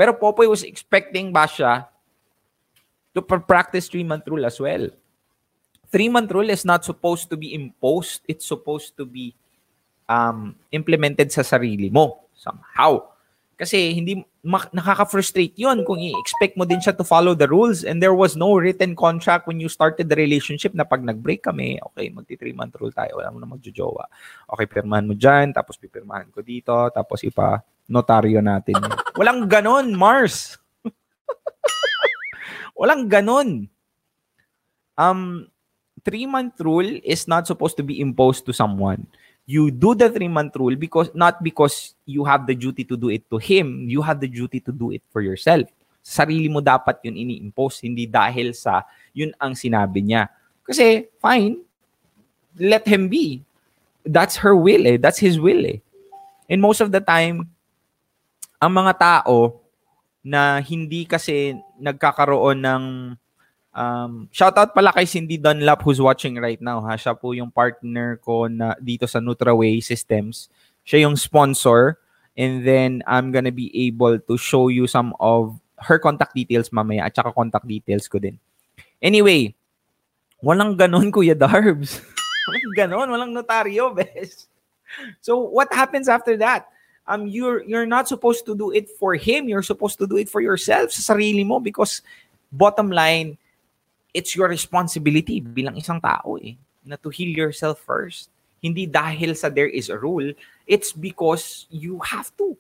pero 0.03 0.17
Popoy 0.17 0.49
was 0.49 0.65
expecting 0.65 1.31
Basha 1.31 1.87
to 3.15 3.23
practice 3.23 3.87
three-month 3.87 4.27
rule 4.27 4.43
as 4.43 4.59
well. 4.59 4.89
Three-month 5.93 6.33
rule 6.33 6.49
is 6.49 6.65
not 6.65 6.83
supposed 6.83 7.29
to 7.29 7.37
be 7.37 7.53
imposed. 7.55 8.25
It's 8.27 8.43
supposed 8.43 8.97
to 8.97 9.05
be 9.05 9.37
um, 10.09 10.57
implemented 10.73 11.31
sa 11.31 11.45
sarili 11.45 11.93
mo 11.93 12.25
somehow. 12.33 13.12
Kasi 13.63 13.95
hindi 13.95 14.19
nakaka-frustrate 14.75 15.55
'yon 15.55 15.87
kung 15.87 16.03
i-expect 16.03 16.59
mo 16.59 16.67
din 16.67 16.83
siya 16.83 16.99
to 16.99 17.07
follow 17.07 17.31
the 17.31 17.47
rules 17.47 17.87
and 17.87 18.03
there 18.03 18.11
was 18.11 18.35
no 18.35 18.59
written 18.59 18.99
contract 18.99 19.47
when 19.47 19.63
you 19.63 19.71
started 19.71 20.11
the 20.11 20.19
relationship 20.19 20.75
na 20.75 20.83
pag 20.83 21.07
nag-break 21.07 21.47
kami, 21.47 21.79
okay, 21.79 22.11
magti 22.11 22.35
3 22.35 22.59
month 22.59 22.75
rule 22.83 22.91
tayo, 22.91 23.23
wala 23.23 23.31
mo 23.31 23.39
na 23.39 23.47
magjojowa. 23.47 24.11
Okay, 24.51 24.67
pirmahan 24.67 25.07
mo 25.07 25.15
diyan, 25.15 25.55
tapos 25.55 25.79
pipirmahan 25.79 26.27
ko 26.35 26.43
dito, 26.43 26.75
tapos 26.91 27.23
ipa 27.23 27.63
notaryo 27.87 28.43
natin. 28.43 28.83
Walang 29.23 29.47
ganon, 29.47 29.95
Mars. 29.95 30.59
Walang 32.83 33.07
ganon. 33.07 33.71
Um, 34.99 35.47
three-month 36.03 36.59
rule 36.59 36.99
is 37.07 37.31
not 37.31 37.47
supposed 37.47 37.79
to 37.79 37.87
be 37.87 38.03
imposed 38.03 38.43
to 38.43 38.51
someone. 38.51 39.07
You 39.43 39.75
do 39.75 39.99
the 39.99 40.07
three-month 40.07 40.55
rule 40.55 40.79
because 40.79 41.11
not 41.19 41.43
because 41.43 41.99
you 42.07 42.23
have 42.23 42.47
the 42.47 42.55
duty 42.55 42.87
to 42.87 42.95
do 42.95 43.11
it 43.11 43.27
to 43.31 43.43
him, 43.43 43.91
you 43.91 44.01
have 44.01 44.23
the 44.23 44.31
duty 44.31 44.63
to 44.63 44.71
do 44.71 44.95
it 44.95 45.03
for 45.11 45.19
yourself. 45.19 45.67
Sarili 46.03 46.51
mo 46.51 46.63
dapat 46.63 47.03
yun 47.03 47.19
ini-impose, 47.19 47.83
hindi 47.83 48.07
dahil 48.07 48.55
sa 48.55 48.87
yun 49.11 49.35
ang 49.39 49.55
sinabi 49.55 50.03
niya. 50.03 50.31
Kasi, 50.63 51.11
fine, 51.19 51.59
let 52.59 52.87
him 52.87 53.11
be. 53.11 53.43
That's 54.07 54.39
her 54.43 54.55
will 54.55 54.87
eh. 54.87 54.99
That's 54.99 55.19
his 55.19 55.39
will 55.39 55.63
eh. 55.67 55.83
And 56.51 56.63
most 56.63 56.83
of 56.83 56.91
the 56.91 57.03
time, 57.03 57.51
ang 58.63 58.73
mga 58.79 58.95
tao 58.99 59.59
na 60.23 60.63
hindi 60.63 61.03
kasi 61.03 61.59
nagkakaroon 61.83 62.63
ng 62.63 62.83
um, 63.75 64.29
shout 64.33 64.57
out 64.57 64.73
pala 64.73 64.93
kay 64.93 65.05
Cindy 65.05 65.37
Dunlap 65.37 65.83
who's 65.83 66.01
watching 66.01 66.37
right 66.37 66.61
now 66.61 66.81
ha? 66.85 66.97
Siya 66.97 67.17
po 67.19 67.33
yung 67.33 67.51
partner 67.51 68.21
ko 68.21 68.47
na 68.47 68.77
dito 68.79 69.09
sa 69.09 69.19
NutraWay 69.19 69.83
Systems. 69.83 70.49
Siya 70.85 71.09
yung 71.09 71.17
sponsor. 71.17 71.99
And 72.33 72.65
then 72.65 73.05
I'm 73.05 73.29
gonna 73.29 73.53
be 73.53 73.69
able 73.89 74.17
to 74.17 74.35
show 74.41 74.73
you 74.73 74.89
some 74.89 75.13
of 75.21 75.61
her 75.77 75.99
contact 75.99 76.33
details 76.33 76.73
mamaya 76.73 77.05
at 77.05 77.17
saka 77.17 77.33
contact 77.33 77.69
details 77.69 78.09
ko 78.09 78.17
din. 78.17 78.39
Anyway 79.03 79.53
walang 80.41 80.77
ganon 80.77 81.11
Kuya 81.15 81.37
Darbs. 81.37 82.01
Walang 82.49 82.73
ganon 82.77 83.09
walang 83.13 83.33
notaryo 83.37 83.93
bes. 83.93 84.49
So 85.21 85.41
what 85.41 85.73
happens 85.73 86.09
after 86.09 86.37
that? 86.41 86.69
Um 87.05 87.27
you're 87.27 87.67
you're 87.69 87.89
not 87.89 88.09
supposed 88.09 88.47
to 88.47 88.57
do 88.57 88.73
it 88.73 88.89
for 88.97 89.13
him. 89.13 89.49
You're 89.51 89.67
supposed 89.67 89.99
to 89.99 90.07
do 90.07 90.17
it 90.17 90.31
for 90.33 90.41
yourself 90.41 90.95
sa 90.95 91.13
sarili 91.13 91.45
mo 91.45 91.61
because 91.61 92.01
bottom 92.49 92.89
line 92.89 93.37
it's 94.13 94.37
your 94.37 94.49
responsibility 94.49 95.41
bilang 95.41 95.77
isang 95.77 96.01
tao 96.01 96.37
eh 96.37 96.57
na 96.85 97.01
to 97.01 97.09
heal 97.09 97.33
yourself 97.33 97.81
first. 97.81 98.29
Hindi 98.63 98.87
dahil 98.87 99.35
sa 99.35 99.51
there 99.51 99.69
is 99.69 99.91
a 99.91 99.99
rule. 99.99 100.31
It's 100.69 100.95
because 100.95 101.67
you 101.73 101.99
have 101.99 102.31
to. 102.39 102.55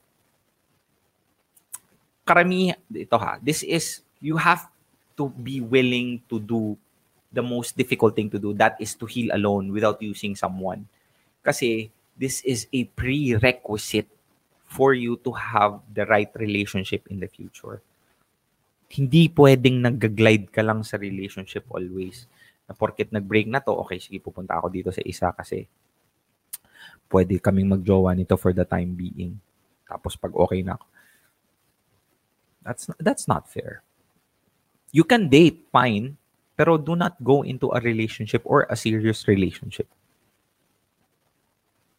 Karami 2.26 2.74
ito 2.90 3.16
ha 3.20 3.38
this 3.38 3.62
is 3.62 4.02
you 4.18 4.34
have 4.40 4.66
to 5.14 5.30
be 5.30 5.60
willing 5.60 6.24
to 6.26 6.40
do 6.40 6.74
the 7.30 7.44
most 7.44 7.76
difficult 7.76 8.16
thing 8.16 8.30
to 8.32 8.40
do. 8.40 8.56
That 8.56 8.80
is 8.80 8.94
to 8.98 9.06
heal 9.06 9.30
alone 9.32 9.70
without 9.70 10.00
using 10.02 10.34
someone. 10.34 10.88
Kasi 11.42 11.90
this 12.16 12.40
is 12.42 12.66
a 12.72 12.84
prerequisite 12.96 14.08
for 14.66 14.94
you 14.94 15.20
to 15.20 15.32
have 15.32 15.84
the 15.92 16.06
right 16.06 16.30
relationship 16.38 17.04
in 17.12 17.20
the 17.20 17.28
future. 17.28 17.82
Hindi 18.92 19.32
pwedeng 19.32 19.80
nag-glide 19.80 20.52
ka 20.52 20.60
lang 20.60 20.84
sa 20.84 21.00
relationship 21.00 21.64
always. 21.72 22.28
Na 22.68 22.76
porket 22.76 23.08
nag-break 23.08 23.48
na 23.48 23.64
to, 23.64 23.72
okay, 23.80 23.96
sige, 23.96 24.20
pupunta 24.20 24.60
ako 24.60 24.68
dito 24.68 24.92
sa 24.92 25.00
isa 25.00 25.32
kasi 25.32 25.64
pwede 27.08 27.40
kaming 27.40 27.72
magjowa 27.72 28.12
nito 28.12 28.36
for 28.36 28.52
the 28.52 28.68
time 28.68 28.92
being. 28.92 29.40
Tapos 29.88 30.16
pag 30.16 30.36
okay 30.36 30.60
na 30.60 30.76
ako. 30.76 30.86
That's, 32.62 32.84
that's 33.00 33.26
not 33.26 33.48
fair. 33.48 33.82
You 34.92 35.08
can 35.08 35.32
date, 35.32 35.66
fine, 35.72 36.20
pero 36.52 36.76
do 36.76 36.92
not 36.92 37.16
go 37.24 37.42
into 37.42 37.72
a 37.72 37.80
relationship 37.80 38.44
or 38.44 38.68
a 38.68 38.76
serious 38.76 39.26
relationship. 39.26 39.88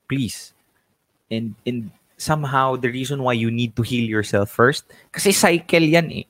Please. 0.07 0.53
And, 1.29 1.57
and 1.65 1.89
somehow 2.17 2.77
the 2.77 2.89
reason 2.89 3.25
why 3.25 3.33
you 3.33 3.49
need 3.49 3.75
to 3.75 3.81
heal 3.81 4.05
yourself 4.05 4.53
first, 4.53 4.85
kasi 5.11 5.33
cycle 5.33 5.81
yan 5.81 6.13
eh. 6.13 6.25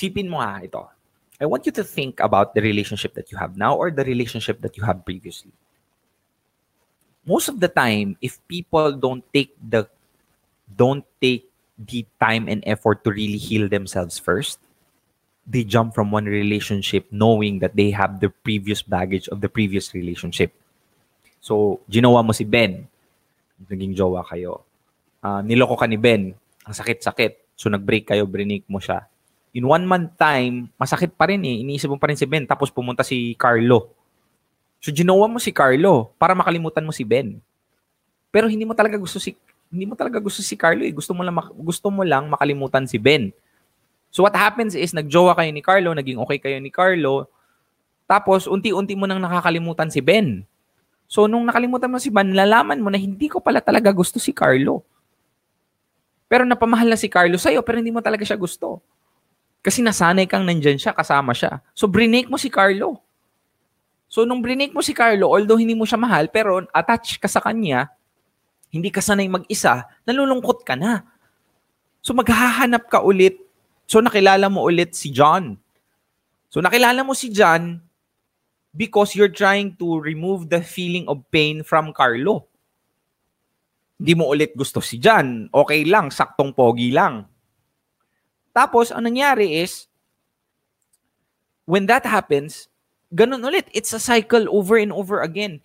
Sipin 0.00 0.32
mo 0.32 0.40
ha, 0.40 0.64
ito. 0.64 0.80
I 1.36 1.44
want 1.44 1.68
you 1.68 1.72
to 1.76 1.84
think 1.84 2.24
about 2.24 2.56
the 2.56 2.64
relationship 2.64 3.12
that 3.20 3.28
you 3.28 3.36
have 3.36 3.60
now 3.60 3.76
or 3.76 3.92
the 3.92 4.04
relationship 4.04 4.64
that 4.64 4.80
you 4.80 4.84
have 4.88 5.04
previously. 5.04 5.52
Most 7.28 7.52
of 7.52 7.60
the 7.60 7.68
time, 7.68 8.16
if 8.24 8.40
people 8.48 8.96
don't 8.96 9.20
take 9.28 9.52
the 9.60 9.84
don't 10.72 11.04
take 11.20 11.44
the 11.76 12.08
time 12.16 12.48
and 12.48 12.64
effort 12.64 13.04
to 13.04 13.12
really 13.12 13.36
heal 13.36 13.68
themselves 13.68 14.16
first, 14.16 14.56
they 15.44 15.68
jump 15.68 15.92
from 15.92 16.08
one 16.08 16.24
relationship 16.24 17.04
knowing 17.12 17.60
that 17.60 17.76
they 17.76 17.92
have 17.92 18.24
the 18.24 18.32
previous 18.40 18.80
baggage 18.80 19.28
of 19.28 19.44
the 19.44 19.52
previous 19.52 19.92
relationship. 19.92 20.56
So, 21.44 21.84
ginawa 21.92 22.24
mo 22.24 22.32
si 22.32 22.48
Ben, 22.48 22.88
naging 23.68 23.92
jowa 23.92 24.24
kayo. 24.24 24.64
Uh, 25.20 25.44
niloko 25.44 25.76
ka 25.76 25.84
ni 25.84 26.00
Ben. 26.00 26.32
Ang 26.64 26.76
sakit-sakit. 26.76 27.52
So 27.60 27.68
nag-break 27.68 28.08
kayo, 28.08 28.24
brinik 28.24 28.64
mo 28.64 28.80
siya. 28.80 29.09
In 29.50 29.66
one 29.66 29.84
month 29.86 30.14
time, 30.14 30.70
masakit 30.78 31.10
pa 31.14 31.26
rin 31.26 31.42
eh. 31.42 31.62
Iniisip 31.66 31.90
mo 31.90 31.98
pa 31.98 32.10
rin 32.10 32.18
si 32.18 32.26
Ben. 32.26 32.46
Tapos 32.46 32.70
pumunta 32.70 33.02
si 33.02 33.34
Carlo. 33.34 33.90
So 34.78 34.94
ginawa 34.94 35.26
mo 35.26 35.42
si 35.42 35.50
Carlo 35.50 36.14
para 36.16 36.32
makalimutan 36.32 36.86
mo 36.86 36.94
si 36.94 37.02
Ben. 37.02 37.42
Pero 38.30 38.46
hindi 38.46 38.62
mo 38.62 38.72
talaga 38.72 38.96
gusto 38.96 39.18
si 39.18 39.34
Hindi 39.70 39.86
mo 39.86 39.94
talaga 39.94 40.18
gusto 40.18 40.42
si 40.42 40.58
Carlo 40.58 40.82
eh. 40.82 40.90
Gusto 40.90 41.14
mo 41.14 41.22
lang, 41.22 41.34
gusto 41.54 41.94
mo 41.94 42.02
lang 42.02 42.26
makalimutan 42.26 42.90
si 42.90 42.98
Ben. 42.98 43.30
So 44.10 44.26
what 44.26 44.34
happens 44.34 44.74
is, 44.74 44.90
nagjowa 44.90 45.38
kayo 45.38 45.50
ni 45.54 45.62
Carlo, 45.62 45.94
naging 45.94 46.18
okay 46.18 46.42
kayo 46.42 46.58
ni 46.58 46.68
Carlo, 46.74 47.30
tapos 48.10 48.50
unti-unti 48.50 48.98
mo 48.98 49.06
nang 49.06 49.22
nakakalimutan 49.22 49.86
si 49.86 50.02
Ben. 50.02 50.42
So 51.06 51.30
nung 51.30 51.46
nakalimutan 51.46 51.86
mo 51.86 52.02
si 52.02 52.10
Ben, 52.10 52.26
nalalaman 52.26 52.82
mo 52.82 52.90
na 52.90 52.98
hindi 52.98 53.30
ko 53.30 53.38
pala 53.38 53.62
talaga 53.62 53.94
gusto 53.94 54.18
si 54.18 54.34
Carlo. 54.34 54.82
Pero 56.26 56.42
napamahal 56.42 56.90
na 56.90 56.98
si 56.98 57.06
Carlo 57.06 57.38
sa'yo, 57.38 57.62
pero 57.62 57.78
hindi 57.78 57.94
mo 57.94 58.02
talaga 58.02 58.26
siya 58.26 58.34
gusto. 58.34 58.82
Kasi 59.60 59.84
nasanay 59.84 60.24
kang 60.24 60.48
nandyan 60.48 60.80
siya, 60.80 60.96
kasama 60.96 61.36
siya. 61.36 61.60
So 61.76 61.84
brinake 61.84 62.32
mo 62.32 62.40
si 62.40 62.48
Carlo. 62.48 63.00
So 64.10 64.26
nung 64.26 64.42
brinake 64.42 64.74
mo 64.74 64.82
si 64.82 64.96
Carlo, 64.96 65.30
although 65.30 65.60
hindi 65.60 65.76
mo 65.76 65.84
siya 65.86 66.00
mahal, 66.00 66.32
pero 66.32 66.64
attached 66.74 67.20
ka 67.22 67.28
sa 67.28 67.38
kanya, 67.38 67.92
hindi 68.72 68.90
ka 68.90 68.98
sanay 68.98 69.30
mag-isa, 69.30 69.86
nalulungkot 70.02 70.66
ka 70.66 70.74
na. 70.74 71.06
So 72.02 72.16
maghahanap 72.16 72.88
ka 72.88 73.04
ulit. 73.04 73.38
So 73.86 74.02
nakilala 74.02 74.50
mo 74.50 74.66
ulit 74.66 74.98
si 74.98 75.14
John. 75.14 75.54
So 76.50 76.58
nakilala 76.58 77.06
mo 77.06 77.14
si 77.14 77.30
John 77.30 77.78
because 78.74 79.14
you're 79.14 79.30
trying 79.30 79.78
to 79.78 80.02
remove 80.02 80.50
the 80.50 80.58
feeling 80.58 81.06
of 81.06 81.22
pain 81.30 81.62
from 81.62 81.94
Carlo. 81.94 82.50
Hindi 84.00 84.12
mo 84.18 84.32
ulit 84.32 84.58
gusto 84.58 84.82
si 84.82 84.98
John. 84.98 85.46
Okay 85.54 85.86
lang, 85.86 86.10
saktong 86.10 86.50
pogi 86.50 86.90
lang. 86.90 87.29
Tapos, 88.54 88.90
ang 88.90 89.06
nangyari 89.06 89.62
is, 89.62 89.86
when 91.64 91.86
that 91.86 92.04
happens, 92.04 92.68
ganun 93.14 93.46
ulit. 93.46 93.66
It's 93.72 93.92
a 93.92 94.02
cycle 94.02 94.46
over 94.50 94.76
and 94.76 94.92
over 94.92 95.22
again. 95.22 95.60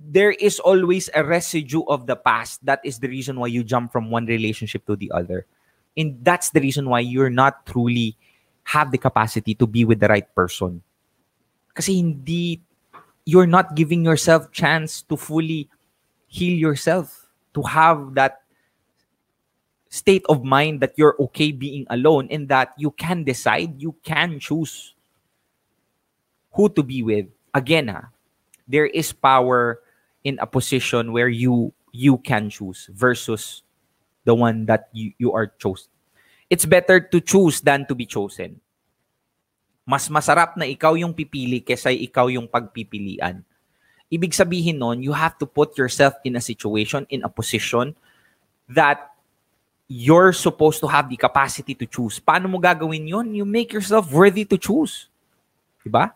There 0.00 0.32
is 0.32 0.60
always 0.60 1.08
a 1.14 1.24
residue 1.24 1.84
of 1.88 2.06
the 2.06 2.16
past. 2.16 2.64
That 2.64 2.80
is 2.84 3.00
the 3.00 3.08
reason 3.08 3.40
why 3.40 3.48
you 3.48 3.64
jump 3.64 3.92
from 3.92 4.10
one 4.10 4.26
relationship 4.26 4.86
to 4.86 4.96
the 4.96 5.12
other. 5.12 5.46
And 5.96 6.16
that's 6.24 6.50
the 6.50 6.60
reason 6.60 6.88
why 6.88 7.00
you're 7.00 7.32
not 7.32 7.66
truly 7.66 8.16
have 8.64 8.92
the 8.92 8.98
capacity 8.98 9.54
to 9.56 9.66
be 9.66 9.84
with 9.84 10.00
the 10.00 10.08
right 10.08 10.28
person. 10.34 10.82
Kasi 11.74 11.96
hindi, 11.96 12.60
you're 13.24 13.46
not 13.46 13.74
giving 13.74 14.04
yourself 14.04 14.50
chance 14.52 15.02
to 15.02 15.16
fully 15.16 15.68
heal 16.28 16.56
yourself, 16.56 17.28
to 17.54 17.62
have 17.62 18.14
that 18.14 18.39
state 19.90 20.22
of 20.30 20.46
mind 20.46 20.78
that 20.80 20.94
you're 20.94 21.18
okay 21.18 21.50
being 21.50 21.84
alone 21.90 22.30
and 22.30 22.48
that 22.48 22.72
you 22.78 22.94
can 22.94 23.26
decide, 23.26 23.74
you 23.82 23.98
can 24.06 24.38
choose 24.38 24.94
who 26.54 26.70
to 26.70 26.82
be 26.82 27.02
with. 27.02 27.26
Again, 27.52 27.90
ha, 27.90 28.14
there 28.70 28.86
is 28.86 29.10
power 29.12 29.82
in 30.22 30.38
a 30.38 30.46
position 30.46 31.10
where 31.10 31.28
you 31.28 31.74
you 31.90 32.22
can 32.22 32.48
choose 32.48 32.86
versus 32.94 33.66
the 34.22 34.34
one 34.34 34.66
that 34.70 34.88
you, 34.94 35.10
you 35.18 35.34
are 35.34 35.50
chosen. 35.58 35.90
It's 36.48 36.64
better 36.64 37.02
to 37.02 37.18
choose 37.20 37.60
than 37.60 37.86
to 37.90 37.94
be 37.98 38.06
chosen. 38.06 38.62
Mas 39.82 40.06
masarap 40.06 40.54
na 40.54 40.70
ikaw 40.70 40.94
yung 40.94 41.10
pipili 41.10 41.58
kaysa 41.58 41.90
ikaw 41.90 42.30
yung 42.30 42.46
pagpipilian. 42.46 43.42
Ibig 44.10 44.34
sabihin 44.34 44.78
nun, 44.78 45.02
you 45.02 45.10
have 45.10 45.34
to 45.38 45.46
put 45.46 45.74
yourself 45.74 46.14
in 46.22 46.38
a 46.38 46.42
situation, 46.42 47.06
in 47.10 47.22
a 47.26 47.30
position 47.30 47.94
that 48.70 49.10
you're 49.90 50.30
supposed 50.30 50.78
to 50.78 50.86
have 50.86 51.10
the 51.10 51.18
capacity 51.18 51.74
to 51.74 51.82
choose. 51.82 52.22
Paano 52.22 52.46
mo 52.46 52.62
gagawin 52.62 53.10
yun? 53.10 53.34
You 53.34 53.42
make 53.42 53.74
yourself 53.74 54.06
worthy 54.14 54.46
to 54.46 54.54
choose. 54.54 55.10
Diba? 55.82 56.14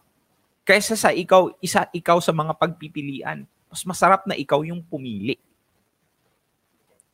Kaysa 0.63 0.95
sa 0.95 1.11
ikaw, 1.11 1.51
isa 1.59 1.91
ikaw 1.91 2.23
sa 2.23 2.31
mga 2.31 2.55
pagpipilian. 2.55 3.43
Mas 3.67 3.83
masarap 3.83 4.23
na 4.31 4.39
ikaw 4.39 4.63
yung 4.63 4.79
pumili. 4.79 5.43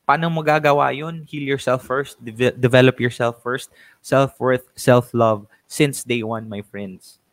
Paano 0.04 0.28
mo 0.28 0.44
gagawa 0.44 0.92
yun? 0.92 1.24
Heal 1.24 1.48
yourself 1.48 1.80
first. 1.80 2.20
deve- 2.20 2.52
develop 2.60 3.00
yourself 3.00 3.40
first. 3.40 3.72
Self-worth, 4.04 4.68
self-love. 4.76 5.48
Since 5.64 6.04
day 6.04 6.20
one, 6.20 6.44
my 6.44 6.60
friends. 6.60 7.24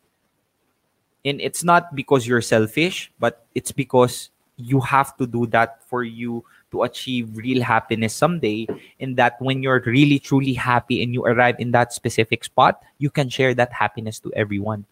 And 1.28 1.44
it's 1.44 1.68
not 1.68 1.92
because 1.92 2.24
you're 2.24 2.46
selfish, 2.46 3.12
but 3.20 3.44
it's 3.52 3.76
because 3.76 4.32
you 4.56 4.80
have 4.80 5.20
to 5.20 5.28
do 5.28 5.44
that 5.52 5.84
for 5.92 6.08
you 6.08 6.48
to 6.78 6.86
achieve 6.86 7.34
real 7.34 7.66
happiness 7.66 8.14
someday. 8.14 8.70
in 9.02 9.18
that 9.18 9.42
when 9.42 9.66
you're 9.66 9.82
really, 9.82 10.22
truly 10.22 10.54
happy 10.54 11.02
and 11.02 11.14
you 11.14 11.26
arrive 11.26 11.58
in 11.58 11.74
that 11.74 11.90
specific 11.90 12.46
spot, 12.46 12.86
you 13.02 13.10
can 13.10 13.30
share 13.30 13.58
that 13.58 13.74
happiness 13.74 14.22
to 14.22 14.30
everyone. 14.38 14.86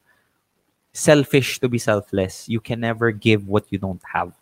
Selfish 0.93 1.61
to 1.61 1.69
be 1.69 1.77
selfless. 1.77 2.49
You 2.49 2.57
can 2.57 2.81
never 2.81 3.13
give 3.13 3.45
what 3.45 3.69
you 3.69 3.77
don't 3.77 4.01
have. 4.01 4.33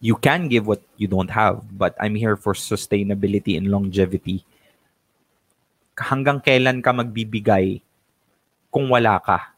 You 0.00 0.16
can 0.16 0.48
give 0.48 0.68
what 0.68 0.80
you 0.96 1.08
don't 1.08 1.32
have, 1.32 1.64
but 1.76 1.96
I'm 2.00 2.14
here 2.14 2.36
for 2.36 2.52
sustainability 2.52 3.56
and 3.56 3.68
longevity. 3.68 4.44
Hanggang 5.96 6.44
kailan 6.44 6.84
ka 6.84 6.92
magbibigay 6.92 7.80
kung 8.68 8.92
wala 8.92 9.16
ka? 9.20 9.53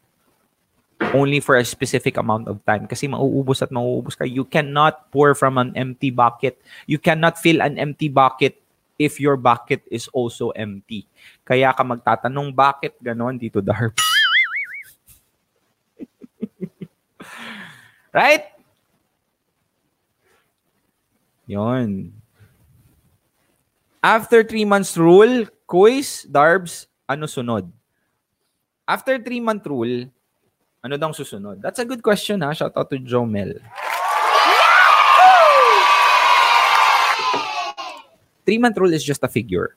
Only 0.96 1.40
for 1.44 1.60
a 1.60 1.64
specific 1.64 2.16
amount 2.16 2.48
of 2.48 2.64
time. 2.64 2.88
Kasi 2.88 3.08
mauubos 3.08 3.60
at 3.60 3.68
mauubos 3.68 4.16
ka. 4.16 4.24
You 4.24 4.48
cannot 4.48 5.12
pour 5.12 5.36
from 5.36 5.60
an 5.60 5.76
empty 5.76 6.08
bucket. 6.08 6.56
You 6.88 6.96
cannot 6.96 7.36
fill 7.36 7.60
an 7.60 7.76
empty 7.76 8.08
bucket 8.08 8.56
if 8.96 9.20
your 9.20 9.36
bucket 9.36 9.84
is 9.92 10.08
also 10.08 10.50
empty. 10.56 11.04
Kaya 11.44 11.72
ka 11.76 11.84
magtatanong, 11.84 12.56
bakit 12.56 12.96
ganon 13.00 13.36
dito, 13.36 13.60
Darb? 13.60 13.92
right? 18.16 18.56
Yon. 21.44 22.10
After 24.00 24.42
three 24.42 24.64
months 24.64 24.96
rule, 24.96 25.46
quiz, 25.68 26.24
Darbs, 26.24 26.86
ano 27.04 27.26
sunod? 27.28 27.68
After 28.86 29.18
three 29.18 29.42
month 29.42 29.66
rule, 29.66 30.08
ano 30.84 30.96
daw 30.96 31.12
susunod? 31.12 31.60
That's 31.60 31.78
a 31.78 31.86
good 31.86 32.02
question 32.02 32.40
ha. 32.42 32.52
Shout 32.52 32.76
out 32.76 32.90
to 32.90 32.98
Jomel. 32.98 33.60
Three 38.46 38.58
month 38.58 38.78
rule 38.78 38.94
is 38.94 39.02
just 39.02 39.22
a 39.24 39.28
figure. 39.28 39.74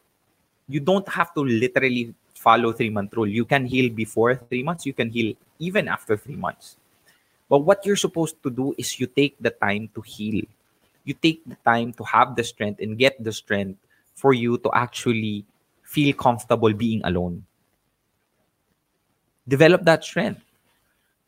You 0.69 0.79
don't 0.79 1.07
have 1.09 1.33
to 1.33 1.41
literally 1.41 2.13
follow 2.37 2.71
three 2.71 2.93
month 2.93 3.17
rule. 3.17 3.27
You 3.27 3.43
can 3.43 3.65
heal 3.65 3.89
before 3.89 4.35
three 4.37 4.61
months. 4.61 4.85
You 4.85 4.93
can 4.93 5.09
heal 5.09 5.33
even 5.57 5.87
after 5.87 6.15
three 6.15 6.37
months. 6.37 6.77
But 7.49 7.65
what 7.65 7.83
you're 7.85 7.97
supposed 7.97 8.37
to 8.43 8.49
do 8.53 8.75
is 8.77 8.99
you 8.99 9.07
take 9.07 9.35
the 9.41 9.49
time 9.49 9.89
to 9.95 10.01
heal. 10.01 10.45
You 11.03 11.17
take 11.17 11.41
the 11.49 11.57
time 11.65 11.93
to 11.97 12.03
have 12.05 12.35
the 12.35 12.43
strength 12.43 12.79
and 12.79 12.93
get 12.97 13.17
the 13.17 13.33
strength 13.33 13.81
for 14.13 14.33
you 14.33 14.59
to 14.59 14.69
actually 14.77 15.45
feel 15.81 16.13
comfortable 16.13 16.71
being 16.71 17.01
alone. 17.03 17.43
Develop 19.47 19.81
that 19.85 20.03
strength. 20.03 20.45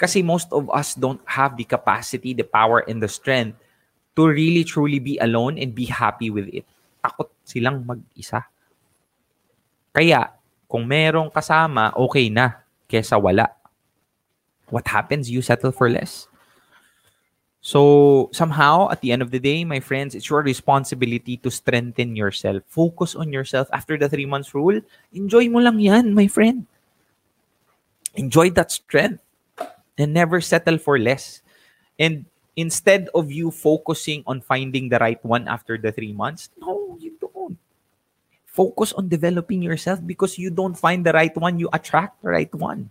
Kasi 0.02 0.26
most 0.26 0.50
of 0.50 0.66
us 0.74 0.98
don't 0.98 1.22
have 1.30 1.54
the 1.54 1.62
capacity, 1.62 2.34
the 2.34 2.42
power, 2.42 2.82
and 2.90 2.98
the 2.98 3.06
strength 3.06 3.54
to 4.18 4.26
really 4.26 4.66
truly 4.66 4.98
be 4.98 5.22
alone 5.22 5.62
and 5.62 5.78
be 5.78 5.86
happy 5.86 6.34
with 6.34 6.50
it. 6.50 6.66
Takot 7.06 7.30
silang 7.46 7.86
mag-isa. 7.86 8.42
Kaya, 9.94 10.34
kung 10.66 10.90
merong 10.90 11.30
kasama, 11.30 11.94
okay 11.94 12.34
na, 12.34 12.66
kesa 12.90 13.22
wala. 13.22 13.54
What 14.74 14.90
happens? 14.90 15.30
You 15.30 15.46
settle 15.46 15.70
for 15.70 15.86
less. 15.86 16.26
So, 17.62 18.34
somehow, 18.34 18.90
at 18.90 19.06
the 19.06 19.14
end 19.14 19.22
of 19.22 19.30
the 19.30 19.38
day, 19.38 19.62
my 19.62 19.78
friends, 19.78 20.18
it's 20.18 20.26
your 20.26 20.42
responsibility 20.42 21.38
to 21.46 21.54
strengthen 21.54 22.18
yourself. 22.18 22.66
Focus 22.66 23.14
on 23.14 23.30
yourself. 23.30 23.70
After 23.70 24.02
the 24.02 24.10
three 24.10 24.26
months 24.26 24.58
rule, 24.58 24.82
enjoy 25.14 25.46
mo 25.46 25.62
lang 25.62 25.78
yan, 25.78 26.18
my 26.18 26.26
friend. 26.26 26.66
Enjoy 28.18 28.50
that 28.58 28.74
strength 28.74 29.22
and 29.98 30.14
never 30.14 30.42
settle 30.42 30.78
for 30.78 31.00
less. 31.00 31.42
And 32.00 32.26
instead 32.56 33.10
of 33.16 33.32
you 33.32 33.52
focusing 33.52 34.24
on 34.28 34.42
finding 34.42 34.90
the 34.90 35.00
right 35.00 35.24
one 35.26 35.48
after 35.48 35.78
the 35.78 35.92
three 35.92 36.14
months, 36.14 36.50
no, 36.60 36.98
you 37.00 37.14
don't. 37.20 37.58
Focus 38.46 38.92
on 38.94 39.08
developing 39.08 39.62
yourself 39.62 40.00
because 40.06 40.38
you 40.38 40.50
don't 40.50 40.76
find 40.76 41.06
the 41.06 41.14
right 41.14 41.36
one, 41.38 41.60
you 41.60 41.70
attract 41.72 42.22
the 42.22 42.30
right 42.30 42.54
one. 42.56 42.90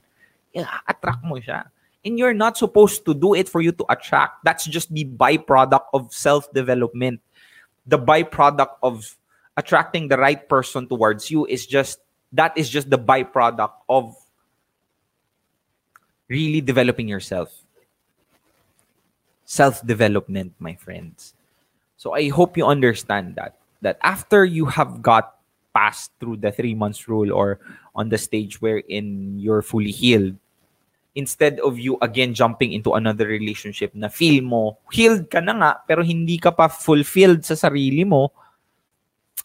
Yeah, 0.55 0.69
attract 0.89 1.23
mo 1.23 1.37
siya. 1.37 1.69
And 2.05 2.19
you're 2.19 2.35
not 2.35 2.57
supposed 2.57 3.05
to 3.05 3.13
do 3.13 3.35
it 3.35 3.49
for 3.49 3.61
you 3.61 3.73
to 3.73 3.85
attract. 3.93 4.43
That's 4.43 4.65
just 4.65 4.89
the 4.93 5.05
byproduct 5.05 5.93
of 5.93 6.15
self-development. 6.15 7.21
The 7.87 7.99
byproduct 7.99 8.81
of 8.83 9.17
attracting 9.57 10.09
the 10.09 10.17
right 10.17 10.49
person 10.49 10.89
towards 10.89 11.31
you 11.31 11.45
is 11.45 11.67
just 11.67 12.01
that 12.33 12.57
is 12.57 12.71
just 12.71 12.89
the 12.89 12.99
byproduct 12.99 13.73
of 13.89 14.17
really 16.31 16.62
developing 16.62 17.09
yourself. 17.11 17.51
Self-development, 19.45 20.55
my 20.62 20.78
friends. 20.78 21.35
So 21.99 22.14
I 22.14 22.31
hope 22.31 22.57
you 22.57 22.64
understand 22.64 23.35
that. 23.35 23.59
That 23.83 23.99
after 24.01 24.45
you 24.45 24.66
have 24.66 25.03
got 25.03 25.35
past 25.74 26.12
through 26.20 26.39
the 26.39 26.53
three 26.53 26.74
months 26.74 27.09
rule 27.09 27.33
or 27.33 27.59
on 27.95 28.09
the 28.09 28.18
stage 28.18 28.62
wherein 28.62 29.39
you're 29.39 29.62
fully 29.62 29.91
healed, 29.91 30.39
instead 31.14 31.59
of 31.61 31.78
you 31.78 31.99
again 32.01 32.33
jumping 32.33 32.72
into 32.72 32.95
another 32.95 33.26
relationship 33.26 33.91
na 33.95 34.07
feel 34.07 34.45
mo, 34.45 34.78
healed 34.95 35.26
ka 35.28 35.41
na 35.41 35.53
nga, 35.59 35.70
pero 35.83 36.07
hindi 36.07 36.39
ka 36.39 36.55
pa 36.55 36.68
fulfilled 36.70 37.43
sa 37.43 37.59
sarili 37.59 38.07
mo, 38.07 38.31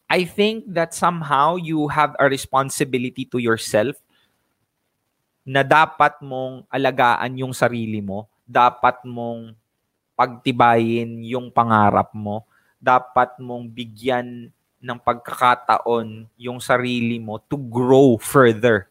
I 0.05 0.23
think 0.23 0.69
that 0.69 0.93
somehow 0.93 1.57
you 1.57 1.89
have 1.89 2.13
a 2.21 2.29
responsibility 2.29 3.25
to 3.33 3.41
yourself 3.41 3.97
na 5.45 5.61
dapat 5.61 6.17
mong 6.25 6.65
alagaan 6.73 7.37
yung 7.37 7.53
sarili 7.53 8.01
mo, 8.01 8.25
dapat 8.49 9.05
mong 9.05 9.53
pagtibayin 10.17 11.21
yung 11.21 11.53
pangarap 11.53 12.09
mo, 12.17 12.49
dapat 12.81 13.37
mong 13.37 13.69
bigyan 13.69 14.49
ng 14.81 14.99
pagkakataon 15.01 16.25
yung 16.33 16.57
sarili 16.57 17.21
mo 17.21 17.37
to 17.45 17.61
grow 17.61 18.17
further. 18.17 18.89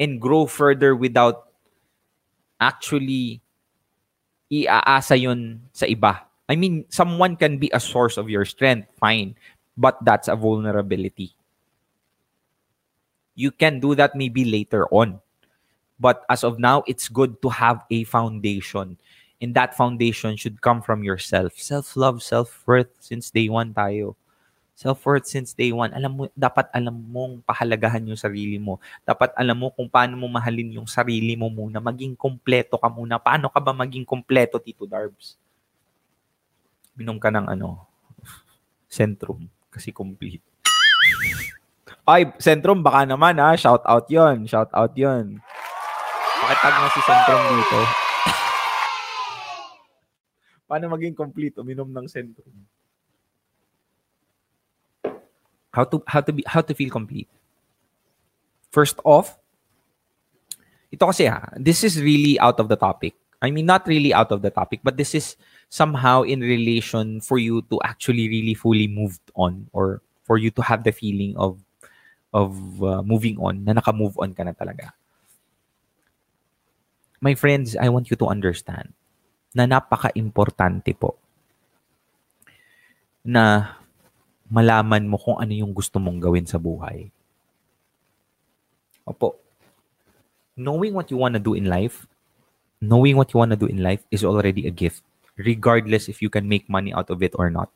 And 0.00 0.16
grow 0.16 0.48
further 0.48 0.96
without 0.96 1.52
actually 2.56 3.44
iaasa 4.48 5.16
yun 5.16 5.60
sa 5.76 5.84
iba. 5.84 6.24
I 6.48 6.56
mean, 6.56 6.88
someone 6.88 7.36
can 7.36 7.60
be 7.60 7.68
a 7.70 7.78
source 7.78 8.16
of 8.16 8.32
your 8.32 8.48
strength, 8.48 8.88
fine. 8.96 9.36
But 9.76 10.00
that's 10.02 10.26
a 10.26 10.36
vulnerability. 10.36 11.36
You 13.40 13.48
can 13.48 13.80
do 13.80 13.96
that 13.96 14.12
maybe 14.12 14.44
later 14.44 14.84
on. 14.92 15.24
But 15.96 16.28
as 16.28 16.44
of 16.44 16.60
now, 16.60 16.84
it's 16.84 17.08
good 17.08 17.40
to 17.40 17.48
have 17.48 17.88
a 17.88 18.04
foundation. 18.04 19.00
And 19.40 19.56
that 19.56 19.72
foundation 19.72 20.36
should 20.36 20.60
come 20.60 20.84
from 20.84 21.00
yourself. 21.00 21.56
Self-love, 21.56 22.20
self-worth 22.20 22.92
since 23.00 23.32
day 23.32 23.48
one 23.48 23.72
tayo. 23.72 24.20
Self-worth 24.76 25.24
since 25.24 25.56
day 25.56 25.72
one. 25.72 25.96
Alam 25.96 26.12
mo, 26.12 26.22
dapat 26.36 26.68
alam 26.76 26.92
mong 26.92 27.40
pahalagahan 27.48 28.04
yung 28.04 28.20
sarili 28.20 28.60
mo. 28.60 28.76
Dapat 29.08 29.32
alam 29.32 29.56
mo 29.56 29.72
kung 29.72 29.88
paano 29.88 30.20
mo 30.20 30.28
mahalin 30.28 30.76
yung 30.76 30.88
sarili 30.88 31.32
mo 31.32 31.48
muna. 31.48 31.80
Maging 31.80 32.12
kompleto 32.20 32.76
ka 32.76 32.92
muna. 32.92 33.16
Paano 33.16 33.48
ka 33.48 33.60
ba 33.60 33.72
maging 33.72 34.04
kompleto, 34.04 34.60
Tito 34.60 34.84
Darbs? 34.84 35.40
Minom 36.92 37.16
ka 37.16 37.32
ng 37.32 37.48
ano, 37.48 37.88
Centrum. 38.92 39.48
Kasi 39.72 39.92
complete. 39.96 40.49
Ay, 42.08 42.32
Centrum, 42.40 42.80
baka 42.80 43.04
naman 43.04 43.36
ha. 43.38 43.54
Shout 43.54 43.84
out 43.84 44.08
yon 44.08 44.48
Shout 44.48 44.72
out 44.72 44.92
yon 44.96 45.38
Pakitag 46.40 46.74
na 46.74 46.88
si 46.88 47.00
Centrum 47.04 47.42
dito. 47.52 47.80
Paano 50.68 50.84
maging 50.96 51.14
complete? 51.14 51.54
Uminom 51.60 51.92
ng 51.92 52.06
Centrum. 52.08 52.54
How 55.70 55.86
to 55.86 56.02
how 56.10 56.18
to 56.18 56.32
be 56.34 56.42
how 56.50 56.64
to 56.64 56.74
feel 56.74 56.90
complete. 56.90 57.30
First 58.74 58.98
off, 59.06 59.38
ito 60.90 61.06
kasi 61.06 61.30
ha, 61.30 61.46
this 61.54 61.86
is 61.86 62.02
really 62.02 62.34
out 62.42 62.58
of 62.58 62.66
the 62.66 62.74
topic. 62.74 63.14
I 63.40 63.54
mean, 63.54 63.64
not 63.64 63.86
really 63.86 64.12
out 64.12 64.34
of 64.34 64.42
the 64.42 64.50
topic, 64.50 64.82
but 64.82 64.98
this 64.98 65.14
is 65.14 65.38
somehow 65.70 66.22
in 66.26 66.42
relation 66.42 67.22
for 67.22 67.38
you 67.38 67.62
to 67.70 67.78
actually 67.86 68.28
really 68.28 68.54
fully 68.54 68.90
moved 68.90 69.22
on 69.38 69.70
or 69.72 70.02
for 70.26 70.36
you 70.36 70.50
to 70.50 70.62
have 70.62 70.84
the 70.84 70.92
feeling 70.92 71.38
of 71.38 71.62
of 72.30 72.54
uh, 72.82 73.02
moving 73.02 73.38
on, 73.38 73.66
na 73.66 73.74
naka-move 73.74 74.14
on 74.18 74.30
ka 74.34 74.46
na 74.46 74.54
talaga. 74.54 74.94
My 77.20 77.34
friends, 77.36 77.76
I 77.76 77.90
want 77.92 78.08
you 78.08 78.16
to 78.16 78.30
understand 78.30 78.94
na 79.52 79.66
napaka-importante 79.66 80.94
po 80.94 81.18
na 83.26 83.76
malaman 84.48 85.04
mo 85.06 85.20
kung 85.20 85.36
ano 85.36 85.52
yung 85.52 85.74
gusto 85.74 86.00
mong 86.00 86.18
gawin 86.22 86.46
sa 86.48 86.56
buhay. 86.56 87.12
Opo. 89.04 89.36
Knowing 90.56 90.94
what 90.94 91.10
you 91.10 91.18
want 91.18 91.34
to 91.34 91.42
do 91.42 91.54
in 91.54 91.68
life, 91.68 92.06
knowing 92.80 93.16
what 93.18 93.30
you 93.34 93.38
want 93.38 93.52
to 93.52 93.60
do 93.60 93.68
in 93.68 93.82
life 93.82 94.02
is 94.10 94.24
already 94.24 94.66
a 94.66 94.72
gift, 94.72 95.04
regardless 95.36 96.08
if 96.08 96.22
you 96.22 96.30
can 96.30 96.48
make 96.48 96.68
money 96.70 96.94
out 96.94 97.10
of 97.10 97.22
it 97.22 97.34
or 97.36 97.50
not. 97.50 97.68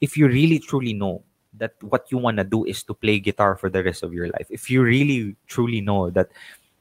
If 0.00 0.16
you 0.18 0.28
really 0.28 0.58
truly 0.58 0.92
know 0.92 1.24
that 1.58 1.74
what 1.82 2.10
you 2.10 2.18
want 2.18 2.38
to 2.38 2.44
do 2.44 2.64
is 2.64 2.82
to 2.84 2.94
play 2.94 3.18
guitar 3.18 3.56
for 3.56 3.68
the 3.68 3.82
rest 3.82 4.02
of 4.02 4.12
your 4.12 4.28
life, 4.28 4.46
if 4.50 4.70
you 4.70 4.82
really 4.82 5.36
truly 5.46 5.80
know 5.80 6.10
that 6.10 6.30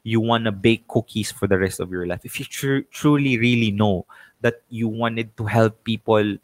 you 0.04 0.22
want 0.22 0.46
to 0.46 0.52
bake 0.52 0.88
cookies 0.88 1.32
for 1.32 1.48
the 1.48 1.58
rest 1.58 1.80
of 1.80 1.92
your 1.92 2.06
life, 2.06 2.22
if 2.24 2.40
you 2.40 2.46
tr- 2.46 2.88
truly 2.92 3.38
really 3.38 3.72
know 3.72 4.06
that 4.42 4.62
you 4.70 4.88
wanted 4.88 5.36
to 5.38 5.46
help 5.46 5.84
people 5.84 6.38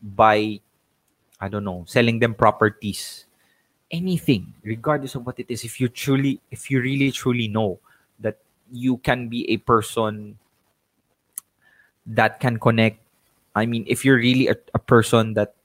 by, 0.00 0.60
I 1.40 1.48
don't 1.48 1.64
know, 1.64 1.84
selling 1.86 2.18
them 2.18 2.34
properties, 2.34 3.26
anything, 3.90 4.54
regardless 4.62 5.14
of 5.14 5.26
what 5.26 5.38
it 5.38 5.46
is, 5.50 5.64
if 5.64 5.80
you 5.80 5.88
truly, 5.88 6.40
if 6.50 6.70
you 6.70 6.80
really 6.80 7.10
truly 7.10 7.48
know 7.48 7.78
that 8.20 8.38
you 8.72 8.96
can 8.98 9.28
be 9.28 9.50
a 9.50 9.58
person 9.58 10.38
that 12.06 12.40
can 12.40 12.58
connect, 12.58 13.00
I 13.54 13.66
mean, 13.66 13.84
if 13.86 14.04
you're 14.04 14.16
really 14.16 14.48
a, 14.48 14.56
a 14.74 14.78
person 14.78 15.34
that 15.34 15.55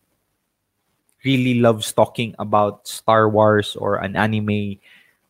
really 1.24 1.60
loves 1.60 1.94
talking 1.94 2.36
about 2.40 2.88
Star 2.88 3.30
Wars 3.30 3.76
or 3.76 3.98
an 3.98 4.16
anime 4.16 4.78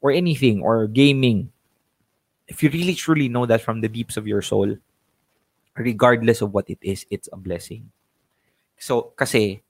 or 0.02 0.12
anything 0.12 0.62
or 0.62 0.88
gaming, 0.88 1.52
if 2.48 2.64
you 2.64 2.70
really 2.70 2.96
truly 2.96 3.30
know 3.30 3.46
that 3.46 3.62
from 3.62 3.82
the 3.82 3.88
deeps 3.88 4.18
of 4.18 4.28
your 4.28 4.42
soul, 4.42 4.78
regardless 5.76 6.42
of 6.42 6.54
what 6.54 6.70
it 6.70 6.80
is, 6.82 7.06
it's 7.10 7.30
a 7.32 7.38
blessing. 7.38 7.92
So, 8.78 9.14
kasi, 9.16 9.62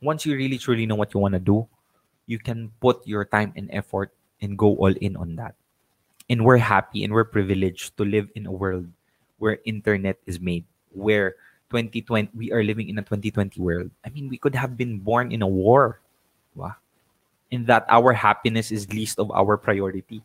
once 0.00 0.26
you 0.26 0.36
really 0.36 0.58
truly 0.58 0.86
know 0.86 0.94
what 0.94 1.14
you 1.14 1.20
want 1.20 1.34
to 1.34 1.40
do, 1.40 1.66
you 2.26 2.38
can 2.38 2.70
put 2.80 3.06
your 3.06 3.24
time 3.24 3.52
and 3.56 3.68
effort 3.72 4.12
and 4.40 4.56
go 4.56 4.76
all 4.76 4.94
in 4.94 5.16
on 5.16 5.36
that. 5.36 5.54
And 6.28 6.44
we're 6.44 6.58
happy 6.60 7.02
and 7.04 7.12
we're 7.12 7.24
privileged 7.24 7.96
to 7.96 8.04
live 8.04 8.28
in 8.34 8.46
a 8.46 8.52
world 8.52 8.86
where 9.38 9.58
internet 9.64 10.18
is 10.26 10.38
made, 10.38 10.64
where 10.92 11.36
2020 11.70 12.32
we 12.34 12.52
are 12.52 12.64
living 12.64 12.88
in 12.88 12.98
a 12.98 13.04
2020 13.04 13.60
world. 13.60 13.90
I 14.04 14.10
mean, 14.10 14.28
we 14.28 14.38
could 14.38 14.54
have 14.54 14.76
been 14.76 14.98
born 14.98 15.32
in 15.32 15.42
a 15.42 15.48
war. 15.48 16.00
Wow. 16.54 16.76
In 17.50 17.64
that 17.66 17.86
our 17.88 18.12
happiness 18.12 18.72
is 18.72 18.88
least 18.92 19.18
of 19.18 19.30
our 19.30 19.56
priority. 19.56 20.22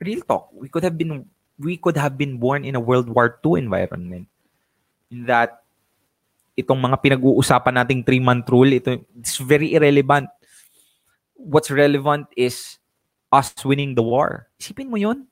Real 0.00 0.20
talk. 0.22 0.52
We 0.52 0.68
could 0.68 0.84
have 0.84 0.96
been 0.96 1.24
we 1.58 1.76
could 1.76 1.96
have 1.96 2.16
been 2.16 2.36
born 2.36 2.64
in 2.64 2.76
a 2.76 2.80
World 2.80 3.08
War 3.08 3.40
II 3.40 3.56
environment. 3.60 4.28
In 5.08 5.24
that, 5.24 5.64
itong 6.56 6.80
mga 6.80 7.00
pinag-uusapan 7.00 7.80
nating 7.80 8.04
three-month 8.04 8.48
rule, 8.52 8.72
ito, 8.72 9.00
it's 9.16 9.40
very 9.40 9.72
irrelevant. 9.72 10.28
What's 11.36 11.70
relevant 11.70 12.28
is 12.36 12.76
us 13.32 13.52
winning 13.64 13.94
the 13.94 14.04
war. 14.04 14.48
Isipin 14.60 14.88
mo 14.88 14.96
yun? 14.96 15.28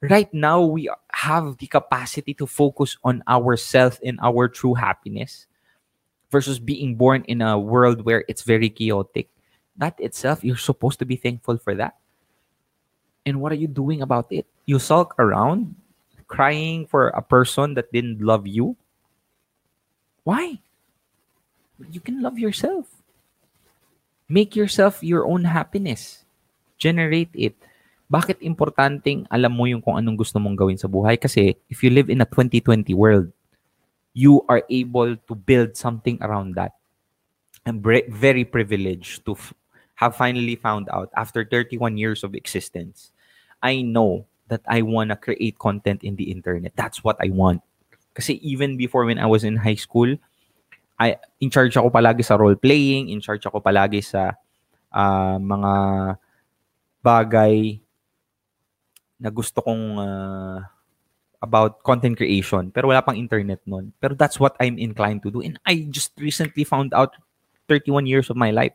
Right 0.00 0.32
now, 0.32 0.60
we 0.60 0.90
have 1.12 1.56
the 1.58 1.66
capacity 1.66 2.34
to 2.34 2.46
focus 2.46 2.96
on 3.02 3.22
ourselves 3.26 3.98
and 4.04 4.18
our 4.22 4.48
true 4.48 4.74
happiness 4.74 5.46
versus 6.30 6.58
being 6.58 6.96
born 6.96 7.24
in 7.28 7.40
a 7.40 7.58
world 7.58 8.04
where 8.04 8.24
it's 8.28 8.42
very 8.42 8.68
chaotic. 8.68 9.28
That 9.76 9.98
itself, 9.98 10.44
you're 10.44 10.56
supposed 10.56 10.98
to 11.00 11.04
be 11.04 11.16
thankful 11.16 11.58
for 11.58 11.74
that. 11.74 11.96
And 13.24 13.40
what 13.40 13.52
are 13.52 13.60
you 13.60 13.68
doing 13.68 14.02
about 14.02 14.30
it? 14.30 14.46
You 14.66 14.78
sulk 14.78 15.14
around 15.18 15.74
crying 16.28 16.86
for 16.86 17.08
a 17.08 17.22
person 17.22 17.74
that 17.74 17.92
didn't 17.92 18.20
love 18.20 18.46
you? 18.46 18.76
Why? 20.24 20.58
You 21.90 22.00
can 22.00 22.22
love 22.22 22.38
yourself. 22.38 22.86
Make 24.28 24.56
yourself 24.56 25.02
your 25.02 25.26
own 25.26 25.44
happiness. 25.44 26.24
Generate 26.78 27.30
it. 27.32 27.56
Bakit 28.06 28.42
importanteng 28.42 29.26
alam 29.28 29.50
mo 29.50 29.66
yung 29.66 29.82
kung 29.82 29.98
anong 29.98 30.22
gusto 30.22 30.38
mong 30.38 30.54
gawin 30.54 30.78
sa 30.78 30.86
buhay? 30.86 31.18
Kasi 31.18 31.58
if 31.66 31.82
you 31.82 31.90
live 31.90 32.06
in 32.06 32.22
a 32.22 32.28
2020 32.28 32.94
world, 32.94 33.28
you 34.14 34.40
are 34.46 34.62
able 34.70 35.18
to 35.18 35.32
build 35.34 35.74
something 35.74 36.16
around 36.22 36.54
that. 36.54 36.72
I'm 37.66 37.82
very 37.82 38.46
privileged 38.46 39.26
to 39.26 39.34
have 39.98 40.14
finally 40.14 40.54
found 40.54 40.86
out 40.94 41.10
after 41.18 41.42
31 41.42 41.98
years 41.98 42.22
of 42.22 42.38
existence 42.38 43.10
I 43.62 43.82
know 43.82 44.26
that 44.48 44.62
I 44.68 44.82
want 44.82 45.10
to 45.10 45.16
create 45.16 45.58
content 45.58 46.04
in 46.04 46.16
the 46.16 46.30
internet. 46.30 46.72
That's 46.76 47.02
what 47.02 47.16
I 47.18 47.34
want. 47.34 47.62
Kasi 48.14 48.38
even 48.40 48.76
before 48.76 49.04
when 49.04 49.18
I 49.18 49.26
was 49.26 49.44
in 49.44 49.56
high 49.56 49.76
school, 49.76 50.16
I 50.96 51.20
in 51.42 51.50
charge 51.50 51.76
ako 51.76 51.90
palagi 51.90 52.24
sa 52.24 52.40
role 52.40 52.56
playing, 52.56 53.12
in 53.12 53.20
charge 53.20 53.44
ako 53.44 53.60
palagi 53.60 54.00
sa 54.00 54.32
uh, 54.94 55.36
mga 55.36 55.72
bagay 57.04 57.82
na 59.20 59.30
gusto 59.30 59.62
kong 59.62 59.96
uh, 59.98 60.60
about 61.40 61.80
content 61.84 62.16
creation 62.16 62.72
pero 62.72 62.88
wala 62.88 63.04
pang 63.04 63.16
internet 63.16 63.60
noon. 63.64 63.92
Pero 64.00 64.16
that's 64.16 64.40
what 64.40 64.56
I'm 64.60 64.76
inclined 64.78 65.22
to 65.24 65.30
do 65.30 65.40
and 65.40 65.58
I 65.64 65.88
just 65.88 66.12
recently 66.18 66.64
found 66.64 66.92
out 66.92 67.16
31 67.68 68.06
years 68.06 68.30
of 68.30 68.36
my 68.36 68.50
life. 68.50 68.74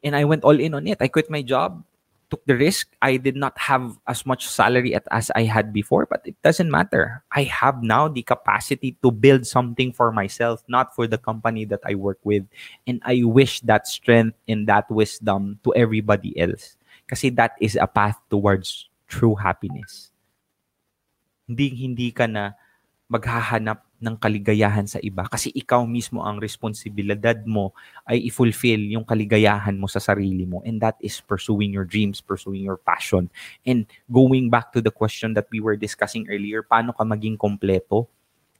And 0.00 0.16
I 0.16 0.24
went 0.24 0.44
all 0.48 0.56
in 0.56 0.72
on 0.72 0.88
it. 0.88 0.96
I 1.00 1.08
quit 1.12 1.28
my 1.28 1.44
job 1.44 1.84
took 2.30 2.46
the 2.46 2.56
risk. 2.56 2.88
I 3.02 3.18
did 3.18 3.34
not 3.34 3.58
have 3.58 3.98
as 4.06 4.24
much 4.24 4.46
salary 4.46 4.94
at, 4.94 5.04
as 5.10 5.30
I 5.34 5.42
had 5.42 5.72
before, 5.74 6.06
but 6.06 6.22
it 6.24 6.40
doesn't 6.42 6.70
matter. 6.70 7.22
I 7.32 7.42
have 7.44 7.82
now 7.82 8.08
the 8.08 8.22
capacity 8.22 8.96
to 9.02 9.10
build 9.10 9.46
something 9.46 9.92
for 9.92 10.12
myself, 10.12 10.62
not 10.68 10.94
for 10.94 11.06
the 11.06 11.18
company 11.18 11.66
that 11.66 11.80
I 11.84 11.96
work 11.96 12.18
with. 12.22 12.46
And 12.86 13.02
I 13.04 13.22
wish 13.24 13.60
that 13.62 13.86
strength 13.86 14.38
and 14.48 14.66
that 14.68 14.88
wisdom 14.90 15.58
to 15.64 15.74
everybody 15.74 16.38
else. 16.38 16.78
Kasi 17.10 17.28
that 17.30 17.58
is 17.60 17.74
a 17.74 17.90
path 17.90 18.16
towards 18.30 18.86
true 19.10 19.34
happiness. 19.34 20.14
Hindi 21.50 21.74
hindi 21.74 22.14
ka 22.14 22.30
na 22.30 22.54
maghahanap 23.10 23.82
ng 24.00 24.14
kaligayahan 24.16 24.86
sa 24.86 25.02
iba 25.02 25.26
kasi 25.26 25.50
ikaw 25.50 25.82
mismo 25.82 26.22
ang 26.22 26.38
responsibilidad 26.38 27.36
mo 27.42 27.74
ay 28.06 28.30
i-fulfill 28.30 28.86
yung 28.86 29.02
kaligayahan 29.02 29.74
mo 29.74 29.90
sa 29.90 29.98
sarili 29.98 30.46
mo 30.46 30.62
and 30.62 30.78
that 30.78 30.94
is 31.02 31.18
pursuing 31.18 31.74
your 31.74 31.84
dreams, 31.84 32.22
pursuing 32.22 32.62
your 32.62 32.78
passion. 32.78 33.26
And 33.66 33.90
going 34.06 34.48
back 34.48 34.70
to 34.72 34.80
the 34.80 34.94
question 34.94 35.34
that 35.34 35.50
we 35.50 35.58
were 35.58 35.74
discussing 35.74 36.30
earlier, 36.30 36.62
paano 36.62 36.94
ka 36.94 37.02
maging 37.02 37.36
kompleto 37.36 38.06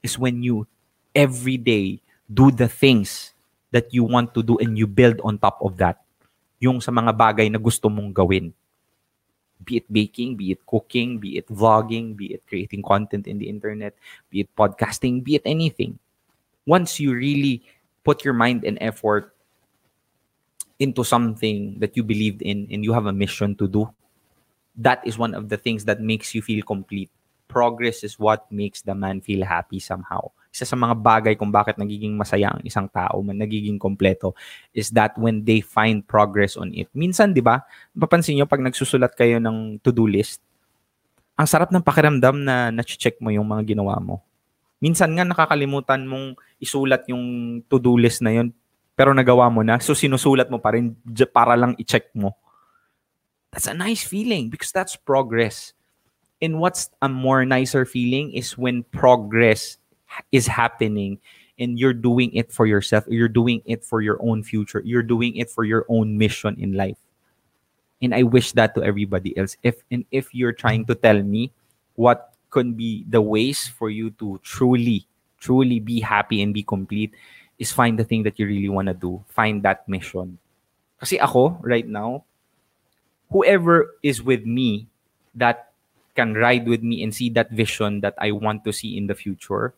is 0.02 0.18
when 0.18 0.42
you 0.42 0.66
every 1.14 1.56
day 1.56 2.02
do 2.26 2.50
the 2.50 2.68
things 2.68 3.32
that 3.70 3.94
you 3.94 4.02
want 4.02 4.34
to 4.34 4.42
do 4.42 4.58
and 4.58 4.74
you 4.74 4.90
build 4.90 5.22
on 5.22 5.38
top 5.38 5.62
of 5.62 5.78
that 5.78 6.02
yung 6.60 6.82
sa 6.82 6.92
mga 6.92 7.14
bagay 7.16 7.46
na 7.48 7.56
gusto 7.56 7.88
mong 7.88 8.12
gawin 8.12 8.52
be 9.64 9.78
it 9.78 9.92
baking, 9.92 10.36
be 10.36 10.52
it 10.52 10.64
cooking, 10.66 11.18
be 11.18 11.36
it 11.36 11.46
vlogging, 11.48 12.16
be 12.16 12.34
it 12.34 12.42
creating 12.46 12.82
content 12.82 13.26
in 13.26 13.38
the 13.38 13.48
internet, 13.48 13.94
be 14.30 14.40
it 14.40 14.56
podcasting, 14.56 15.22
be 15.22 15.34
it 15.36 15.42
anything. 15.44 15.98
Once 16.66 17.00
you 17.00 17.14
really 17.14 17.62
put 18.04 18.24
your 18.24 18.34
mind 18.34 18.64
and 18.64 18.78
effort 18.80 19.34
into 20.78 21.04
something 21.04 21.78
that 21.78 21.96
you 21.96 22.02
believed 22.02 22.42
in 22.42 22.66
and 22.70 22.84
you 22.84 22.92
have 22.92 23.06
a 23.06 23.12
mission 23.12 23.54
to 23.56 23.68
do, 23.68 23.90
that 24.76 25.00
is 25.06 25.18
one 25.18 25.34
of 25.34 25.48
the 25.48 25.56
things 25.56 25.84
that 25.84 26.00
makes 26.00 26.34
you 26.34 26.40
feel 26.40 26.62
complete. 26.62 27.10
Progress 27.48 28.04
is 28.04 28.18
what 28.18 28.50
makes 28.50 28.82
the 28.82 28.94
man 28.94 29.20
feel 29.20 29.44
happy 29.44 29.78
somehow. 29.78 30.30
Isa 30.50 30.66
sa 30.66 30.74
mga 30.74 30.94
bagay 30.98 31.34
kung 31.38 31.54
bakit 31.54 31.78
nagiging 31.78 32.18
masaya 32.18 32.50
ang 32.50 32.60
isang 32.66 32.90
tao, 32.90 33.22
man 33.22 33.38
nagiging 33.38 33.78
kompleto, 33.78 34.34
is 34.74 34.90
that 34.90 35.14
when 35.14 35.46
they 35.46 35.62
find 35.62 36.02
progress 36.02 36.58
on 36.58 36.74
it. 36.74 36.90
Minsan, 36.90 37.30
di 37.30 37.38
ba, 37.38 37.62
mapapansin 37.94 38.34
nyo 38.34 38.50
pag 38.50 38.58
nagsusulat 38.58 39.14
kayo 39.14 39.38
ng 39.38 39.78
to-do 39.78 40.10
list, 40.10 40.42
ang 41.38 41.46
sarap 41.46 41.70
ng 41.70 41.80
pakiramdam 41.80 42.42
na 42.42 42.74
na-check 42.74 43.16
mo 43.22 43.30
yung 43.30 43.46
mga 43.46 43.72
ginawa 43.72 43.96
mo. 44.02 44.20
Minsan 44.82 45.14
nga 45.14 45.22
nakakalimutan 45.22 46.02
mong 46.04 46.34
isulat 46.58 47.06
yung 47.06 47.58
to-do 47.70 47.94
list 47.94 48.20
na 48.20 48.34
yun, 48.34 48.50
pero 48.98 49.14
nagawa 49.14 49.48
mo 49.48 49.62
na, 49.62 49.78
so 49.78 49.94
sinusulat 49.94 50.50
mo 50.50 50.58
pa 50.58 50.74
rin 50.74 50.92
para 51.32 51.54
lang 51.54 51.78
i-check 51.78 52.10
mo. 52.12 52.34
That's 53.54 53.70
a 53.70 53.74
nice 53.74 54.02
feeling 54.02 54.50
because 54.50 54.74
that's 54.74 54.98
progress. 54.98 55.72
And 56.42 56.58
what's 56.58 56.90
a 57.00 57.08
more 57.08 57.44
nicer 57.46 57.86
feeling 57.86 58.32
is 58.32 58.58
when 58.58 58.82
progress 58.88 59.76
is 60.32 60.46
happening 60.46 61.18
and 61.58 61.78
you're 61.78 61.94
doing 61.94 62.32
it 62.34 62.50
for 62.52 62.66
yourself 62.66 63.04
you're 63.08 63.28
doing 63.28 63.62
it 63.66 63.84
for 63.84 64.00
your 64.00 64.18
own 64.22 64.42
future 64.42 64.82
you're 64.84 65.04
doing 65.04 65.36
it 65.36 65.50
for 65.50 65.64
your 65.64 65.84
own 65.88 66.16
mission 66.18 66.56
in 66.58 66.72
life. 66.72 66.96
And 68.02 68.14
i 68.14 68.22
wish 68.22 68.52
that 68.52 68.74
to 68.74 68.82
everybody 68.82 69.36
else. 69.36 69.56
If 69.62 69.84
and 69.90 70.04
if 70.10 70.34
you're 70.34 70.56
trying 70.56 70.86
to 70.86 70.94
tell 70.94 71.22
me 71.22 71.52
what 71.96 72.32
could 72.48 72.76
be 72.76 73.04
the 73.08 73.20
ways 73.20 73.68
for 73.68 73.90
you 73.90 74.10
to 74.18 74.40
truly 74.42 75.06
truly 75.38 75.80
be 75.80 76.00
happy 76.00 76.42
and 76.42 76.52
be 76.52 76.62
complete 76.62 77.12
is 77.58 77.72
find 77.72 77.98
the 77.98 78.04
thing 78.04 78.24
that 78.24 78.38
you 78.38 78.46
really 78.46 78.68
want 78.68 78.88
to 78.88 78.94
do. 78.94 79.22
Find 79.28 79.62
that 79.62 79.86
mission. 79.88 80.40
Kasi 80.98 81.20
ako 81.20 81.60
right 81.60 81.86
now 81.86 82.24
whoever 83.30 83.94
is 84.02 84.24
with 84.24 84.44
me 84.44 84.88
that 85.34 85.70
can 86.16 86.34
ride 86.34 86.66
with 86.66 86.82
me 86.82 87.02
and 87.04 87.14
see 87.14 87.30
that 87.30 87.50
vision 87.52 88.00
that 88.00 88.14
I 88.18 88.32
want 88.32 88.64
to 88.64 88.72
see 88.72 88.98
in 88.98 89.06
the 89.06 89.14
future 89.14 89.72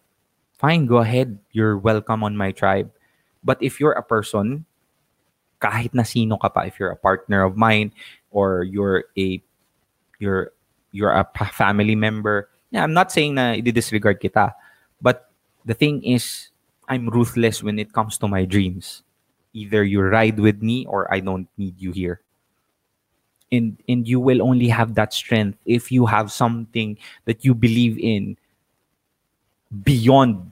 fine, 0.62 0.86
go 0.86 1.02
ahead. 1.02 1.36
You're 1.50 1.76
welcome 1.76 2.22
on 2.22 2.38
my 2.38 2.54
tribe. 2.54 2.88
But 3.42 3.58
if 3.58 3.82
you're 3.82 3.98
a 3.98 4.06
person, 4.06 4.64
kahit 5.60 5.92
na 5.92 6.06
sino 6.06 6.38
ka 6.38 6.48
pa, 6.48 6.62
if 6.62 6.78
you're 6.78 6.94
a 6.94 6.96
partner 6.96 7.42
of 7.42 7.58
mine 7.58 7.90
or 8.30 8.62
you're 8.62 9.10
a 9.18 9.42
you're 10.22 10.54
you're 10.94 11.10
a 11.10 11.26
family 11.50 11.98
member, 11.98 12.48
yeah, 12.70 12.86
I'm 12.86 12.94
not 12.94 13.10
saying 13.10 13.34
na 13.34 13.58
i-disregard 13.58 14.22
kita. 14.22 14.54
But 15.02 15.34
the 15.66 15.74
thing 15.74 16.06
is, 16.06 16.54
I'm 16.86 17.10
ruthless 17.10 17.62
when 17.62 17.82
it 17.82 17.92
comes 17.92 18.16
to 18.22 18.30
my 18.30 18.46
dreams. 18.46 19.02
Either 19.52 19.82
you 19.82 20.00
ride 20.00 20.38
with 20.38 20.62
me 20.62 20.86
or 20.86 21.12
I 21.12 21.18
don't 21.18 21.50
need 21.58 21.74
you 21.82 21.90
here. 21.90 22.22
And 23.50 23.76
and 23.90 24.06
you 24.06 24.22
will 24.22 24.40
only 24.40 24.70
have 24.70 24.94
that 24.94 25.12
strength 25.12 25.58
if 25.66 25.90
you 25.90 26.06
have 26.06 26.30
something 26.30 26.96
that 27.26 27.44
you 27.44 27.52
believe 27.52 27.98
in 27.98 28.38
beyond 29.82 30.51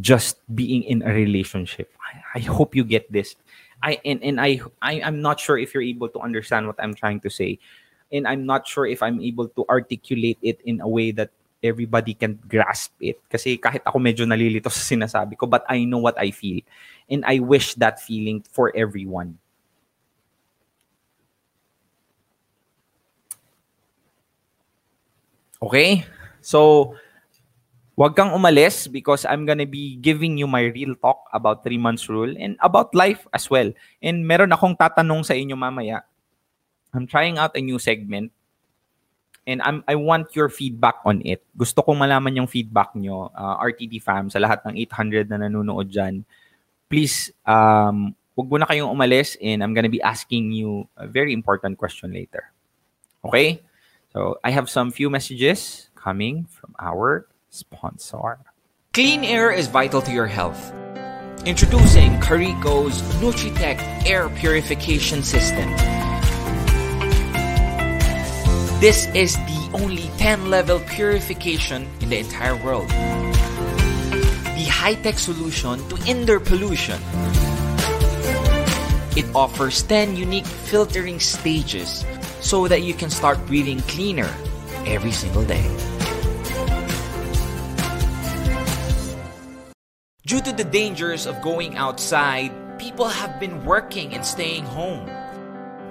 just 0.00 0.38
being 0.54 0.82
in 0.82 1.02
a 1.02 1.12
relationship. 1.12 1.92
I, 2.02 2.38
I 2.38 2.40
hope 2.40 2.74
you 2.74 2.84
get 2.84 3.10
this. 3.12 3.36
I 3.82 4.00
and, 4.04 4.22
and 4.22 4.40
I, 4.40 4.60
I 4.82 5.00
I'm 5.02 5.20
not 5.20 5.38
sure 5.38 5.58
if 5.58 5.74
you're 5.74 5.82
able 5.84 6.08
to 6.08 6.20
understand 6.20 6.66
what 6.66 6.76
I'm 6.78 6.94
trying 6.94 7.20
to 7.20 7.30
say. 7.30 7.58
And 8.12 8.28
I'm 8.28 8.46
not 8.46 8.66
sure 8.66 8.86
if 8.86 9.02
I'm 9.02 9.20
able 9.20 9.48
to 9.48 9.64
articulate 9.68 10.38
it 10.42 10.60
in 10.64 10.80
a 10.80 10.88
way 10.88 11.10
that 11.12 11.30
everybody 11.64 12.14
can 12.14 12.38
grasp 12.46 12.92
it. 13.00 13.18
Kasi 13.28 13.56
kahit 13.56 13.82
ako 13.88 13.98
medyo 13.98 14.28
nalilito 14.28 14.70
sa 14.70 14.84
sinasabi 14.84 15.34
ko, 15.40 15.46
but 15.46 15.64
I 15.66 15.84
know 15.88 15.98
what 15.98 16.14
I 16.20 16.30
feel. 16.30 16.60
And 17.08 17.24
I 17.24 17.40
wish 17.40 17.74
that 17.80 17.98
feeling 17.98 18.44
for 18.52 18.70
everyone. 18.76 19.38
Okay? 25.64 26.04
So, 26.44 26.94
Huwag 27.94 28.18
kang 28.18 28.34
umalis 28.34 28.90
because 28.90 29.22
I'm 29.22 29.46
gonna 29.46 29.70
be 29.70 29.94
giving 30.02 30.34
you 30.34 30.50
my 30.50 30.66
real 30.66 30.98
talk 30.98 31.30
about 31.30 31.62
3 31.62 31.78
months 31.78 32.10
rule 32.10 32.34
and 32.34 32.58
about 32.58 32.90
life 32.90 33.22
as 33.30 33.46
well. 33.46 33.70
And 34.02 34.26
meron 34.26 34.50
akong 34.50 34.74
tatanong 34.74 35.22
sa 35.22 35.38
inyo 35.38 35.54
mamaya. 35.54 36.02
I'm 36.90 37.06
trying 37.06 37.38
out 37.38 37.54
a 37.54 37.62
new 37.62 37.78
segment 37.78 38.34
and 39.46 39.62
I'm 39.62 39.86
I 39.86 39.94
want 39.94 40.34
your 40.34 40.50
feedback 40.50 41.06
on 41.06 41.22
it. 41.22 41.46
Gusto 41.54 41.86
kong 41.86 42.02
malaman 42.02 42.34
yung 42.34 42.50
feedback 42.50 42.98
nyo, 42.98 43.30
uh, 43.30 43.62
RTD 43.62 44.02
fam, 44.02 44.26
sa 44.26 44.42
lahat 44.42 44.66
ng 44.66 44.74
800 44.74 45.30
na 45.30 45.46
nanonood 45.46 45.86
dyan. 45.86 46.26
Please, 46.90 47.30
um, 47.46 48.10
huwag 48.34 48.50
mo 48.50 48.56
na 48.58 48.66
kayong 48.66 48.90
umalis 48.90 49.38
and 49.38 49.62
I'm 49.62 49.70
gonna 49.70 49.92
be 49.92 50.02
asking 50.02 50.50
you 50.50 50.90
a 50.98 51.06
very 51.06 51.30
important 51.30 51.78
question 51.78 52.10
later. 52.10 52.50
Okay? 53.22 53.62
So, 54.10 54.42
I 54.42 54.50
have 54.50 54.66
some 54.66 54.90
few 54.90 55.10
messages 55.10 55.90
coming 55.94 56.46
from 56.50 56.74
our 56.78 57.26
sponsor. 57.54 58.38
Clean 58.92 59.22
air 59.22 59.50
is 59.52 59.68
vital 59.68 60.02
to 60.02 60.10
your 60.10 60.26
health. 60.26 60.72
Introducing 61.46 62.18
Carico's 62.20 63.00
Nutritech 63.22 63.78
Air 64.06 64.28
Purification 64.28 65.22
System. 65.22 65.70
This 68.80 69.06
is 69.14 69.36
the 69.36 69.70
only 69.72 70.10
10 70.18 70.50
level 70.50 70.80
purification 70.80 71.88
in 72.00 72.10
the 72.10 72.18
entire 72.18 72.56
world. 72.56 72.88
The 72.88 74.66
high 74.70 74.94
tech 74.94 75.18
solution 75.18 75.78
to 75.88 76.10
indoor 76.10 76.40
pollution. 76.40 77.00
It 79.16 79.30
offers 79.34 79.82
10 79.84 80.16
unique 80.16 80.46
filtering 80.46 81.20
stages 81.20 82.04
so 82.40 82.66
that 82.66 82.82
you 82.82 82.94
can 82.94 83.10
start 83.10 83.38
breathing 83.46 83.80
cleaner 83.82 84.32
every 84.86 85.12
single 85.12 85.44
day. 85.44 85.93
Due 90.34 90.40
to 90.40 90.52
the 90.52 90.64
dangers 90.64 91.26
of 91.26 91.40
going 91.42 91.76
outside, 91.76 92.50
people 92.76 93.06
have 93.06 93.38
been 93.38 93.64
working 93.64 94.12
and 94.14 94.26
staying 94.26 94.64
home. 94.64 95.06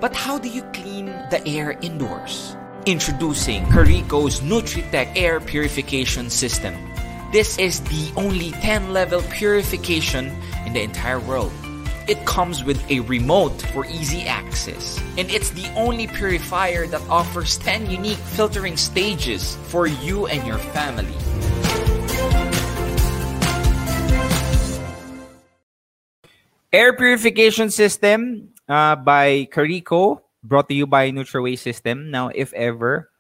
But 0.01 0.13
how 0.13 0.37
do 0.37 0.49
you 0.49 0.63
clean 0.75 1.05
the 1.31 1.41
air 1.47 1.79
indoors? 1.79 2.57
Introducing 2.85 3.63
Carico's 3.67 4.41
Nutritech 4.41 5.15
Air 5.15 5.39
Purification 5.39 6.29
System. 6.29 6.75
This 7.31 7.57
is 7.57 7.79
the 7.87 8.11
only 8.17 8.51
10 8.59 8.91
level 8.91 9.21
purification 9.31 10.35
in 10.65 10.73
the 10.73 10.81
entire 10.81 11.21
world. 11.21 11.53
It 12.09 12.25
comes 12.25 12.65
with 12.65 12.83
a 12.91 12.99
remote 12.99 13.61
for 13.71 13.85
easy 13.85 14.23
access, 14.23 14.99
and 15.17 15.31
it's 15.31 15.51
the 15.51 15.71
only 15.77 16.07
purifier 16.07 16.85
that 16.87 17.01
offers 17.07 17.57
10 17.59 17.89
unique 17.89 18.19
filtering 18.35 18.75
stages 18.75 19.55
for 19.71 19.87
you 19.87 20.27
and 20.27 20.45
your 20.45 20.57
family. 20.75 21.15
Air 26.73 26.97
purification 26.97 27.69
system 27.69 28.49
uh, 28.65 28.97
by 28.97 29.45
Carico, 29.53 30.25
brought 30.41 30.65
to 30.69 30.73
you 30.73 30.89
by 30.89 31.13
NutriWay 31.13 31.53
System. 31.53 32.09
Now, 32.09 32.33
if 32.33 32.49
ever 32.57 33.13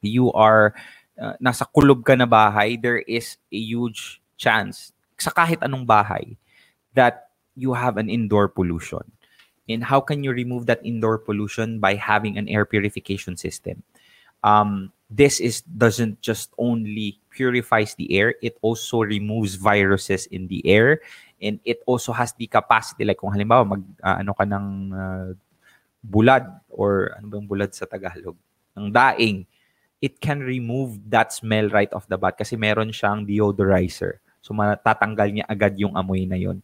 you 0.00 0.32
are 0.32 0.72
uh, 1.20 1.36
nasa 1.36 1.68
kulog 1.68 2.00
ka 2.00 2.16
na 2.16 2.24
bahay, 2.24 2.80
there 2.80 3.04
is 3.04 3.36
a 3.52 3.60
huge 3.60 4.24
chance 4.40 4.96
sa 5.20 5.28
kahit 5.28 5.60
anong 5.60 5.84
bahay 5.84 6.40
that 6.96 7.28
you 7.60 7.76
have 7.76 8.00
an 8.00 8.08
indoor 8.08 8.48
pollution. 8.48 9.04
And 9.68 9.84
how 9.84 10.00
can 10.00 10.24
you 10.24 10.32
remove 10.32 10.64
that 10.72 10.80
indoor 10.80 11.20
pollution 11.20 11.84
by 11.84 11.92
having 11.92 12.40
an 12.40 12.48
air 12.48 12.64
purification 12.64 13.36
system? 13.36 13.84
Um, 14.40 14.96
this 15.12 15.44
is 15.44 15.60
doesn't 15.60 16.24
just 16.24 16.56
only 16.56 17.20
purifies 17.28 17.92
the 18.00 18.08
air; 18.16 18.40
it 18.40 18.56
also 18.64 19.04
removes 19.04 19.60
viruses 19.60 20.24
in 20.32 20.48
the 20.48 20.64
air 20.64 21.04
and 21.38 21.62
it 21.64 21.82
also 21.86 22.12
has 22.12 22.34
the 22.34 22.46
capacity 22.46 23.06
like 23.06 23.18
kung 23.18 23.30
halimbawa 23.30 23.64
mag 23.64 23.82
uh, 24.02 24.16
ano 24.18 24.34
ka 24.34 24.44
ng 24.44 24.66
uh, 24.90 25.28
bulad 26.02 26.46
or 26.70 27.14
ano 27.18 27.26
bang 27.30 27.46
bulad 27.46 27.70
sa 27.74 27.86
Tagalog 27.86 28.36
ng 28.78 28.90
daing, 28.90 29.46
it 29.98 30.22
can 30.22 30.42
remove 30.42 30.98
that 31.10 31.34
smell 31.34 31.66
right 31.70 31.90
off 31.94 32.06
the 32.06 32.18
bat 32.18 32.38
kasi 32.38 32.54
meron 32.54 32.94
siyang 32.94 33.26
deodorizer. 33.26 34.22
So 34.42 34.54
matatanggal 34.54 35.28
niya 35.34 35.46
agad 35.50 35.74
yung 35.78 35.98
amoy 35.98 36.26
na 36.26 36.38
yon. 36.38 36.62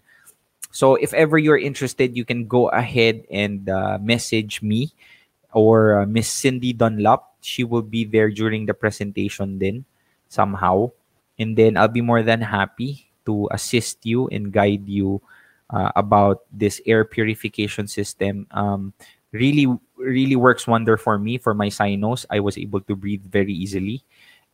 So 0.71 0.95
if 0.99 1.15
ever 1.15 1.39
you're 1.39 1.59
interested, 1.59 2.19
you 2.19 2.25
can 2.25 2.47
go 2.47 2.71
ahead 2.71 3.27
and 3.31 3.67
uh, 3.71 3.99
message 4.03 4.63
me 4.63 4.95
or 5.55 6.03
uh, 6.03 6.07
Miss 6.07 6.31
Cindy 6.31 6.75
Dunlop. 6.75 7.39
She 7.43 7.63
will 7.63 7.85
be 7.85 8.03
there 8.03 8.31
during 8.31 8.67
the 8.67 8.75
presentation 8.75 9.59
then 9.59 9.85
somehow. 10.31 10.91
And 11.39 11.59
then 11.59 11.77
I'll 11.77 11.91
be 11.91 12.03
more 12.03 12.23
than 12.23 12.43
happy 12.43 13.04
to 13.27 13.49
assist 13.53 14.05
you 14.05 14.29
and 14.29 14.53
guide 14.53 14.89
you 14.89 15.21
uh, 15.71 15.93
about 15.97 16.43
this 16.53 16.81
air 16.87 17.05
purification 17.05 17.87
system. 17.87 18.47
Um, 18.51 18.93
really, 19.33 19.67
really 19.97 20.37
works 20.37 20.67
wonder 20.67 20.97
for 20.97 21.19
me 21.19 21.39
for 21.39 21.55
my 21.55 21.69
sinus. 21.69 22.27
I 22.31 22.41
was 22.41 22.59
able 22.59 22.81
to 22.83 22.97
breathe 22.97 23.25
very 23.25 23.53
easily. 23.53 24.03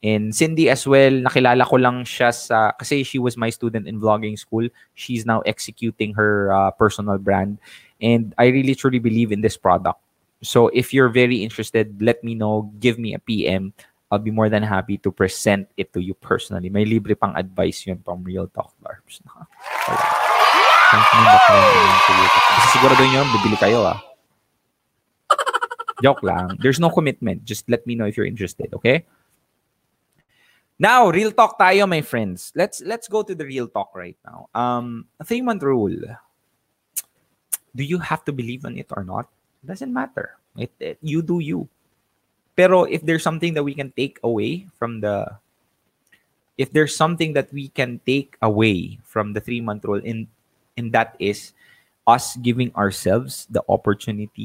And 0.02 0.34
Cindy 0.34 0.70
as 0.70 0.86
well, 0.88 1.12
nakilala 1.12 1.68
ko 1.68 1.76
lang 1.76 2.08
siya 2.08 2.32
sa, 2.32 2.72
kasi 2.72 3.04
she 3.04 3.18
was 3.18 3.36
my 3.36 3.50
student 3.50 3.86
in 3.86 4.00
vlogging 4.00 4.38
school. 4.38 4.66
She's 4.94 5.26
now 5.26 5.40
executing 5.44 6.14
her 6.14 6.52
uh, 6.52 6.70
personal 6.72 7.18
brand. 7.18 7.58
And 8.00 8.34
I 8.38 8.48
really 8.48 8.74
truly 8.74 8.98
believe 8.98 9.30
in 9.30 9.42
this 9.42 9.58
product. 9.58 10.00
So 10.42 10.68
if 10.68 10.94
you're 10.94 11.12
very 11.12 11.44
interested, 11.44 12.00
let 12.00 12.24
me 12.24 12.34
know. 12.34 12.72
Give 12.80 12.98
me 12.98 13.12
a 13.12 13.18
PM. 13.18 13.74
I'll 14.10 14.18
be 14.18 14.34
more 14.34 14.50
than 14.50 14.66
happy 14.66 14.98
to 15.06 15.14
present 15.14 15.70
it 15.78 15.94
to 15.94 16.02
you 16.02 16.14
personally. 16.14 16.68
May 16.68 16.84
libre 16.84 17.14
pang 17.14 17.36
advice 17.38 17.86
yun 17.86 18.02
from 18.02 18.26
Real 18.26 18.50
Talk 18.50 18.74
Barbs. 18.82 19.22
Kasi 22.50 22.66
sigurado 22.74 23.06
nyo, 23.06 23.22
bibili 23.38 23.54
kayo 23.54 23.86
ah. 23.86 24.02
Joke 26.02 26.26
lang. 26.26 26.58
There's 26.58 26.82
no 26.82 26.90
commitment. 26.90 27.46
Just 27.46 27.70
let 27.70 27.86
me 27.86 27.94
know 27.94 28.10
if 28.10 28.18
you're 28.18 28.26
interested, 28.26 28.74
okay? 28.74 29.06
Now, 30.80 31.12
real 31.12 31.30
talk 31.30 31.60
tayo, 31.60 31.86
my 31.86 32.00
friends. 32.00 32.56
Let's 32.56 32.80
let's 32.80 33.04
go 33.04 33.20
to 33.22 33.36
the 33.36 33.44
real 33.44 33.68
talk 33.68 33.92
right 33.92 34.16
now. 34.24 34.48
Um, 34.56 35.12
a 35.20 35.24
three-month 35.28 35.60
rule. 35.62 36.16
Do 37.76 37.84
you 37.84 38.00
have 38.00 38.24
to 38.24 38.32
believe 38.32 38.64
on 38.64 38.80
it 38.80 38.88
or 38.90 39.04
not? 39.04 39.28
Doesn't 39.60 39.92
matter. 39.92 40.40
It, 40.56 40.72
it 40.80 40.98
you 41.04 41.20
do 41.20 41.38
you. 41.38 41.68
Pero 42.60 42.84
if 42.84 43.00
there's 43.00 43.24
something 43.24 43.56
that 43.56 43.64
we 43.64 43.72
can 43.72 43.88
take 43.96 44.20
away 44.20 44.68
from 44.76 45.00
the 45.00 45.24
if 46.60 46.68
there's 46.76 46.92
something 46.92 47.32
that 47.32 47.48
we 47.56 47.72
can 47.72 48.04
take 48.04 48.36
away 48.44 49.00
from 49.00 49.32
the 49.32 49.40
three-month 49.40 49.80
rule 49.88 50.04
in 50.04 50.28
and 50.76 50.92
that 50.92 51.16
is 51.16 51.56
us 52.04 52.36
giving 52.44 52.68
ourselves 52.76 53.48
the 53.48 53.64
opportunity 53.72 54.44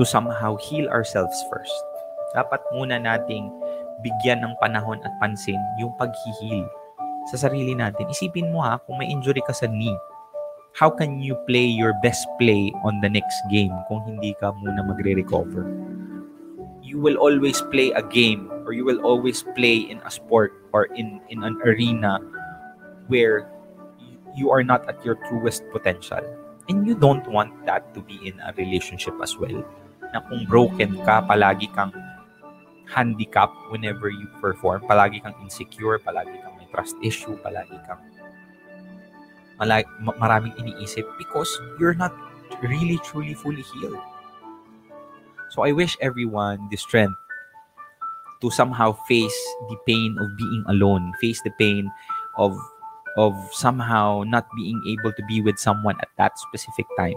to 0.00 0.08
somehow 0.08 0.56
heal 0.56 0.88
ourselves 0.88 1.36
first. 1.52 1.84
Dapat 2.32 2.64
muna 2.72 2.96
nating 2.96 3.52
bigyan 4.00 4.40
ng 4.40 4.56
panahon 4.64 5.04
at 5.04 5.12
pansin 5.20 5.60
yung 5.76 5.92
paghihil 6.00 6.64
sa 7.28 7.36
sarili 7.36 7.76
natin. 7.76 8.08
Isipin 8.08 8.56
mo 8.56 8.64
ha, 8.64 8.80
kung 8.88 8.96
may 8.96 9.12
injury 9.12 9.44
ka 9.44 9.52
sa 9.52 9.68
knee, 9.68 10.00
how 10.72 10.88
can 10.88 11.20
you 11.20 11.36
play 11.44 11.68
your 11.68 11.92
best 12.00 12.24
play 12.40 12.72
on 12.88 13.04
the 13.04 13.10
next 13.12 13.36
game 13.52 13.76
kung 13.92 14.00
hindi 14.08 14.32
ka 14.40 14.56
muna 14.56 14.80
magre-recover? 14.80 15.93
You 16.94 17.02
will 17.02 17.18
always 17.18 17.58
play 17.74 17.90
a 17.90 18.06
game 18.06 18.46
or 18.62 18.70
you 18.70 18.86
will 18.86 19.02
always 19.02 19.42
play 19.58 19.82
in 19.82 19.98
a 20.06 20.10
sport 20.14 20.54
or 20.70 20.86
in, 20.94 21.18
in 21.26 21.42
an 21.42 21.58
arena 21.66 22.22
where 23.10 23.50
you 24.38 24.54
are 24.54 24.62
not 24.62 24.86
at 24.86 25.02
your 25.02 25.18
truest 25.26 25.66
potential. 25.74 26.22
And 26.70 26.86
you 26.86 26.94
don't 26.94 27.26
want 27.26 27.66
that 27.66 27.92
to 27.98 28.00
be 28.00 28.22
in 28.22 28.38
a 28.38 28.54
relationship 28.54 29.18
as 29.18 29.34
well. 29.34 29.66
Na 30.14 30.22
kung 30.22 30.46
broken 30.46 30.94
ka, 31.02 31.26
palagi 31.26 31.66
kang 31.74 31.90
handicap 32.86 33.50
whenever 33.74 34.06
you 34.06 34.30
perform. 34.38 34.86
Palagi 34.86 35.18
kang 35.18 35.34
insecure, 35.42 35.98
palagi 35.98 36.38
kang 36.46 36.54
may 36.62 36.70
trust 36.70 36.94
issue, 37.02 37.34
palagi 37.42 37.74
kang 37.90 37.98
maraming 39.58 40.54
iniisip 40.62 41.06
because 41.18 41.50
you're 41.78 41.98
not 41.98 42.14
really 42.62 43.02
truly 43.02 43.34
fully 43.34 43.66
healed. 43.74 43.98
So 45.54 45.62
I 45.62 45.70
wish 45.70 45.94
everyone 46.02 46.66
the 46.66 46.76
strength 46.76 47.14
to 48.42 48.50
somehow 48.50 48.98
face 49.06 49.38
the 49.70 49.78
pain 49.86 50.18
of 50.18 50.34
being 50.34 50.66
alone, 50.66 51.14
face 51.22 51.38
the 51.46 51.54
pain 51.54 51.86
of 52.34 52.58
of 53.14 53.38
somehow 53.54 54.26
not 54.26 54.50
being 54.58 54.82
able 54.90 55.14
to 55.14 55.22
be 55.30 55.38
with 55.38 55.54
someone 55.62 55.94
at 56.02 56.10
that 56.18 56.34
specific 56.50 56.90
time. 56.98 57.14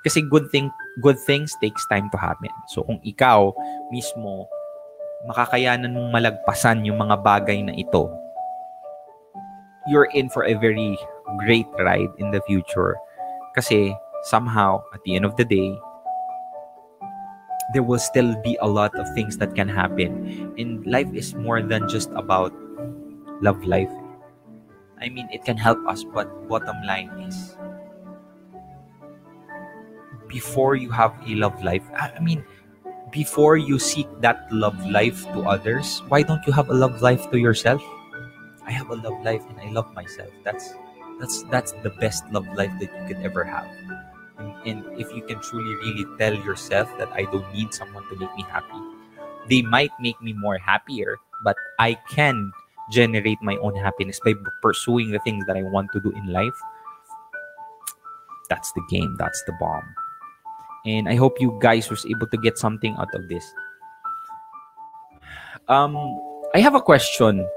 Kasi 0.00 0.24
good 0.24 0.48
thing 0.48 0.72
good 1.04 1.20
things 1.20 1.52
takes 1.60 1.84
time 1.92 2.08
to 2.08 2.16
happen. 2.16 2.48
So 2.72 2.88
kung 2.88 3.04
ikaw 3.04 3.52
mismo 3.92 4.48
makakayanan 5.28 5.92
mong 5.92 6.08
malagpasan 6.08 6.88
yung 6.88 6.96
mga 6.96 7.20
bagay 7.20 7.60
na 7.68 7.76
ito, 7.76 8.08
you're 9.92 10.08
in 10.16 10.32
for 10.32 10.48
a 10.48 10.56
very 10.56 10.96
great 11.44 11.68
ride 11.76 12.10
in 12.16 12.32
the 12.32 12.40
future. 12.48 12.96
Kasi 13.52 13.92
somehow, 14.24 14.80
at 14.96 15.04
the 15.04 15.14
end 15.14 15.28
of 15.28 15.36
the 15.36 15.44
day, 15.44 15.76
there 17.72 17.82
will 17.82 17.98
still 17.98 18.34
be 18.42 18.56
a 18.60 18.68
lot 18.68 18.94
of 18.98 19.06
things 19.14 19.38
that 19.38 19.54
can 19.54 19.68
happen. 19.68 20.52
And 20.58 20.86
life 20.86 21.12
is 21.14 21.34
more 21.34 21.62
than 21.62 21.88
just 21.88 22.10
about 22.14 22.52
love 23.42 23.64
life. 23.64 23.90
I 25.00 25.08
mean, 25.10 25.28
it 25.30 25.44
can 25.44 25.56
help 25.58 25.78
us, 25.86 26.04
but 26.04 26.48
bottom 26.48 26.82
line 26.86 27.10
is, 27.28 27.56
before 30.28 30.74
you 30.74 30.90
have 30.90 31.14
a 31.26 31.34
love 31.34 31.62
life, 31.62 31.82
I 31.94 32.18
mean, 32.20 32.44
before 33.10 33.56
you 33.56 33.78
seek 33.78 34.08
that 34.20 34.46
love 34.52 34.78
life 34.90 35.24
to 35.32 35.42
others, 35.44 36.02
why 36.08 36.22
don't 36.22 36.44
you 36.46 36.52
have 36.52 36.70
a 36.70 36.74
love 36.74 37.02
life 37.02 37.30
to 37.30 37.38
yourself? 37.38 37.82
I 38.66 38.72
have 38.72 38.90
a 38.90 38.96
love 38.96 39.22
life 39.24 39.42
and 39.50 39.60
I 39.60 39.70
love 39.70 39.92
myself. 39.94 40.30
That's 40.44 40.74
that's 41.20 41.42
that's 41.44 41.72
the 41.84 41.90
best 41.90 42.24
love 42.32 42.46
life 42.56 42.72
that 42.80 42.90
you 42.90 43.02
could 43.08 43.24
ever 43.24 43.44
have. 43.44 43.68
And, 44.64 44.84
if 45.00 45.12
you 45.12 45.22
can 45.22 45.40
truly 45.40 45.74
really 45.76 46.06
tell 46.18 46.34
yourself 46.34 46.86
that 46.98 47.10
I 47.12 47.24
don't 47.24 47.52
need 47.52 47.74
someone 47.74 48.08
to 48.08 48.16
make 48.16 48.34
me 48.36 48.44
happy, 48.48 48.80
they 49.48 49.62
might 49.62 49.90
make 50.00 50.20
me 50.22 50.32
more 50.32 50.58
happier, 50.58 51.18
but 51.44 51.56
I 51.78 51.94
can 52.08 52.52
generate 52.90 53.40
my 53.42 53.56
own 53.56 53.74
happiness 53.74 54.20
by 54.24 54.34
pursuing 54.60 55.10
the 55.10 55.18
things 55.20 55.44
that 55.46 55.56
I 55.56 55.62
want 55.62 55.90
to 55.92 56.00
do 56.00 56.10
in 56.10 56.26
life. 56.26 56.54
That's 58.48 58.72
the 58.72 58.82
game. 58.90 59.16
That's 59.18 59.42
the 59.44 59.52
bomb. 59.58 59.82
And 60.84 61.08
I 61.08 61.14
hope 61.14 61.40
you 61.40 61.56
guys 61.60 61.90
was 61.90 62.04
able 62.06 62.26
to 62.26 62.36
get 62.36 62.58
something 62.58 62.94
out 62.98 63.14
of 63.14 63.28
this. 63.28 63.46
Um, 65.68 65.96
I 66.54 66.60
have 66.60 66.74
a 66.74 66.80
question. 66.80 67.48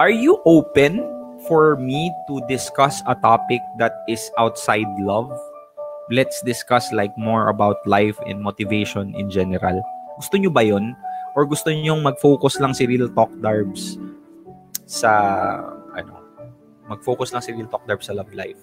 Are 0.00 0.10
you 0.10 0.40
open 0.44 1.00
for 1.48 1.76
me 1.76 2.12
to 2.28 2.40
discuss 2.46 3.02
a 3.06 3.14
topic 3.14 3.60
that 3.78 4.04
is 4.08 4.30
outside 4.38 4.86
love? 5.00 5.32
Let's 6.12 6.42
discuss 6.44 6.92
like 6.92 7.12
more 7.16 7.48
about 7.48 7.80
life 7.86 8.20
and 8.28 8.40
motivation 8.40 9.14
in 9.16 9.32
general. 9.32 9.80
Gusto 10.20 10.36
nyo 10.36 10.52
ba 10.52 10.64
yon? 10.64 10.92
Or 11.34 11.48
gusto 11.48 11.72
nyo 11.72 11.98
mag-focus 11.98 12.60
lang 12.60 12.76
si 12.76 12.86
Real 12.86 13.10
Talk 13.10 13.32
Darbs 13.40 13.96
sa 14.84 15.10
ano, 15.96 16.20
mag-focus 16.86 17.32
lang 17.32 17.42
si 17.42 17.50
Real 17.56 17.66
Talk 17.66 17.88
Darbs 17.88 18.06
sa 18.06 18.14
love 18.14 18.30
life? 18.36 18.60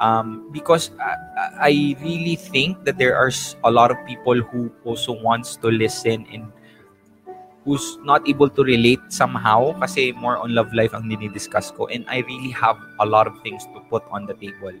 um, 0.00 0.48
because 0.50 0.90
I, 0.98 1.70
I 1.70 1.96
really 2.02 2.36
think 2.36 2.84
that 2.84 2.98
there 2.98 3.16
are 3.16 3.30
a 3.64 3.70
lot 3.70 3.90
of 3.90 3.98
people 4.06 4.40
who 4.40 4.72
also 4.84 5.12
wants 5.12 5.56
to 5.56 5.68
listen 5.68 6.26
and 6.32 6.50
who's 7.64 7.98
not 8.02 8.26
able 8.28 8.48
to 8.48 8.64
relate 8.64 9.00
somehow 9.08 9.78
kasi 9.78 10.12
more 10.12 10.38
on 10.38 10.54
love 10.56 10.72
life 10.72 10.96
ang 10.96 11.12
dinidiscuss 11.12 11.76
ko 11.76 11.86
and 11.92 12.08
I 12.08 12.24
really 12.24 12.50
have 12.50 12.80
a 12.98 13.06
lot 13.06 13.28
of 13.28 13.36
things 13.44 13.68
to 13.76 13.84
put 13.92 14.02
on 14.10 14.24
the 14.24 14.34
table 14.34 14.72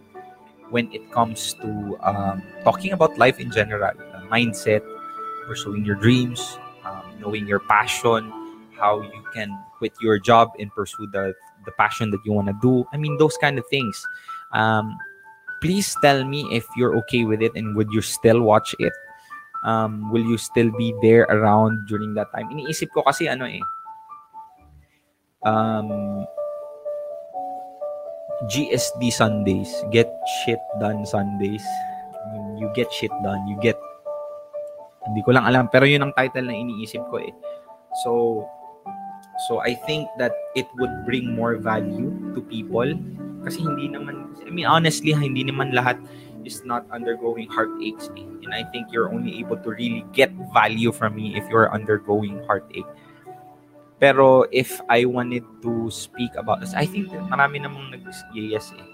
when 0.70 0.90
it 0.92 1.10
comes 1.12 1.54
to 1.54 1.98
um, 2.02 2.42
talking 2.64 2.92
about 2.92 3.18
life 3.18 3.38
in 3.38 3.50
general 3.50 3.90
uh, 3.90 4.20
mindset 4.30 4.80
pursuing 5.46 5.84
your 5.84 5.96
dreams 5.96 6.58
um, 6.84 7.02
knowing 7.20 7.46
your 7.46 7.60
passion 7.60 8.32
how 8.78 9.02
you 9.02 9.24
can 9.34 9.58
quit 9.76 9.92
your 10.00 10.18
job 10.18 10.50
and 10.58 10.70
pursue 10.72 11.06
the 11.12 11.34
the 11.66 11.72
passion 11.72 12.10
that 12.10 12.20
you 12.24 12.32
want 12.32 12.48
to 12.48 12.56
do 12.62 12.86
I 12.92 12.96
mean 12.96 13.18
those 13.18 13.36
kind 13.36 13.58
of 13.58 13.66
things 13.68 13.94
um, 14.52 14.96
please 15.60 15.94
tell 16.02 16.24
me 16.24 16.48
if 16.50 16.66
you're 16.76 16.96
okay 17.04 17.24
with 17.24 17.42
it 17.42 17.52
and 17.54 17.76
would 17.76 17.92
you 17.92 18.00
still 18.00 18.42
watch 18.42 18.74
it? 18.78 18.92
Um, 19.64 20.10
will 20.10 20.24
you 20.24 20.38
still 20.38 20.70
be 20.72 20.94
there 21.02 21.28
around 21.28 21.86
during 21.86 22.14
that 22.14 22.32
time? 22.32 22.48
Iniisip 22.48 22.90
ko 22.96 23.04
kasi 23.04 23.28
ano 23.28 23.44
eh. 23.44 23.60
Um, 25.44 26.24
GSD 28.48 29.12
Sundays. 29.12 29.68
Get 29.92 30.08
shit 30.44 30.60
done 30.80 31.04
Sundays. 31.04 31.64
You 32.56 32.70
get 32.72 32.88
shit 32.92 33.12
done. 33.20 33.44
You 33.48 33.60
get... 33.60 33.76
Hindi 35.04 35.20
ko 35.24 35.36
lang 35.36 35.44
alam. 35.44 35.68
Pero 35.68 35.84
yun 35.84 36.04
ang 36.04 36.14
title 36.16 36.48
na 36.48 36.56
iniisip 36.56 37.04
ko 37.12 37.20
eh. 37.20 37.32
So, 38.04 38.44
so 39.48 39.60
I 39.60 39.74
think 39.84 40.08
that 40.16 40.32
it 40.56 40.68
would 40.78 41.04
bring 41.04 41.34
more 41.34 41.56
value 41.56 42.12
to 42.36 42.40
people 42.44 42.96
kasi 43.44 43.64
hindi 43.64 43.88
naman, 43.88 44.36
I 44.44 44.52
mean, 44.52 44.68
honestly, 44.68 45.16
hindi 45.16 45.44
naman 45.44 45.72
lahat 45.72 45.96
is 46.44 46.64
not 46.64 46.84
undergoing 46.92 47.48
heartaches. 47.48 48.12
eh. 48.16 48.24
And 48.44 48.52
I 48.52 48.64
think 48.72 48.92
you're 48.92 49.08
only 49.08 49.40
able 49.40 49.56
to 49.60 49.70
really 49.72 50.04
get 50.12 50.32
value 50.52 50.92
from 50.92 51.16
me 51.16 51.36
if 51.36 51.44
you're 51.48 51.72
undergoing 51.72 52.40
heartache. 52.44 52.88
Pero 54.00 54.48
if 54.48 54.80
I 54.88 55.04
wanted 55.04 55.44
to 55.60 55.92
speak 55.92 56.32
about 56.34 56.64
this, 56.64 56.72
I 56.72 56.88
think 56.88 57.12
marami 57.28 57.60
namang 57.60 57.92
nag-yes 57.92 58.72
eh. 58.72 58.88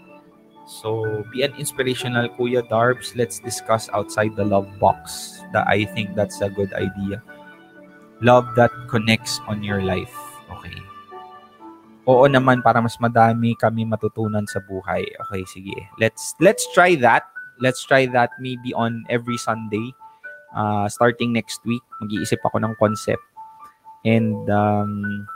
So, 0.67 1.23
be 1.31 1.47
an 1.47 1.55
inspirational 1.55 2.27
Kuya 2.35 2.67
Darbs. 2.67 3.15
Let's 3.15 3.39
discuss 3.39 3.87
outside 3.95 4.35
the 4.35 4.43
love 4.43 4.67
box. 4.83 5.39
That 5.55 5.63
I 5.71 5.87
think 5.87 6.19
that's 6.19 6.43
a 6.43 6.51
good 6.51 6.75
idea. 6.75 7.23
Love 8.19 8.51
that 8.59 8.75
connects 8.91 9.39
on 9.47 9.63
your 9.63 9.79
life. 9.79 10.11
Okay. 10.59 10.75
Oo 12.11 12.27
naman 12.27 12.67
para 12.67 12.83
mas 12.83 12.99
madami 12.99 13.55
kami 13.55 13.87
matutunan 13.87 14.43
sa 14.51 14.59
buhay. 14.67 15.07
Okay, 15.27 15.47
sige. 15.47 15.79
Let's 16.03 16.35
let's 16.43 16.67
try 16.75 16.99
that. 16.99 17.31
Let's 17.63 17.87
try 17.87 18.11
that 18.11 18.35
maybe 18.43 18.75
on 18.75 19.07
every 19.07 19.39
Sunday. 19.39 19.95
Uh, 20.51 20.91
starting 20.91 21.31
next 21.31 21.63
week, 21.63 21.85
mag-iisip 22.03 22.43
ako 22.43 22.59
ng 22.59 22.75
concept. 22.83 23.23
And 24.07 24.47
um, 24.47 25.27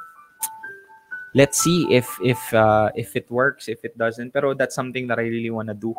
let's 1.35 1.59
see 1.59 1.91
if 1.91 2.07
if 2.23 2.39
uh, 2.55 2.95
if 2.95 3.19
it 3.19 3.27
works, 3.27 3.67
if 3.67 3.83
it 3.83 3.99
doesn't. 3.99 4.31
Pero 4.31 4.55
that's 4.55 4.79
something 4.79 5.11
that 5.11 5.19
I 5.19 5.27
really 5.27 5.51
wanna 5.51 5.75
do 5.75 5.91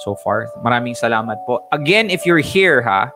so 0.00 0.16
far. 0.16 0.48
Maraming 0.64 0.96
salamat 0.96 1.44
po. 1.44 1.68
Again, 1.70 2.08
if 2.08 2.24
you're 2.24 2.40
here 2.40 2.80
ha, 2.80 3.12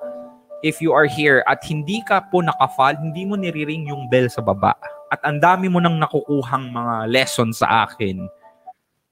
if 0.60 0.84
you 0.84 0.92
are 0.92 1.08
here 1.08 1.40
at 1.48 1.64
hindi 1.64 2.04
ka 2.04 2.28
po 2.28 2.44
nakafal, 2.44 3.00
hindi 3.00 3.24
mo 3.24 3.40
niriring 3.40 3.88
yung 3.88 4.12
bell 4.12 4.28
sa 4.28 4.44
baba 4.44 4.76
at 5.12 5.20
ang 5.28 5.44
dami 5.44 5.68
mo 5.68 5.76
nang 5.76 6.00
nakukuhang 6.00 6.72
mga 6.72 7.08
lessons 7.12 7.60
sa 7.60 7.84
akin, 7.84 8.24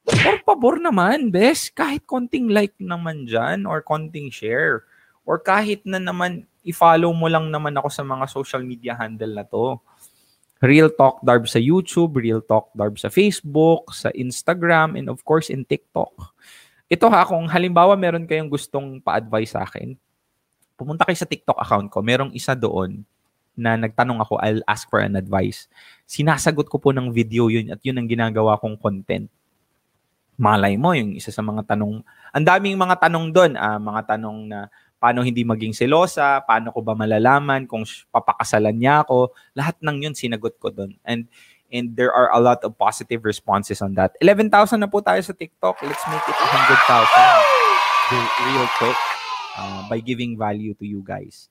por 0.08 0.36
pabor 0.48 0.76
naman, 0.80 1.28
bes, 1.28 1.68
kahit 1.68 2.08
konting 2.08 2.48
like 2.48 2.72
naman 2.80 3.28
dyan 3.28 3.68
or 3.68 3.84
konting 3.84 4.32
share 4.32 4.88
or 5.28 5.36
kahit 5.36 5.84
na 5.84 6.00
naman 6.00 6.48
i-follow 6.64 7.12
mo 7.16 7.26
lang 7.26 7.48
naman 7.48 7.72
ako 7.76 7.88
sa 7.88 8.02
mga 8.04 8.24
social 8.28 8.62
media 8.64 8.92
handle 8.96 9.32
na 9.32 9.44
to. 9.44 9.80
Real 10.60 10.92
Talk 10.92 11.24
Darb 11.24 11.48
sa 11.48 11.56
YouTube, 11.56 12.20
Real 12.20 12.44
Talk 12.44 12.68
Darb 12.76 13.00
sa 13.00 13.08
Facebook, 13.08 13.96
sa 13.96 14.12
Instagram, 14.12 14.92
and 14.92 15.08
of 15.08 15.24
course 15.24 15.48
in 15.48 15.64
TikTok. 15.64 16.12
Ito 16.92 17.08
ha, 17.08 17.24
kung 17.24 17.48
halimbawa 17.48 17.96
meron 17.96 18.28
kayong 18.28 18.52
gustong 18.52 19.00
pa-advise 19.00 19.56
sa 19.56 19.64
akin, 19.64 19.96
pumunta 20.76 21.08
kayo 21.08 21.16
sa 21.16 21.24
TikTok 21.24 21.56
account 21.56 21.88
ko. 21.88 22.04
Merong 22.04 22.36
isa 22.36 22.52
doon 22.52 23.08
na 23.56 23.76
nagtanong 23.80 24.20
ako, 24.20 24.36
I'll 24.40 24.64
ask 24.68 24.84
for 24.88 25.00
an 25.00 25.16
advice. 25.16 25.64
Sinasagot 26.04 26.68
ko 26.68 26.76
po 26.76 26.92
ng 26.92 27.08
video 27.08 27.48
yun 27.48 27.72
at 27.72 27.80
yun 27.80 27.96
ang 27.96 28.08
ginagawa 28.08 28.60
kong 28.60 28.76
content. 28.76 29.32
Malay 30.40 30.76
mo, 30.80 30.96
yung 30.96 31.16
isa 31.16 31.28
sa 31.32 31.44
mga 31.44 31.72
tanong, 31.72 32.00
ang 32.32 32.44
daming 32.44 32.76
mga 32.76 33.08
tanong 33.08 33.32
doon, 33.32 33.52
ah, 33.60 33.76
mga 33.76 34.16
tanong 34.16 34.38
na 34.48 34.58
paano 35.00 35.24
hindi 35.24 35.42
maging 35.42 35.72
selosa, 35.72 36.44
paano 36.44 36.68
ko 36.70 36.84
ba 36.84 36.92
malalaman 36.92 37.64
kung 37.64 37.88
papakasalan 38.12 38.76
niya 38.76 39.00
ako, 39.02 39.32
lahat 39.56 39.80
ng 39.80 39.96
yun 40.04 40.14
sinagot 40.14 40.60
ko 40.60 40.68
doon. 40.68 40.92
And 41.08 41.24
and 41.72 41.96
there 41.96 42.12
are 42.12 42.28
a 42.34 42.38
lot 42.38 42.60
of 42.62 42.76
positive 42.76 43.24
responses 43.24 43.80
on 43.80 43.96
that. 43.96 44.12
11,000 44.20 44.52
na 44.76 44.90
po 44.90 45.00
tayo 45.00 45.22
sa 45.24 45.32
TikTok. 45.32 45.80
Let's 45.80 46.04
make 46.12 46.26
it 46.28 46.36
100,000 46.36 47.60
real- 48.12 48.34
real 48.52 48.68
quick 48.76 48.98
uh, 49.56 49.88
by 49.88 50.02
giving 50.02 50.36
value 50.36 50.74
to 50.76 50.84
you 50.84 51.00
guys. 51.00 51.48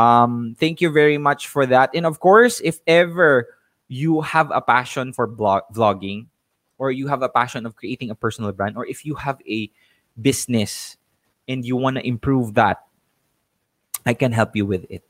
Um, 0.00 0.56
thank 0.58 0.80
you 0.80 0.90
very 0.90 1.20
much 1.20 1.46
for 1.46 1.68
that. 1.68 1.92
And 1.94 2.08
of 2.08 2.18
course, 2.18 2.58
if 2.64 2.80
ever 2.88 3.52
you 3.86 4.22
have 4.22 4.50
a 4.50 4.64
passion 4.64 5.12
for 5.12 5.28
blog- 5.28 5.68
vlogging 5.72 6.26
or 6.80 6.90
you 6.90 7.06
have 7.08 7.20
a 7.20 7.28
passion 7.28 7.66
of 7.66 7.76
creating 7.76 8.08
a 8.08 8.16
personal 8.16 8.52
brand 8.52 8.80
or 8.80 8.86
if 8.88 9.04
you 9.04 9.14
have 9.14 9.38
a 9.44 9.68
business 10.16 10.96
and 11.50 11.66
you 11.66 11.74
want 11.74 11.98
to 11.98 12.06
improve 12.06 12.54
that, 12.54 12.86
I 14.06 14.14
can 14.14 14.30
help 14.30 14.54
you 14.54 14.64
with 14.64 14.86
it. 14.86 15.02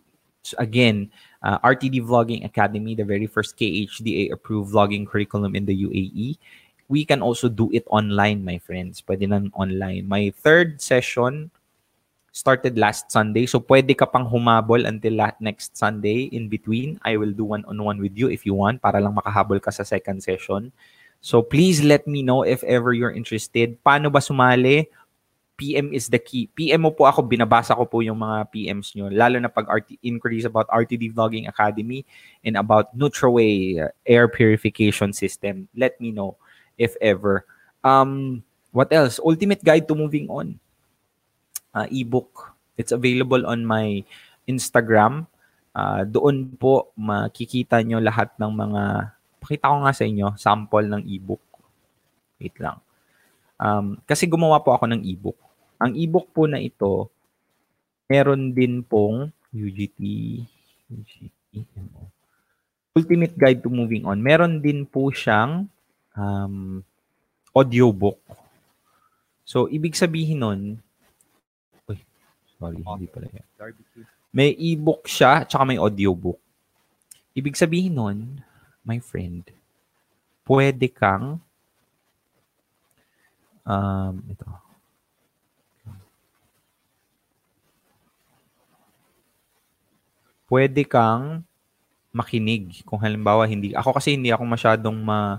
So 0.42 0.56
again, 0.56 1.12
uh, 1.44 1.60
RTD 1.60 2.00
Vlogging 2.00 2.48
Academy, 2.48 2.96
the 2.96 3.04
very 3.04 3.28
first 3.28 3.60
KHDA 3.60 4.32
approved 4.32 4.72
vlogging 4.72 5.06
curriculum 5.06 5.54
in 5.54 5.68
the 5.68 5.76
UAE. 5.84 6.40
We 6.88 7.04
can 7.04 7.20
also 7.20 7.52
do 7.52 7.68
it 7.76 7.84
online, 7.92 8.42
my 8.42 8.56
friends. 8.56 9.04
Pwede 9.04 9.28
na 9.28 9.44
online. 9.52 10.08
My 10.08 10.32
third 10.40 10.80
session 10.80 11.52
started 12.32 12.78
last 12.80 13.12
Sunday. 13.12 13.44
So 13.44 13.60
pwede 13.60 13.92
ka 13.94 14.08
pang 14.08 14.26
humabol 14.26 14.88
until 14.88 15.20
la- 15.20 15.38
next 15.38 15.76
Sunday 15.76 16.32
in 16.32 16.48
between. 16.48 16.98
I 17.04 17.20
will 17.20 17.36
do 17.36 17.44
one-on-one 17.44 18.00
with 18.00 18.16
you 18.16 18.32
if 18.32 18.48
you 18.48 18.56
want 18.56 18.82
para 18.82 18.98
lang 18.98 19.14
makahabol 19.14 19.60
ka 19.62 19.70
sa 19.70 19.84
second 19.84 20.24
session. 20.24 20.72
So 21.20 21.44
please 21.44 21.84
let 21.84 22.08
me 22.08 22.24
know 22.24 22.42
if 22.48 22.64
ever 22.64 22.96
you're 22.96 23.12
interested. 23.12 23.76
Paano 23.84 24.08
ba 24.08 24.24
sumali? 24.24 24.88
PM 25.60 25.92
is 25.92 26.08
the 26.08 26.16
key. 26.16 26.48
PM 26.56 26.88
mo 26.88 26.90
po 26.96 27.04
ako, 27.04 27.28
binabasa 27.28 27.76
ko 27.76 27.84
po 27.84 28.00
yung 28.00 28.16
mga 28.16 28.48
PMs 28.48 28.96
nyo. 28.96 29.12
Lalo 29.12 29.36
na 29.36 29.52
pag 29.52 29.68
RT, 29.68 30.00
inquiries 30.00 30.48
about 30.48 30.64
RTD 30.72 31.12
Vlogging 31.12 31.52
Academy 31.52 32.08
and 32.40 32.56
about 32.56 32.88
NutraWay 32.96 33.76
uh, 33.76 33.92
air 34.08 34.24
purification 34.24 35.12
system. 35.12 35.68
Let 35.76 36.00
me 36.00 36.16
know 36.16 36.40
if 36.80 36.96
ever. 37.04 37.44
Um, 37.84 38.40
what 38.72 38.88
else? 38.88 39.20
Ultimate 39.20 39.60
Guide 39.60 39.84
to 39.84 39.94
Moving 39.94 40.32
On. 40.32 40.56
Uh, 41.76 41.84
ebook. 41.92 42.56
It's 42.80 42.96
available 42.96 43.44
on 43.44 43.68
my 43.68 44.00
Instagram. 44.48 45.28
Uh, 45.76 46.08
doon 46.08 46.56
po 46.56 46.96
makikita 46.96 47.84
nyo 47.84 48.00
lahat 48.00 48.32
ng 48.40 48.48
mga 48.48 49.12
pakita 49.44 49.68
ko 49.68 49.76
nga 49.84 49.92
sa 49.92 50.08
inyo 50.08 50.32
sample 50.40 50.88
ng 50.88 51.04
ebook. 51.04 51.44
Wait 52.40 52.56
lang. 52.56 52.80
Um, 53.60 54.00
kasi 54.08 54.24
gumawa 54.24 54.64
po 54.64 54.72
ako 54.72 54.88
ng 54.88 55.04
ebook. 55.04 55.49
Ang 55.80 55.96
ebook 55.96 56.28
po 56.36 56.44
na 56.44 56.60
ito, 56.60 57.08
meron 58.04 58.52
din 58.52 58.84
pong 58.84 59.32
UGT, 59.50 59.98
UGT, 60.92 61.50
Ultimate 62.92 63.34
Guide 63.34 63.64
to 63.64 63.70
Moving 63.72 64.04
On. 64.04 64.18
Meron 64.20 64.60
din 64.60 64.84
po 64.84 65.08
siyang 65.08 65.64
um, 66.12 66.84
audiobook. 67.56 68.20
So, 69.46 69.66
ibig 69.66 69.96
sabihin 69.96 70.44
nun, 70.44 70.60
uy, 71.88 71.98
sorry, 72.60 72.78
hindi 72.84 73.06
pala 73.10 73.26
yan. 73.32 73.46
May 74.30 74.54
ebook 74.54 75.10
siya, 75.10 75.42
tsaka 75.42 75.66
may 75.66 75.80
audiobook. 75.80 76.38
Ibig 77.34 77.58
sabihin 77.58 77.98
nun, 77.98 78.18
my 78.86 79.02
friend, 79.02 79.42
pwede 80.46 80.86
kang 80.90 81.42
um, 83.66 84.14
ito. 84.30 84.46
Pwede 90.50 90.82
kang 90.82 91.46
makinig 92.10 92.82
kung 92.82 92.98
halimbawa 92.98 93.46
hindi 93.46 93.70
ako 93.70 93.94
kasi 93.94 94.18
hindi 94.18 94.34
ako 94.34 94.42
masyadong 94.42 94.98
ma 94.98 95.38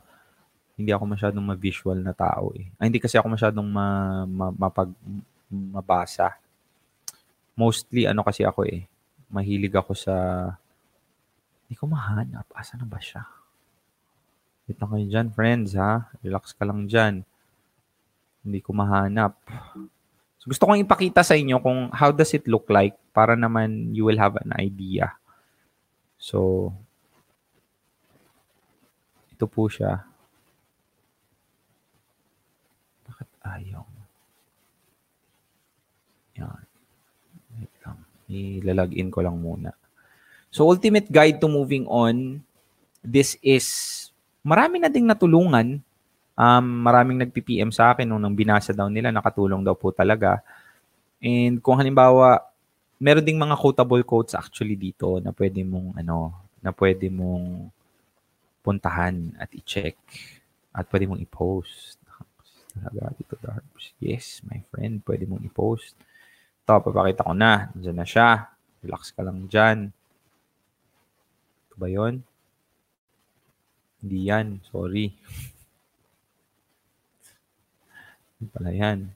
hindi 0.79 0.95
ako 0.95 1.03
masyadong 1.03 1.45
ma-visual 1.45 1.99
na 1.99 2.15
tao 2.15 2.55
eh. 2.55 2.71
Ay, 2.79 2.89
hindi 2.89 3.03
kasi 3.03 3.19
ako 3.19 3.35
masyadong 3.35 3.67
ma, 3.67 3.87
ma, 4.25 4.49
mapag 4.49 4.89
mabasa. 5.51 6.39
Mostly 7.53 8.07
ano 8.07 8.23
kasi 8.23 8.47
ako 8.47 8.65
eh. 8.65 8.87
Mahilig 9.29 9.75
ako 9.75 9.91
sa 9.93 10.15
hindi 11.67 11.75
ko 11.75 11.85
mahanap. 11.85 12.47
Asa 12.55 12.79
na 12.79 12.87
ba 12.87 12.97
siya? 12.97 13.27
Wait 14.65 14.79
lang 14.79 14.89
kayo 14.89 15.05
dyan, 15.05 15.27
friends, 15.35 15.75
ha? 15.75 16.07
Relax 16.23 16.55
ka 16.55 16.63
lang 16.63 16.87
dyan. 16.87 17.27
Hindi 18.41 18.59
ko 18.63 18.71
mahanap. 18.73 19.37
So, 20.41 20.49
gusto 20.49 20.65
kong 20.65 20.81
ipakita 20.81 21.21
sa 21.21 21.37
inyo 21.37 21.61
kung 21.61 21.93
how 21.93 22.09
does 22.09 22.33
it 22.33 22.49
look 22.49 22.65
like 22.65 22.97
para 23.13 23.37
naman 23.37 23.93
you 23.93 24.09
will 24.09 24.17
have 24.17 24.33
an 24.41 24.57
idea. 24.57 25.13
So, 26.17 26.73
ito 29.29 29.45
po 29.45 29.69
siya. 29.69 30.01
Bakit 33.05 33.29
ayaw? 33.45 33.85
Yan. 36.41 36.65
Wait 37.53 37.73
lang. 37.85 37.97
Ilalagin 38.25 39.13
ko 39.13 39.21
lang 39.21 39.37
muna. 39.37 39.77
So, 40.49 40.65
Ultimate 40.65 41.05
Guide 41.13 41.37
to 41.37 41.53
Moving 41.53 41.85
On, 41.85 42.41
this 43.05 43.37
is, 43.45 44.09
marami 44.41 44.81
na 44.81 44.89
ding 44.89 45.05
natulungan 45.05 45.85
um, 46.35 46.65
maraming 46.85 47.19
nagpi-PM 47.21 47.71
sa 47.71 47.91
akin 47.95 48.07
nung 48.07 48.21
nang 48.21 48.35
binasa 48.35 48.71
daw 48.71 48.87
nila, 48.87 49.11
nakatulong 49.11 49.63
daw 49.63 49.75
po 49.75 49.91
talaga. 49.91 50.43
And 51.21 51.61
kung 51.61 51.77
halimbawa, 51.77 52.41
meron 53.01 53.25
ding 53.25 53.41
mga 53.41 53.57
quotable 53.57 54.01
quotes 54.05 54.37
actually 54.37 54.77
dito 54.77 55.17
na 55.21 55.33
pwede 55.33 55.65
mong 55.65 55.97
ano, 55.97 56.33
na 56.61 56.69
pwede 56.73 57.09
mong 57.09 57.69
puntahan 58.61 59.33
at 59.41 59.49
i-check 59.57 59.97
at 60.71 60.85
pwede 60.89 61.09
mong 61.09 61.21
i-post. 61.21 61.97
Talaga 62.71 63.11
dito, 63.17 63.35
Darbs. 63.41 63.91
Yes, 63.99 64.39
my 64.47 64.61
friend, 64.71 65.03
pwede 65.03 65.27
mong 65.27 65.43
i-post. 65.43 65.97
Ito, 66.63 66.79
papakita 66.79 67.27
ko 67.27 67.33
na. 67.35 67.67
Diyan 67.75 67.97
na 67.97 68.07
siya. 68.07 68.47
Relax 68.79 69.11
ka 69.11 69.21
lang 69.25 69.49
dyan. 69.51 69.91
Ito 71.67 71.75
ba 71.75 71.87
yun? 71.91 72.23
Hindi 74.01 74.19
yan. 74.29 74.61
Sorry. 74.71 75.11
Pala 78.49 78.73
yan. 78.73 79.13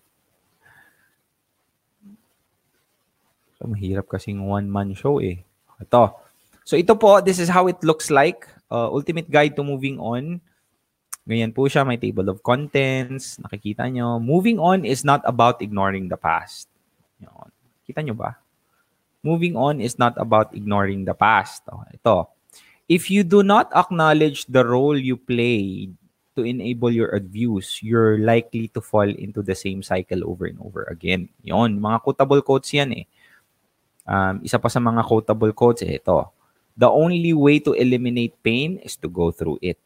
Ito, 3.55 3.65
mahirap 3.65 4.05
kasing 4.05 4.45
one-man 4.45 4.93
show 4.93 5.17
eh. 5.17 5.41
Ito. 5.81 6.21
So 6.61 6.77
ito 6.77 6.93
po, 6.93 7.21
this 7.21 7.41
is 7.41 7.49
how 7.49 7.65
it 7.65 7.81
looks 7.81 8.13
like. 8.13 8.45
Uh, 8.69 8.89
ultimate 8.89 9.29
guide 9.29 9.57
to 9.57 9.65
moving 9.65 9.97
on. 9.97 10.37
Ganyan 11.25 11.57
po 11.57 11.65
siya, 11.65 11.81
may 11.81 11.97
table 11.97 12.29
of 12.29 12.45
contents. 12.45 13.41
Nakikita 13.41 13.89
nyo. 13.89 14.21
Moving 14.21 14.61
on 14.61 14.85
is 14.85 15.01
not 15.01 15.25
about 15.25 15.61
ignoring 15.65 16.05
the 16.05 16.17
past. 16.17 16.69
Yun. 17.17 17.49
Kita 17.89 18.05
nyo 18.05 18.13
ba? 18.13 18.37
Moving 19.25 19.57
on 19.57 19.81
is 19.81 19.97
not 19.97 20.13
about 20.21 20.53
ignoring 20.53 21.01
the 21.01 21.17
past. 21.17 21.65
Oh, 21.73 21.81
ito. 21.89 22.29
If 22.85 23.09
you 23.09 23.25
do 23.25 23.41
not 23.41 23.73
acknowledge 23.73 24.45
the 24.45 24.61
role 24.61 24.93
you 24.93 25.17
played 25.17 25.97
to 26.35 26.43
enable 26.43 26.91
your 26.91 27.15
abuse, 27.15 27.81
you're 27.81 28.19
likely 28.19 28.67
to 28.75 28.81
fall 28.81 29.07
into 29.07 29.41
the 29.41 29.55
same 29.55 29.81
cycle 29.81 30.27
over 30.27 30.45
and 30.45 30.59
over 30.59 30.83
again. 30.91 31.29
Yon, 31.41 31.79
mga 31.79 32.03
quotable 32.03 32.41
quotes 32.43 32.71
yan 32.75 32.91
eh. 32.93 33.05
Um, 34.05 34.43
isa 34.45 34.59
pa 34.61 34.69
sa 34.69 34.77
mga 34.79 35.01
quotable 35.07 35.51
quotes, 35.55 35.81
eh, 35.81 35.97
ito. 35.97 36.29
The 36.77 36.91
only 36.91 37.33
way 37.33 37.59
to 37.63 37.73
eliminate 37.73 38.35
pain 38.43 38.77
is 38.83 38.99
to 38.99 39.07
go 39.07 39.31
through 39.31 39.59
it. 39.63 39.79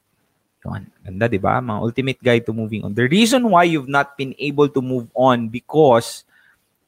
Yun. 0.66 0.92
Ganda, 1.06 1.30
di 1.32 1.40
ba? 1.40 1.64
Mga 1.64 1.80
ultimate 1.80 2.20
guide 2.20 2.44
to 2.44 2.52
moving 2.52 2.84
on. 2.84 2.92
The 2.92 3.08
reason 3.08 3.48
why 3.48 3.64
you've 3.64 3.88
not 3.88 4.18
been 4.18 4.36
able 4.42 4.68
to 4.68 4.82
move 4.82 5.08
on 5.16 5.48
because 5.48 6.26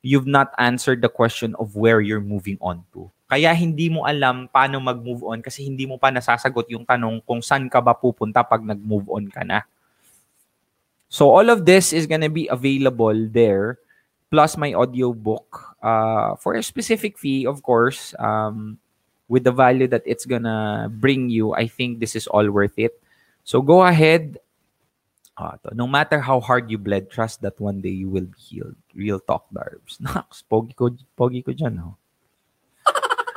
you've 0.02 0.28
not 0.28 0.52
answered 0.58 1.00
the 1.00 1.10
question 1.10 1.56
of 1.56 1.78
where 1.78 2.02
you're 2.02 2.24
moving 2.24 2.58
on 2.60 2.84
to. 2.92 3.08
Kaya 3.32 3.56
hindi 3.56 3.88
mo 3.88 4.04
alam 4.04 4.52
paano 4.52 4.84
mag-move 4.84 5.24
on 5.24 5.40
kasi 5.40 5.64
hindi 5.64 5.88
mo 5.88 5.96
pa 5.96 6.12
nasasagot 6.12 6.68
yung 6.68 6.84
tanong 6.84 7.24
kung 7.24 7.40
saan 7.40 7.72
ka 7.72 7.80
ba 7.80 7.96
pupunta 7.96 8.44
pag 8.44 8.60
nag-move 8.60 9.08
on 9.08 9.32
ka 9.32 9.48
na. 9.48 9.64
So 11.08 11.32
all 11.32 11.48
of 11.48 11.64
this 11.64 11.96
is 11.96 12.12
gonna 12.12 12.28
be 12.28 12.52
available 12.52 13.16
there 13.32 13.80
plus 14.28 14.60
my 14.60 14.76
audiobook 14.76 15.80
uh, 15.80 16.36
for 16.36 16.60
a 16.60 16.64
specific 16.64 17.16
fee, 17.16 17.48
of 17.48 17.64
course, 17.64 18.12
um, 18.20 18.76
with 19.32 19.48
the 19.48 19.56
value 19.56 19.88
that 19.88 20.04
it's 20.04 20.28
gonna 20.28 20.92
bring 20.92 21.32
you. 21.32 21.56
I 21.56 21.72
think 21.72 22.04
this 22.04 22.20
is 22.20 22.28
all 22.28 22.52
worth 22.52 22.76
it. 22.76 23.00
So 23.48 23.64
go 23.64 23.88
ahead. 23.88 24.44
Uh, 25.40 25.56
no 25.72 25.88
matter 25.88 26.20
how 26.20 26.44
hard 26.44 26.68
you 26.68 26.78
bled, 26.78 27.08
trust 27.08 27.40
that 27.48 27.56
one 27.64 27.80
day 27.80 27.96
you 27.96 28.12
will 28.12 28.28
be 28.28 28.40
healed. 28.40 28.76
Real 28.92 29.24
talk, 29.24 29.48
Darbs. 29.56 30.00
Naks, 30.04 30.44
pogi 30.44 30.76
ko, 30.76 30.92
pogi 31.16 31.40
ko 31.40 31.56
dyan, 31.56 31.80
oh. 31.80 31.96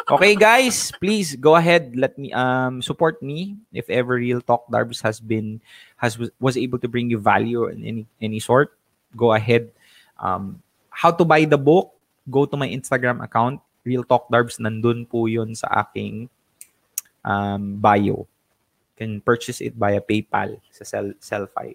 Okay, 0.04 0.36
guys, 0.36 0.92
please 1.00 1.32
go 1.36 1.56
ahead. 1.56 1.96
Let 1.96 2.20
me 2.20 2.28
um 2.36 2.84
support 2.84 3.24
me 3.24 3.56
if 3.72 3.88
ever 3.88 4.20
Real 4.20 4.44
Talk 4.44 4.68
Darbs 4.68 5.00
has 5.00 5.16
been 5.16 5.64
has 5.96 6.20
was 6.36 6.60
able 6.60 6.76
to 6.84 6.88
bring 6.88 7.08
you 7.08 7.16
value 7.16 7.72
in 7.72 7.80
any 7.84 8.02
any 8.20 8.40
sort. 8.40 8.76
Go 9.16 9.32
ahead. 9.32 9.72
Um, 10.20 10.60
how 10.92 11.10
to 11.10 11.24
buy 11.24 11.48
the 11.48 11.56
book, 11.56 11.96
go 12.28 12.44
to 12.44 12.56
my 12.56 12.68
Instagram 12.68 13.24
account, 13.24 13.64
Real 13.84 14.04
Talk 14.04 14.28
Darbs, 14.28 14.60
nandun 14.60 15.08
po 15.08 15.24
yun 15.24 15.56
sa 15.56 15.72
aking 15.72 16.28
um, 17.24 17.80
bio. 17.80 18.28
Can 19.00 19.24
purchase 19.24 19.64
it 19.64 19.74
via 19.74 19.98
PayPal 20.04 20.60
sa 20.70 20.84
Sell, 20.84 21.16
Sellfy. 21.18 21.74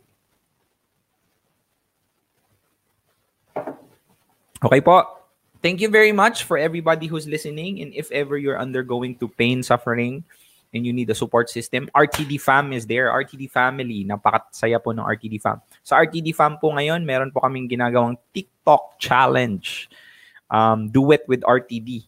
Okay 4.60 4.82
po. 4.86 5.19
Thank 5.60 5.84
you 5.84 5.91
very 5.91 6.16
much 6.16 6.47
for 6.47 6.55
everybody 6.55 7.07
who's 7.07 7.28
listening. 7.28 7.84
And 7.84 7.91
if 7.91 8.07
ever 8.16 8.39
you're 8.39 8.60
undergoing 8.60 9.20
to 9.20 9.28
pain, 9.28 9.60
suffering, 9.60 10.24
and 10.72 10.86
you 10.86 10.93
need 10.93 11.10
a 11.10 11.18
support 11.18 11.49
system, 11.49 11.89
RTD 11.91 12.39
Fam 12.39 12.72
is 12.72 12.88
there. 12.88 13.12
RTD 13.12 13.51
Family. 13.51 14.07
Napakasaya 14.07 14.80
po 14.80 14.95
ng 14.95 15.03
RTD 15.03 15.41
Fam. 15.43 15.60
Sa 15.84 15.99
RTD 15.99 16.32
Fam 16.32 16.55
po 16.64 16.72
ngayon, 16.72 17.03
meron 17.03 17.36
po 17.36 17.43
kaming 17.43 17.68
ginagawang 17.68 18.16
TikTok 18.32 19.03
challenge. 19.03 19.91
Um, 20.47 20.88
do 20.88 21.12
it 21.12 21.28
with 21.28 21.43
RTD. 21.43 22.07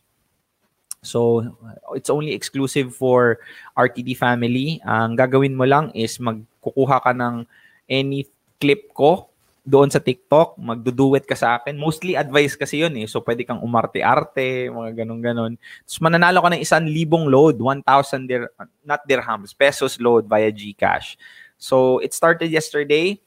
So, 1.04 1.44
it's 1.92 2.14
only 2.14 2.32
exclusive 2.32 2.96
for 2.96 3.42
RTD 3.76 4.16
family. 4.16 4.80
Ang 4.86 5.18
gagawin 5.18 5.58
mo 5.58 5.66
lang 5.66 5.90
is 5.98 6.22
magkukuha 6.22 7.02
ka 7.04 7.12
ng 7.12 7.44
any 7.90 8.30
clip 8.62 8.94
ko 8.94 9.31
doon 9.62 9.94
sa 9.94 10.02
TikTok, 10.02 10.58
magduduet 10.58 11.22
ka 11.26 11.38
sa 11.38 11.62
akin. 11.62 11.78
Mostly 11.78 12.18
advice 12.18 12.58
kasi 12.58 12.82
yun 12.82 12.98
eh. 12.98 13.06
So, 13.06 13.22
pwede 13.22 13.46
kang 13.46 13.62
umarte-arte, 13.62 14.74
mga 14.74 15.06
ganun-ganun. 15.06 15.54
Tapos, 15.86 16.00
mananalo 16.02 16.42
ka 16.42 16.50
ng 16.58 16.64
isang 16.66 16.86
libong 16.90 17.30
load, 17.30 17.62
1,000 17.62 18.26
dir 18.26 18.50
not 18.82 19.06
dirhams, 19.06 19.54
pesos 19.54 20.02
load 20.02 20.26
via 20.26 20.50
GCash. 20.50 21.14
So, 21.62 22.02
it 22.02 22.18
started 22.18 22.50
yesterday 22.50 23.22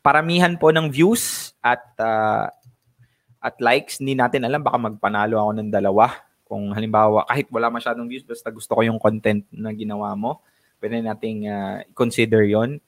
paramihan 0.00 0.56
po 0.56 0.70
ng 0.70 0.88
views 0.88 1.52
at 1.60 1.82
uh, 1.98 2.46
at 3.40 3.56
likes, 3.58 3.98
hindi 4.04 4.12
natin 4.12 4.44
alam 4.44 4.60
baka 4.60 4.76
magpanalo 4.76 5.40
ako 5.40 5.50
ng 5.56 5.70
dalawa. 5.72 6.12
Kung 6.44 6.76
halimbawa, 6.76 7.24
kahit 7.24 7.48
wala 7.48 7.72
masyadong 7.72 8.04
views, 8.04 8.26
basta 8.26 8.52
gusto 8.52 8.76
ko 8.76 8.84
yung 8.84 9.00
content 9.00 9.46
na 9.48 9.72
ginawa 9.72 10.12
mo, 10.12 10.44
pwede 10.82 11.00
nating 11.00 11.48
uh, 11.48 11.80
consider 11.96 12.44
yon. 12.44 12.82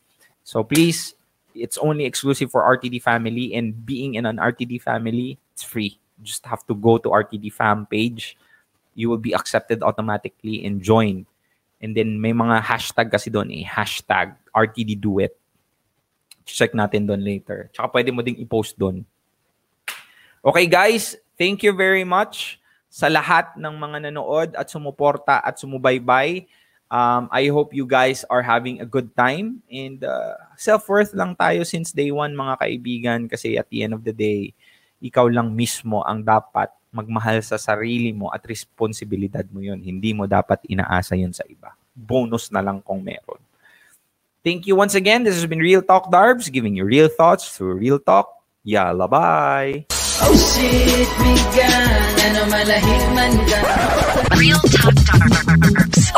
So 0.44 0.60
please, 0.60 1.16
it's 1.54 1.78
only 1.78 2.04
exclusive 2.04 2.50
for 2.50 2.62
RTD 2.62 3.02
family 3.02 3.54
and 3.54 3.84
being 3.86 4.14
in 4.14 4.26
an 4.26 4.36
RTD 4.36 4.80
family, 4.82 5.38
it's 5.52 5.62
free. 5.62 5.98
You 6.18 6.24
just 6.24 6.46
have 6.46 6.66
to 6.66 6.74
go 6.74 6.98
to 6.98 7.08
RTD 7.08 7.52
fam 7.52 7.86
page. 7.86 8.36
You 8.94 9.08
will 9.08 9.22
be 9.22 9.34
accepted 9.34 9.82
automatically 9.82 10.64
and 10.64 10.82
join. 10.82 11.26
And 11.80 11.96
then 11.96 12.20
may 12.20 12.32
mga 12.32 12.62
hashtag 12.62 13.10
kasi 13.10 13.30
doon 13.30 13.50
eh, 13.50 13.64
hashtag 13.66 14.36
RTD 14.54 15.00
Duet 15.00 15.34
check 16.44 16.74
natin 16.74 17.06
doon 17.06 17.22
later. 17.22 17.70
Tsaka 17.70 17.88
pwede 17.94 18.10
mo 18.10 18.20
ding 18.22 18.38
i-post 18.38 18.74
doon. 18.76 19.06
Okay 20.42 20.66
guys, 20.66 21.14
thank 21.38 21.62
you 21.62 21.70
very 21.70 22.02
much 22.02 22.58
sa 22.92 23.06
lahat 23.06 23.54
ng 23.56 23.74
mga 23.78 24.10
nanood 24.10 24.50
at 24.58 24.68
sumuporta 24.68 25.38
at 25.40 25.56
sumubaybay. 25.56 26.44
Um, 26.92 27.32
I 27.32 27.48
hope 27.48 27.72
you 27.72 27.88
guys 27.88 28.20
are 28.28 28.44
having 28.44 28.84
a 28.84 28.86
good 28.86 29.16
time 29.16 29.64
and 29.72 30.04
uh, 30.04 30.36
self-worth 30.60 31.16
lang 31.16 31.32
tayo 31.40 31.64
since 31.64 31.88
day 31.88 32.12
one 32.12 32.36
mga 32.36 32.60
kaibigan 32.60 33.20
kasi 33.32 33.56
at 33.56 33.64
the 33.72 33.80
end 33.80 33.96
of 33.96 34.04
the 34.04 34.12
day, 34.12 34.52
ikaw 35.00 35.24
lang 35.24 35.56
mismo 35.56 36.04
ang 36.04 36.20
dapat 36.20 36.68
magmahal 36.92 37.40
sa 37.40 37.56
sarili 37.56 38.12
mo 38.12 38.28
at 38.28 38.44
responsibilidad 38.44 39.48
mo 39.48 39.64
yun. 39.64 39.80
Hindi 39.80 40.12
mo 40.12 40.28
dapat 40.28 40.60
inaasa 40.68 41.16
yun 41.16 41.32
sa 41.32 41.48
iba. 41.48 41.72
Bonus 41.96 42.52
na 42.52 42.60
lang 42.60 42.84
kung 42.84 43.00
meron. 43.00 43.40
Thank 44.44 44.68
you 44.68 44.76
once 44.76 44.92
again. 44.92 45.24
This 45.24 45.40
has 45.40 45.48
been 45.48 45.64
Real 45.64 45.80
Talk 45.80 46.12
Darbs, 46.12 46.52
giving 46.52 46.76
you 46.76 46.84
real 46.84 47.08
thoughts 47.08 47.56
through 47.56 47.80
real 47.80 48.04
talk. 48.04 48.28
Yalla, 48.68 49.08
bye! 49.08 49.88
Oh 50.20 50.36
shit, 50.36 51.08
migan, 51.24 51.88
ano 52.20 52.40
malahig 52.52 53.04
man 53.16 53.32
ka 53.48 53.60
Real 54.36 54.60
Talk 54.60 54.92
Darbs. 55.08 56.12